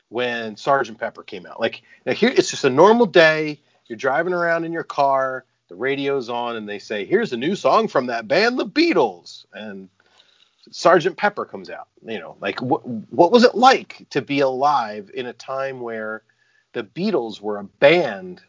when 0.09 0.55
Sergeant 0.55 0.99
Pepper 0.99 1.23
came 1.23 1.47
out? 1.47 1.59
Like, 1.59 1.81
now 2.05 2.13
here, 2.13 2.29
it's 2.29 2.51
just 2.51 2.63
a 2.63 2.69
normal 2.69 3.07
day. 3.07 3.59
You're 3.87 3.97
driving 3.97 4.33
around 4.33 4.65
in 4.65 4.71
your 4.71 4.83
car, 4.83 5.45
the 5.69 5.75
radio's 5.75 6.29
on, 6.29 6.55
and 6.55 6.67
they 6.67 6.79
say, 6.79 7.05
"Here's 7.05 7.33
a 7.33 7.37
new 7.37 7.55
song 7.55 7.87
from 7.87 8.07
that 8.07 8.27
band, 8.27 8.59
the 8.59 8.65
Beatles," 8.65 9.45
and 9.53 9.89
Sergeant 10.71 11.17
Pepper 11.17 11.45
comes 11.45 11.69
out. 11.69 11.87
You 12.05 12.19
know, 12.19 12.35
like, 12.41 12.61
what, 12.61 12.85
what 12.85 13.31
was 13.31 13.43
it 13.43 13.55
like 13.55 14.05
to 14.11 14.21
be 14.21 14.39
alive 14.41 15.09
in 15.13 15.25
a 15.25 15.33
time 15.33 15.81
where 15.81 16.23
the 16.73 16.83
Beatles 16.83 17.41
were 17.41 17.57
a 17.57 17.63
band 17.63 18.41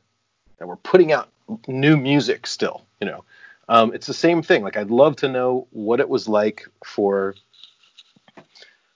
that 0.59 0.67
were 0.67 0.77
putting 0.77 1.13
out 1.13 1.31
new 1.67 1.97
music 1.97 2.47
still, 2.47 2.85
you 3.01 3.07
know. 3.07 3.25
Um, 3.69 3.95
it's 3.95 4.07
the 4.07 4.15
same 4.15 4.43
thing. 4.43 4.63
Like 4.65 4.77
I'd 4.77 4.91
love 4.91 5.17
to 5.17 5.29
know 5.29 5.69
what 5.71 6.01
it 6.01 6.09
was 6.09 6.29
like 6.29 6.67
for 6.85 7.37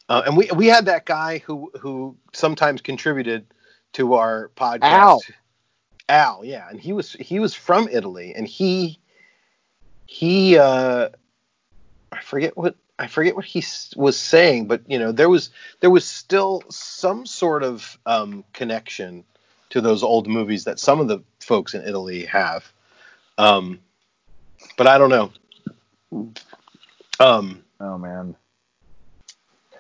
uh, 0.09 0.23
and 0.27 0.37
we 0.37 0.51
we 0.55 0.67
had 0.67 0.87
that 0.87 1.07
guy 1.07 1.39
who 1.39 1.71
who 1.81 2.17
sometimes 2.33 2.81
contributed 2.81 3.47
to 3.95 4.15
our 4.15 4.51
podcast. 4.57 4.83
Al. 4.83 5.23
Al, 6.09 6.45
yeah, 6.45 6.69
and 6.69 6.81
he 6.81 6.93
was 6.93 7.13
he 7.15 7.41
was 7.41 7.55
from 7.55 7.89
Italy 7.89 8.35
and 8.37 8.47
he 8.47 8.99
he 10.07 10.59
uh 10.59 11.09
I 12.13 12.21
forget 12.21 12.57
what 12.57 12.77
I 12.99 13.07
forget 13.07 13.35
what 13.35 13.45
he 13.45 13.65
was 13.97 14.17
saying, 14.17 14.67
but 14.67 14.83
you 14.87 14.99
know, 14.99 15.13
there 15.13 15.29
was 15.29 15.51
there 15.81 15.91
was 15.91 16.05
still 16.05 16.63
some 16.69 17.27
sort 17.27 17.63
of 17.63 17.99
um, 18.07 18.45
connection 18.53 19.25
to 19.71 19.81
those 19.81 20.03
old 20.03 20.29
movies 20.29 20.65
that 20.65 20.79
some 20.79 21.01
of 21.01 21.09
the 21.09 21.21
folks 21.41 21.75
in 21.75 21.83
Italy 21.83 22.25
have. 22.27 22.71
Um, 23.37 23.81
but 24.77 24.87
I 24.87 24.99
don't 24.99 25.11
know. 25.11 25.33
Um, 27.19 27.65
Oh, 27.81 27.99
man. 27.99 28.35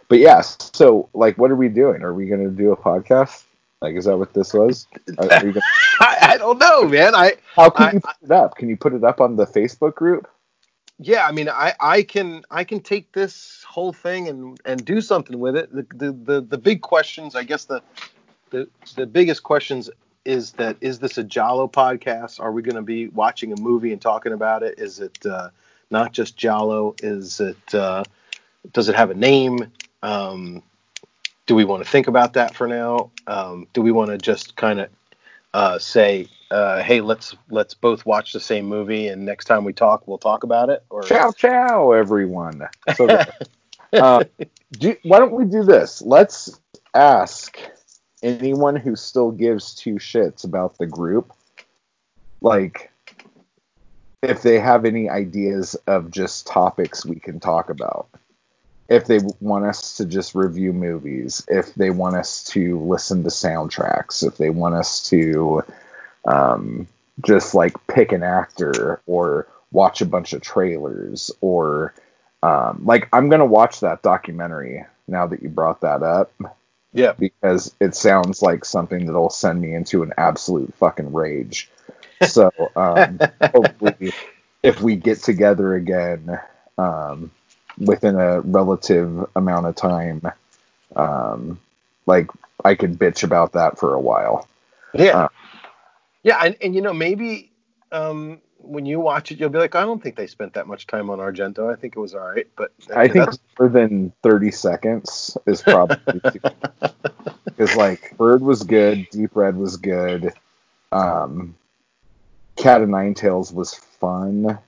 But 0.08 0.18
yes, 0.18 0.70
so, 0.74 1.08
like, 1.14 1.38
what 1.38 1.50
are 1.50 1.56
we 1.56 1.68
doing? 1.68 2.02
Are 2.02 2.12
we 2.12 2.26
going 2.26 2.44
to 2.44 2.50
do 2.50 2.72
a 2.72 2.76
podcast? 2.76 3.44
Like, 3.80 3.94
is 3.94 4.04
that 4.04 4.18
what 4.18 4.34
this 4.34 4.52
was? 4.52 4.86
Are, 5.18 5.32
are 5.32 5.40
gonna, 5.40 5.60
I, 6.00 6.16
I 6.34 6.38
don't 6.38 6.58
know, 6.58 6.86
man. 6.88 7.14
I 7.14 7.34
how 7.54 7.70
can 7.70 7.86
I- 7.86 7.92
you 7.92 8.00
put 8.00 8.16
it 8.22 8.30
up? 8.30 8.56
Can 8.56 8.68
you 8.68 8.76
put 8.76 8.94
it 8.94 9.04
up 9.04 9.20
on 9.20 9.36
the 9.36 9.46
Facebook 9.46 9.94
group? 9.94 10.28
yeah, 10.98 11.26
I 11.26 11.32
mean, 11.32 11.48
I, 11.48 11.74
I 11.80 12.02
can 12.02 12.44
I 12.50 12.62
can 12.64 12.80
take 12.80 13.12
this 13.12 13.64
whole 13.68 13.92
thing 13.92 14.28
and, 14.28 14.58
and 14.64 14.84
do 14.84 15.00
something 15.00 15.38
with 15.40 15.56
it. 15.56 15.72
The, 15.72 15.86
the 15.94 16.12
the 16.12 16.40
the 16.40 16.58
big 16.58 16.82
questions, 16.82 17.34
I 17.34 17.42
guess 17.42 17.64
the 17.64 17.82
the 18.50 18.68
the 18.96 19.06
biggest 19.06 19.42
questions 19.42 19.90
is 20.24 20.52
that 20.52 20.76
is 20.80 21.00
this 21.00 21.18
a 21.18 21.24
Giallo 21.24 21.66
podcast? 21.68 22.40
Are 22.40 22.52
we 22.52 22.62
going 22.62 22.76
to 22.76 22.82
be 22.82 23.08
watching 23.08 23.52
a 23.52 23.60
movie 23.60 23.92
and 23.92 24.00
talking 24.00 24.32
about 24.32 24.62
it? 24.62 24.78
Is 24.78 25.00
it 25.00 25.26
uh, 25.26 25.50
not 25.90 26.12
just 26.12 26.36
Giallo? 26.36 26.94
Is 27.02 27.40
it 27.40 27.74
uh, 27.74 28.04
does 28.72 28.88
it 28.88 28.94
have 28.94 29.10
a 29.10 29.14
name? 29.14 29.72
Um, 30.02 30.62
do 31.46 31.54
we 31.54 31.64
want 31.64 31.84
to 31.84 31.90
think 31.90 32.06
about 32.06 32.34
that 32.34 32.54
for 32.54 32.66
now? 32.68 33.10
Um, 33.26 33.66
do 33.72 33.82
we 33.82 33.90
want 33.90 34.10
to 34.10 34.18
just 34.18 34.56
kind 34.56 34.80
of 34.80 34.88
uh, 35.54 35.78
say, 35.78 36.26
uh, 36.50 36.82
hey, 36.82 37.00
let's 37.00 37.34
let's 37.48 37.74
both 37.74 38.04
watch 38.04 38.32
the 38.32 38.40
same 38.40 38.66
movie, 38.66 39.06
and 39.06 39.24
next 39.24 39.44
time 39.46 39.64
we 39.64 39.72
talk, 39.72 40.06
we'll 40.06 40.18
talk 40.18 40.42
about 40.42 40.68
it? 40.68 40.84
Or 40.90 41.02
Ciao, 41.02 41.30
ciao, 41.30 41.92
everyone. 41.92 42.68
So, 42.96 43.08
uh, 43.92 44.24
do, 44.72 44.96
why 45.04 45.20
don't 45.20 45.32
we 45.32 45.44
do 45.44 45.62
this? 45.62 46.02
Let's 46.02 46.60
ask 46.92 47.56
anyone 48.22 48.74
who 48.74 48.96
still 48.96 49.30
gives 49.30 49.74
two 49.76 49.94
shits 49.94 50.44
about 50.44 50.76
the 50.76 50.86
group, 50.86 51.32
like 52.42 52.90
if 54.22 54.42
they 54.42 54.58
have 54.58 54.84
any 54.84 55.08
ideas 55.08 55.76
of 55.86 56.10
just 56.10 56.48
topics 56.48 57.06
we 57.06 57.20
can 57.20 57.38
talk 57.38 57.70
about. 57.70 58.08
If 58.88 59.06
they 59.06 59.18
want 59.40 59.64
us 59.64 59.96
to 59.96 60.04
just 60.04 60.34
review 60.34 60.72
movies, 60.72 61.44
if 61.48 61.74
they 61.74 61.90
want 61.90 62.16
us 62.16 62.44
to 62.44 62.78
listen 62.80 63.22
to 63.24 63.30
soundtracks, 63.30 64.26
if 64.26 64.36
they 64.36 64.50
want 64.50 64.74
us 64.74 65.08
to 65.08 65.62
um, 66.26 66.86
just 67.24 67.54
like 67.54 67.74
pick 67.86 68.12
an 68.12 68.22
actor 68.22 69.00
or 69.06 69.46
watch 69.72 70.00
a 70.00 70.06
bunch 70.06 70.32
of 70.32 70.42
trailers 70.42 71.30
or 71.40 71.94
um, 72.42 72.82
like 72.84 73.08
I'm 73.12 73.28
gonna 73.30 73.46
watch 73.46 73.80
that 73.80 74.02
documentary 74.02 74.84
now 75.08 75.26
that 75.26 75.42
you 75.42 75.48
brought 75.48 75.80
that 75.80 76.02
up 76.02 76.32
Yeah. 76.92 77.12
because 77.18 77.74
it 77.80 77.94
sounds 77.94 78.42
like 78.42 78.64
something 78.64 79.06
that'll 79.06 79.30
send 79.30 79.60
me 79.60 79.74
into 79.74 80.02
an 80.02 80.12
absolute 80.18 80.74
fucking 80.74 81.12
rage. 81.12 81.70
So 82.28 82.50
um, 82.76 83.18
hopefully, 83.42 84.12
if 84.62 84.80
we 84.80 84.96
get 84.96 85.22
together 85.22 85.74
again 85.74 86.38
um, 86.78 87.30
within 87.78 88.16
a 88.16 88.40
relative 88.40 89.26
amount 89.36 89.66
of 89.66 89.74
time, 89.74 90.22
um, 90.96 91.58
like 92.06 92.28
I 92.64 92.74
could 92.74 92.98
bitch 92.98 93.22
about 93.24 93.52
that 93.52 93.78
for 93.78 93.94
a 93.94 94.00
while. 94.00 94.48
Yeah. 94.92 95.24
Uh, 95.24 95.28
yeah, 96.22 96.38
and, 96.42 96.56
and 96.62 96.74
you 96.74 96.80
know, 96.80 96.94
maybe 96.94 97.50
um, 97.92 98.40
when 98.58 98.86
you 98.86 99.00
watch 99.00 99.30
it, 99.30 99.38
you'll 99.38 99.50
be 99.50 99.58
like, 99.58 99.74
I 99.74 99.82
don't 99.82 100.02
think 100.02 100.16
they 100.16 100.26
spent 100.26 100.54
that 100.54 100.66
much 100.66 100.86
time 100.86 101.10
on 101.10 101.18
Argento. 101.18 101.72
I 101.72 101.76
think 101.78 101.96
it 101.96 102.00
was 102.00 102.14
all 102.14 102.26
right, 102.26 102.46
but 102.56 102.72
I 102.94 103.08
think 103.08 103.28
more 103.58 103.68
than 103.68 104.12
30 104.22 104.50
seconds 104.50 105.36
is 105.46 105.62
probably 105.62 106.20
because 107.44 107.76
like 107.76 108.16
Bird 108.16 108.42
was 108.42 108.62
good, 108.62 109.06
Deep 109.10 109.36
Red 109.36 109.56
was 109.56 109.76
good, 109.76 110.32
um, 110.92 111.54
Cat 112.56 112.82
of 112.82 112.88
Nine 112.88 113.14
Tails 113.14 113.52
was 113.52 113.74
fun, 113.74 114.58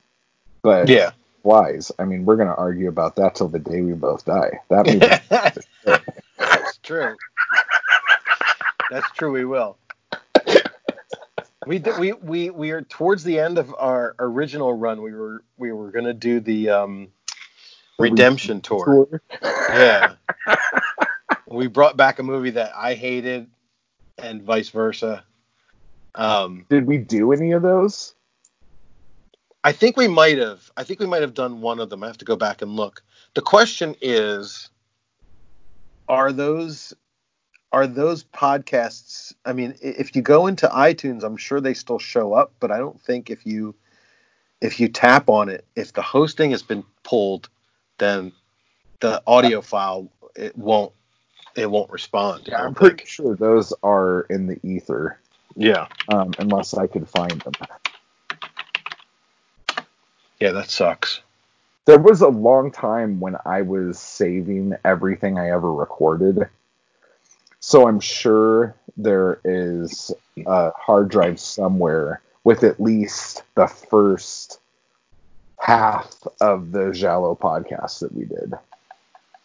but 0.62 0.88
yeah. 0.88 1.12
Wise. 1.46 1.92
I 1.98 2.04
mean, 2.04 2.24
we're 2.24 2.36
gonna 2.36 2.54
argue 2.54 2.88
about 2.88 3.14
that 3.16 3.36
till 3.36 3.48
the 3.48 3.60
day 3.60 3.80
we 3.80 3.92
both 3.92 4.24
die. 4.24 4.60
That 4.68 4.86
movie, 4.86 6.02
That's 6.38 6.78
true. 6.78 7.16
That's 8.90 9.08
true. 9.12 9.30
We 9.30 9.44
will. 9.44 9.78
We 11.66 11.78
did, 11.78 11.98
we 11.98 12.12
we 12.14 12.50
we 12.50 12.70
are 12.72 12.82
towards 12.82 13.22
the 13.22 13.38
end 13.38 13.58
of 13.58 13.72
our 13.78 14.16
original 14.18 14.72
run. 14.72 15.02
We 15.02 15.14
were 15.14 15.44
we 15.56 15.70
were 15.70 15.92
gonna 15.92 16.14
do 16.14 16.40
the 16.40 16.70
um, 16.70 17.08
redemption 17.96 18.60
tour. 18.60 19.20
Yeah. 19.40 20.14
we 21.46 21.68
brought 21.68 21.96
back 21.96 22.18
a 22.18 22.24
movie 22.24 22.50
that 22.50 22.72
I 22.76 22.94
hated, 22.94 23.48
and 24.18 24.42
vice 24.42 24.70
versa. 24.70 25.22
Um, 26.16 26.66
Did 26.68 26.86
we 26.86 26.98
do 26.98 27.32
any 27.32 27.52
of 27.52 27.62
those? 27.62 28.15
I 29.66 29.72
think 29.72 29.96
we 29.96 30.06
might 30.06 30.38
have. 30.38 30.70
I 30.76 30.84
think 30.84 31.00
we 31.00 31.06
might 31.06 31.22
have 31.22 31.34
done 31.34 31.60
one 31.60 31.80
of 31.80 31.90
them. 31.90 32.04
I 32.04 32.06
have 32.06 32.18
to 32.18 32.24
go 32.24 32.36
back 32.36 32.62
and 32.62 32.76
look. 32.76 33.02
The 33.34 33.42
question 33.42 33.96
is, 34.00 34.70
are 36.08 36.30
those 36.30 36.94
are 37.72 37.88
those 37.88 38.22
podcasts? 38.22 39.34
I 39.44 39.52
mean, 39.52 39.74
if 39.82 40.14
you 40.14 40.22
go 40.22 40.46
into 40.46 40.68
iTunes, 40.68 41.24
I'm 41.24 41.36
sure 41.36 41.60
they 41.60 41.74
still 41.74 41.98
show 41.98 42.32
up, 42.32 42.52
but 42.60 42.70
I 42.70 42.78
don't 42.78 43.00
think 43.00 43.28
if 43.28 43.44
you 43.44 43.74
if 44.60 44.78
you 44.78 44.86
tap 44.86 45.28
on 45.28 45.48
it, 45.48 45.64
if 45.74 45.92
the 45.92 46.02
hosting 46.02 46.52
has 46.52 46.62
been 46.62 46.84
pulled, 47.02 47.48
then 47.98 48.30
the 49.00 49.20
audio 49.26 49.62
file 49.62 50.08
it 50.36 50.56
won't 50.56 50.92
it 51.56 51.68
won't 51.68 51.90
respond. 51.90 52.44
Yeah, 52.46 52.62
I'm 52.62 52.72
pretty 52.72 53.04
sure 53.04 53.34
those 53.34 53.72
are 53.82 54.28
in 54.30 54.46
the 54.46 54.60
ether, 54.62 55.18
Yeah, 55.56 55.88
um, 56.08 56.34
unless 56.38 56.72
I 56.72 56.86
could 56.86 57.08
find 57.08 57.40
them. 57.40 57.54
Yeah, 60.40 60.52
that 60.52 60.70
sucks. 60.70 61.20
There 61.86 61.98
was 61.98 62.20
a 62.20 62.28
long 62.28 62.70
time 62.70 63.20
when 63.20 63.36
I 63.44 63.62
was 63.62 63.98
saving 63.98 64.74
everything 64.84 65.38
I 65.38 65.50
ever 65.50 65.72
recorded. 65.72 66.48
So 67.60 67.88
I'm 67.88 68.00
sure 68.00 68.74
there 68.96 69.40
is 69.44 70.12
a 70.46 70.70
hard 70.72 71.08
drive 71.08 71.40
somewhere 71.40 72.20
with 72.44 72.64
at 72.64 72.80
least 72.80 73.42
the 73.54 73.66
first 73.66 74.60
half 75.58 76.14
of 76.40 76.72
the 76.72 76.92
Giallo 76.92 77.34
podcast 77.34 78.00
that 78.00 78.12
we 78.12 78.24
did. 78.24 78.54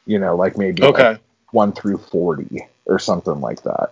You 0.06 0.20
know, 0.20 0.36
like 0.36 0.58
maybe 0.58 0.82
like 0.84 1.00
Okay. 1.00 1.22
1 1.52 1.72
through 1.74 1.98
40 1.98 2.68
or 2.86 3.00
something 3.00 3.40
like 3.40 3.62
that. 3.64 3.92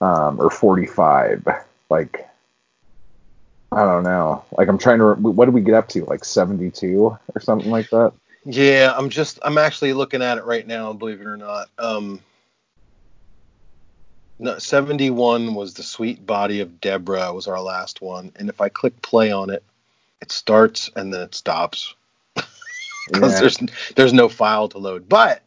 Um, 0.00 0.40
or 0.40 0.50
45. 0.50 1.46
Like, 1.88 2.28
I 3.76 3.84
don't 3.84 4.04
know. 4.04 4.44
Like, 4.52 4.68
I'm 4.68 4.78
trying 4.78 5.00
to. 5.00 5.14
What 5.14 5.46
did 5.46 5.54
we 5.54 5.62
get 5.62 5.74
up 5.74 5.88
to? 5.90 6.04
Like 6.06 6.24
72 6.24 6.98
or 6.98 7.40
something 7.40 7.70
like 7.70 7.90
that? 7.90 8.14
Yeah, 8.44 8.94
I'm 8.96 9.10
just 9.10 9.38
I'm 9.42 9.58
actually 9.58 9.92
looking 9.92 10.22
at 10.22 10.38
it 10.38 10.44
right 10.44 10.66
now, 10.66 10.92
believe 10.92 11.20
it 11.20 11.26
or 11.28 11.36
not. 11.36 11.68
Um 11.78 12.20
no, 14.38 14.58
71 14.58 15.54
was 15.54 15.74
the 15.74 15.82
sweet 15.82 16.26
body 16.26 16.60
of 16.60 16.80
Deborah 16.80 17.32
was 17.32 17.48
our 17.48 17.60
last 17.60 18.02
one, 18.02 18.32
and 18.36 18.48
if 18.50 18.60
I 18.60 18.68
click 18.68 19.00
play 19.02 19.32
on 19.32 19.50
it, 19.50 19.64
it 20.22 20.32
starts 20.32 20.90
and 20.96 21.12
then 21.14 21.22
it 21.22 21.34
stops 21.34 21.94
because 23.12 23.32
Yeah. 23.32 23.40
there's 23.40 23.58
there's 23.96 24.12
no 24.14 24.28
file 24.28 24.68
to 24.70 24.78
load. 24.78 25.08
But 25.08 25.42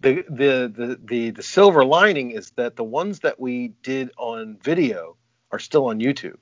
the, 0.00 0.24
the 0.28 0.72
the 0.74 1.00
the 1.04 1.30
the 1.30 1.42
silver 1.44 1.84
lining 1.84 2.32
is 2.32 2.50
that 2.52 2.76
the 2.76 2.84
ones 2.84 3.20
that 3.20 3.40
we 3.40 3.68
did 3.82 4.10
on 4.18 4.58
video 4.62 5.16
are 5.52 5.60
still 5.60 5.86
on 5.86 6.00
YouTube. 6.00 6.38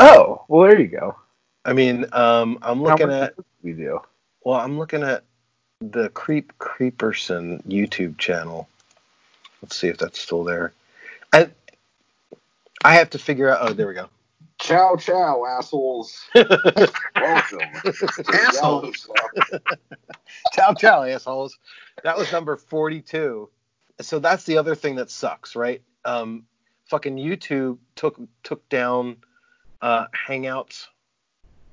Oh, 0.00 0.44
well, 0.48 0.66
there 0.66 0.80
you 0.80 0.88
go. 0.88 1.14
I 1.66 1.74
mean, 1.74 2.06
um, 2.12 2.58
I'm 2.62 2.82
looking 2.82 3.10
at 3.10 3.34
we 3.62 3.74
do? 3.74 4.00
Well, 4.44 4.58
I'm 4.58 4.78
looking 4.78 5.02
at 5.02 5.24
the 5.80 6.08
Creep 6.08 6.56
Creeperson 6.58 7.62
YouTube 7.66 8.16
channel. 8.16 8.66
Let's 9.60 9.76
see 9.76 9.88
if 9.88 9.98
that's 9.98 10.18
still 10.18 10.42
there. 10.42 10.72
And 11.34 11.52
I 12.82 12.94
have 12.94 13.10
to 13.10 13.18
figure 13.18 13.50
out. 13.50 13.58
Oh, 13.60 13.72
there 13.74 13.86
we 13.86 13.94
go. 13.94 14.08
Chow 14.58 14.96
chow, 14.96 15.44
assholes. 15.44 16.24
Welcome. 16.34 17.60
Assholes. 18.32 19.08
chow 20.54 20.72
ciao, 20.72 21.02
assholes. 21.02 21.58
That 22.04 22.16
was 22.16 22.32
number 22.32 22.56
42. 22.56 23.50
So 24.00 24.18
that's 24.18 24.44
the 24.44 24.56
other 24.56 24.74
thing 24.74 24.94
that 24.96 25.10
sucks, 25.10 25.54
right? 25.54 25.82
Um, 26.06 26.44
fucking 26.86 27.16
YouTube 27.16 27.76
took 27.96 28.18
took 28.42 28.66
down 28.70 29.18
uh, 29.82 30.06
Hangouts, 30.28 30.86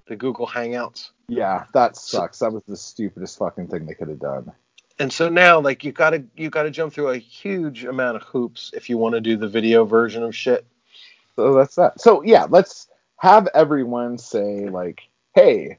the 0.07 0.15
Google 0.15 0.47
Hangouts. 0.47 1.09
Yeah, 1.27 1.65
that 1.73 1.97
sucks. 1.97 2.39
That 2.39 2.53
was 2.53 2.63
the 2.63 2.77
stupidest 2.77 3.37
fucking 3.37 3.67
thing 3.67 3.85
they 3.85 3.93
could 3.93 4.07
have 4.09 4.19
done. 4.19 4.51
and 4.99 5.11
so 5.11 5.29
now 5.29 5.59
like 5.59 5.83
you 5.83 5.91
gotta 5.91 6.23
you 6.35 6.49
gotta 6.49 6.71
jump 6.71 6.93
through 6.93 7.09
a 7.09 7.17
huge 7.17 7.83
amount 7.83 8.15
of 8.15 8.23
hoops 8.23 8.71
if 8.73 8.89
you 8.89 8.97
want 8.97 9.13
to 9.13 9.21
do 9.21 9.35
the 9.37 9.47
video 9.47 9.85
version 9.85 10.23
of 10.23 10.35
shit 10.35 10.65
So 11.35 11.53
that's 11.53 11.75
that. 11.75 11.99
So 12.01 12.23
yeah, 12.23 12.47
let's 12.49 12.87
have 13.17 13.47
everyone 13.53 14.17
say 14.17 14.69
like, 14.69 15.01
"Hey, 15.35 15.77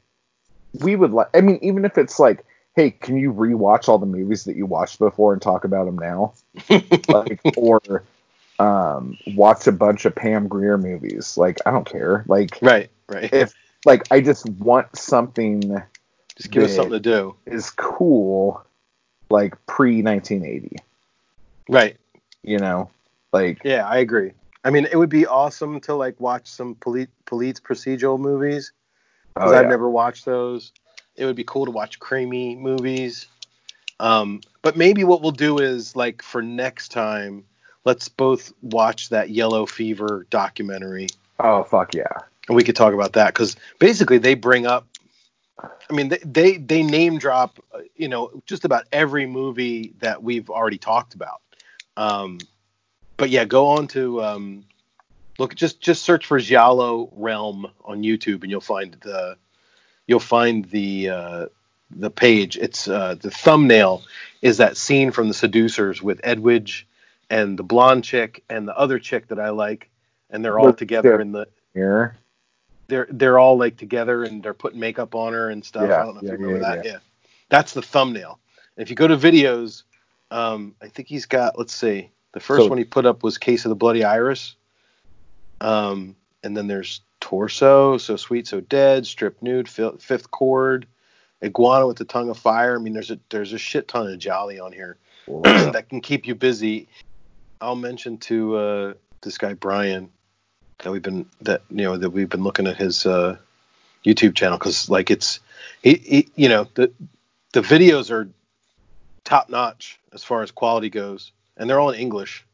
we 0.80 0.94
would 0.96 1.12
like." 1.12 1.28
I 1.34 1.40
mean, 1.40 1.58
even 1.62 1.84
if 1.84 1.98
it's 1.98 2.18
like, 2.20 2.44
"Hey, 2.76 2.90
can 2.92 3.16
you 3.16 3.32
rewatch 3.32 3.88
all 3.88 3.98
the 3.98 4.06
movies 4.06 4.44
that 4.44 4.54
you 4.56 4.66
watched 4.66 4.98
before 4.98 5.32
and 5.32 5.42
talk 5.42 5.64
about 5.64 5.86
them 5.86 5.98
now?" 5.98 6.34
like, 7.08 7.40
or 7.56 8.04
um, 8.58 9.16
watch 9.28 9.66
a 9.66 9.72
bunch 9.72 10.04
of 10.04 10.14
Pam 10.14 10.48
Grier 10.48 10.78
movies. 10.78 11.36
Like, 11.36 11.58
I 11.66 11.70
don't 11.70 11.88
care. 11.88 12.24
Like, 12.26 12.58
right 12.60 12.90
right. 13.08 13.32
if 13.32 13.54
like 13.84 14.10
I 14.10 14.20
just 14.20 14.48
want 14.48 14.96
something 14.96 15.82
just 16.36 16.50
give 16.50 16.62
us 16.64 16.74
something 16.74 16.92
to 16.92 17.00
do. 17.00 17.36
is 17.46 17.70
cool, 17.70 18.62
like 19.30 19.54
pre 19.66 20.02
1980. 20.02 20.76
right. 21.68 21.96
You 22.42 22.58
know, 22.58 22.90
like 23.32 23.60
yeah 23.64 23.86
i 23.86 23.98
agree. 23.98 24.32
I 24.64 24.70
mean 24.70 24.86
it 24.90 24.96
would 24.96 25.10
be 25.10 25.26
awesome 25.26 25.80
to 25.82 25.94
like 25.94 26.18
watch 26.20 26.46
some 26.46 26.74
police 26.76 27.08
police 27.24 27.60
procedural 27.60 28.18
movies 28.18 28.72
because 29.34 29.52
oh, 29.52 29.56
i've 29.56 29.68
never 29.68 29.90
watched 29.90 30.24
those. 30.24 30.72
It 31.16 31.24
would 31.24 31.36
be 31.36 31.44
cool 31.44 31.64
to 31.64 31.72
watch 31.72 31.98
creamy 31.98 32.54
movies. 32.56 33.26
Um 33.98 34.40
but 34.62 34.76
maybe 34.76 35.04
what 35.04 35.20
we'll 35.20 35.32
do 35.32 35.58
is 35.58 35.96
like 35.96 36.22
for 36.22 36.42
next 36.42 36.90
time 36.92 37.44
let's 37.88 38.06
both 38.06 38.52
watch 38.60 39.08
that 39.08 39.30
yellow 39.30 39.64
fever 39.64 40.26
documentary. 40.28 41.06
Oh 41.40 41.62
fuck 41.62 41.94
yeah. 41.94 42.04
and 42.46 42.54
we 42.54 42.62
could 42.62 42.76
talk 42.76 42.92
about 42.92 43.14
that 43.14 43.32
because 43.32 43.56
basically 43.78 44.18
they 44.18 44.34
bring 44.34 44.66
up 44.66 44.86
i 45.62 45.92
mean 45.94 46.08
they, 46.10 46.18
they 46.18 46.56
they 46.58 46.82
name 46.82 47.18
drop 47.18 47.58
uh, 47.72 47.78
you 47.96 48.08
know 48.08 48.30
just 48.46 48.64
about 48.66 48.84
every 48.92 49.26
movie 49.26 49.94
that 50.00 50.22
we've 50.22 50.50
already 50.50 50.76
talked 50.76 51.14
about. 51.14 51.40
Um 51.96 52.38
but 53.16 53.30
yeah 53.30 53.46
go 53.46 53.68
on 53.68 53.86
to 53.88 54.22
um 54.22 54.64
look 55.38 55.54
just 55.54 55.80
just 55.80 56.02
search 56.02 56.26
for 56.26 56.38
giallo 56.38 57.08
realm 57.16 57.66
on 57.84 58.02
youtube 58.02 58.42
and 58.42 58.50
you'll 58.50 58.60
find 58.60 58.98
the 59.00 59.38
you'll 60.06 60.20
find 60.20 60.66
the 60.66 61.08
uh 61.08 61.46
the 61.90 62.10
page. 62.10 62.58
It's 62.58 62.86
uh 62.86 63.14
the 63.14 63.30
thumbnail 63.30 64.02
is 64.42 64.58
that 64.58 64.76
scene 64.76 65.10
from 65.10 65.28
the 65.28 65.34
seducers 65.34 66.02
with 66.02 66.20
edwige 66.22 66.84
and 67.30 67.58
the 67.58 67.62
blonde 67.62 68.04
chick 68.04 68.42
and 68.48 68.66
the 68.66 68.76
other 68.76 68.98
chick 68.98 69.28
that 69.28 69.38
I 69.38 69.50
like, 69.50 69.90
and 70.30 70.44
they're 70.44 70.58
all 70.58 70.72
together 70.72 71.16
yeah. 71.16 71.20
in 71.22 71.32
the 71.32 71.46
Here. 71.74 72.16
they're 72.88 73.08
they're 73.10 73.38
all 73.38 73.58
like 73.58 73.76
together 73.76 74.24
and 74.24 74.42
they're 74.42 74.54
putting 74.54 74.80
makeup 74.80 75.14
on 75.14 75.32
her 75.32 75.50
and 75.50 75.64
stuff. 75.64 75.88
Yeah, 75.88 76.02
I 76.02 76.04
don't 76.04 76.14
know 76.14 76.20
if 76.20 76.24
yeah, 76.24 76.32
you 76.32 76.38
remember 76.38 76.60
that. 76.60 76.84
Yeah. 76.84 76.98
That's 77.48 77.72
the 77.72 77.82
thumbnail. 77.82 78.38
If 78.76 78.90
you 78.90 78.96
go 78.96 79.08
to 79.08 79.16
videos, 79.16 79.82
um, 80.30 80.74
I 80.82 80.88
think 80.88 81.08
he's 81.08 81.26
got. 81.26 81.58
Let's 81.58 81.74
see. 81.74 82.10
The 82.32 82.40
first 82.40 82.62
So- 82.62 82.68
one 82.68 82.78
he 82.78 82.84
put 82.84 83.06
up 83.06 83.22
was 83.22 83.38
Case 83.38 83.64
of 83.64 83.70
the 83.70 83.76
Bloody 83.76 84.04
Iris. 84.04 84.54
Um, 85.60 86.14
and 86.44 86.56
then 86.56 86.68
there's 86.68 87.00
Torso, 87.20 87.98
So 87.98 88.16
Sweet, 88.16 88.46
So 88.46 88.60
Dead, 88.60 89.06
Strip 89.06 89.42
Nude, 89.42 89.68
Fi- 89.68 89.96
Fifth 89.98 90.30
Chord, 90.30 90.86
Iguana 91.42 91.86
with 91.86 91.96
the 91.96 92.04
Tongue 92.04 92.30
of 92.30 92.38
Fire. 92.38 92.76
I 92.76 92.78
mean, 92.82 92.92
there's 92.92 93.10
a 93.10 93.18
there's 93.30 93.52
a 93.52 93.58
shit 93.58 93.88
ton 93.88 94.06
of 94.06 94.18
giallo 94.18 94.64
on 94.64 94.72
here 94.72 94.98
that 95.42 95.88
can 95.88 96.00
keep 96.00 96.26
you 96.26 96.34
busy. 96.34 96.88
I'll 97.60 97.76
mention 97.76 98.18
to 98.18 98.56
uh, 98.56 98.94
this 99.22 99.38
guy 99.38 99.54
Brian 99.54 100.10
that 100.78 100.92
we've 100.92 101.02
been 101.02 101.26
that 101.42 101.62
you 101.70 101.84
know 101.84 101.96
that 101.96 102.10
we've 102.10 102.28
been 102.28 102.44
looking 102.44 102.66
at 102.66 102.76
his 102.76 103.06
uh, 103.06 103.36
YouTube 104.04 104.34
channel 104.34 104.58
because 104.58 104.88
like 104.88 105.10
it's 105.10 105.40
he, 105.82 105.94
he 105.94 106.28
you 106.36 106.48
know 106.48 106.68
the 106.74 106.92
the 107.52 107.60
videos 107.60 108.10
are 108.10 108.28
top 109.24 109.50
notch 109.50 109.98
as 110.12 110.24
far 110.24 110.42
as 110.42 110.50
quality 110.50 110.88
goes 110.88 111.32
and 111.56 111.68
they're 111.68 111.80
all 111.80 111.90
in 111.90 112.00
English, 112.00 112.46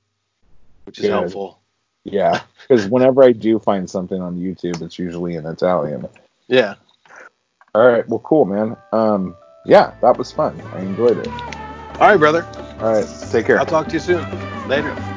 which 0.85 0.99
is 0.99 1.05
Good. 1.05 1.13
helpful. 1.13 1.61
Yeah, 2.05 2.43
because 2.69 2.87
whenever 2.87 3.23
I 3.23 3.33
do 3.33 3.59
find 3.59 3.89
something 3.89 4.21
on 4.21 4.37
YouTube, 4.37 4.83
it's 4.83 4.99
usually 4.99 5.37
in 5.37 5.47
Italian. 5.47 6.07
Yeah. 6.49 6.75
All 7.75 7.87
right, 7.87 8.07
well, 8.09 8.21
cool, 8.21 8.45
man. 8.45 8.77
Um, 8.93 9.37
yeah, 9.65 9.95
that 10.03 10.19
was 10.19 10.31
fun. 10.31 10.61
I 10.75 10.81
enjoyed 10.81 11.19
it. 11.19 11.29
All 11.29 12.09
right, 12.09 12.19
brother. 12.19 12.45
All 12.81 12.93
right, 12.93 13.09
take 13.31 13.47
care. 13.47 13.59
I'll 13.59 13.67
talk 13.67 13.89
to 13.89 13.95
you 13.95 14.01
soon. 14.01 14.44
Later. 14.67 15.14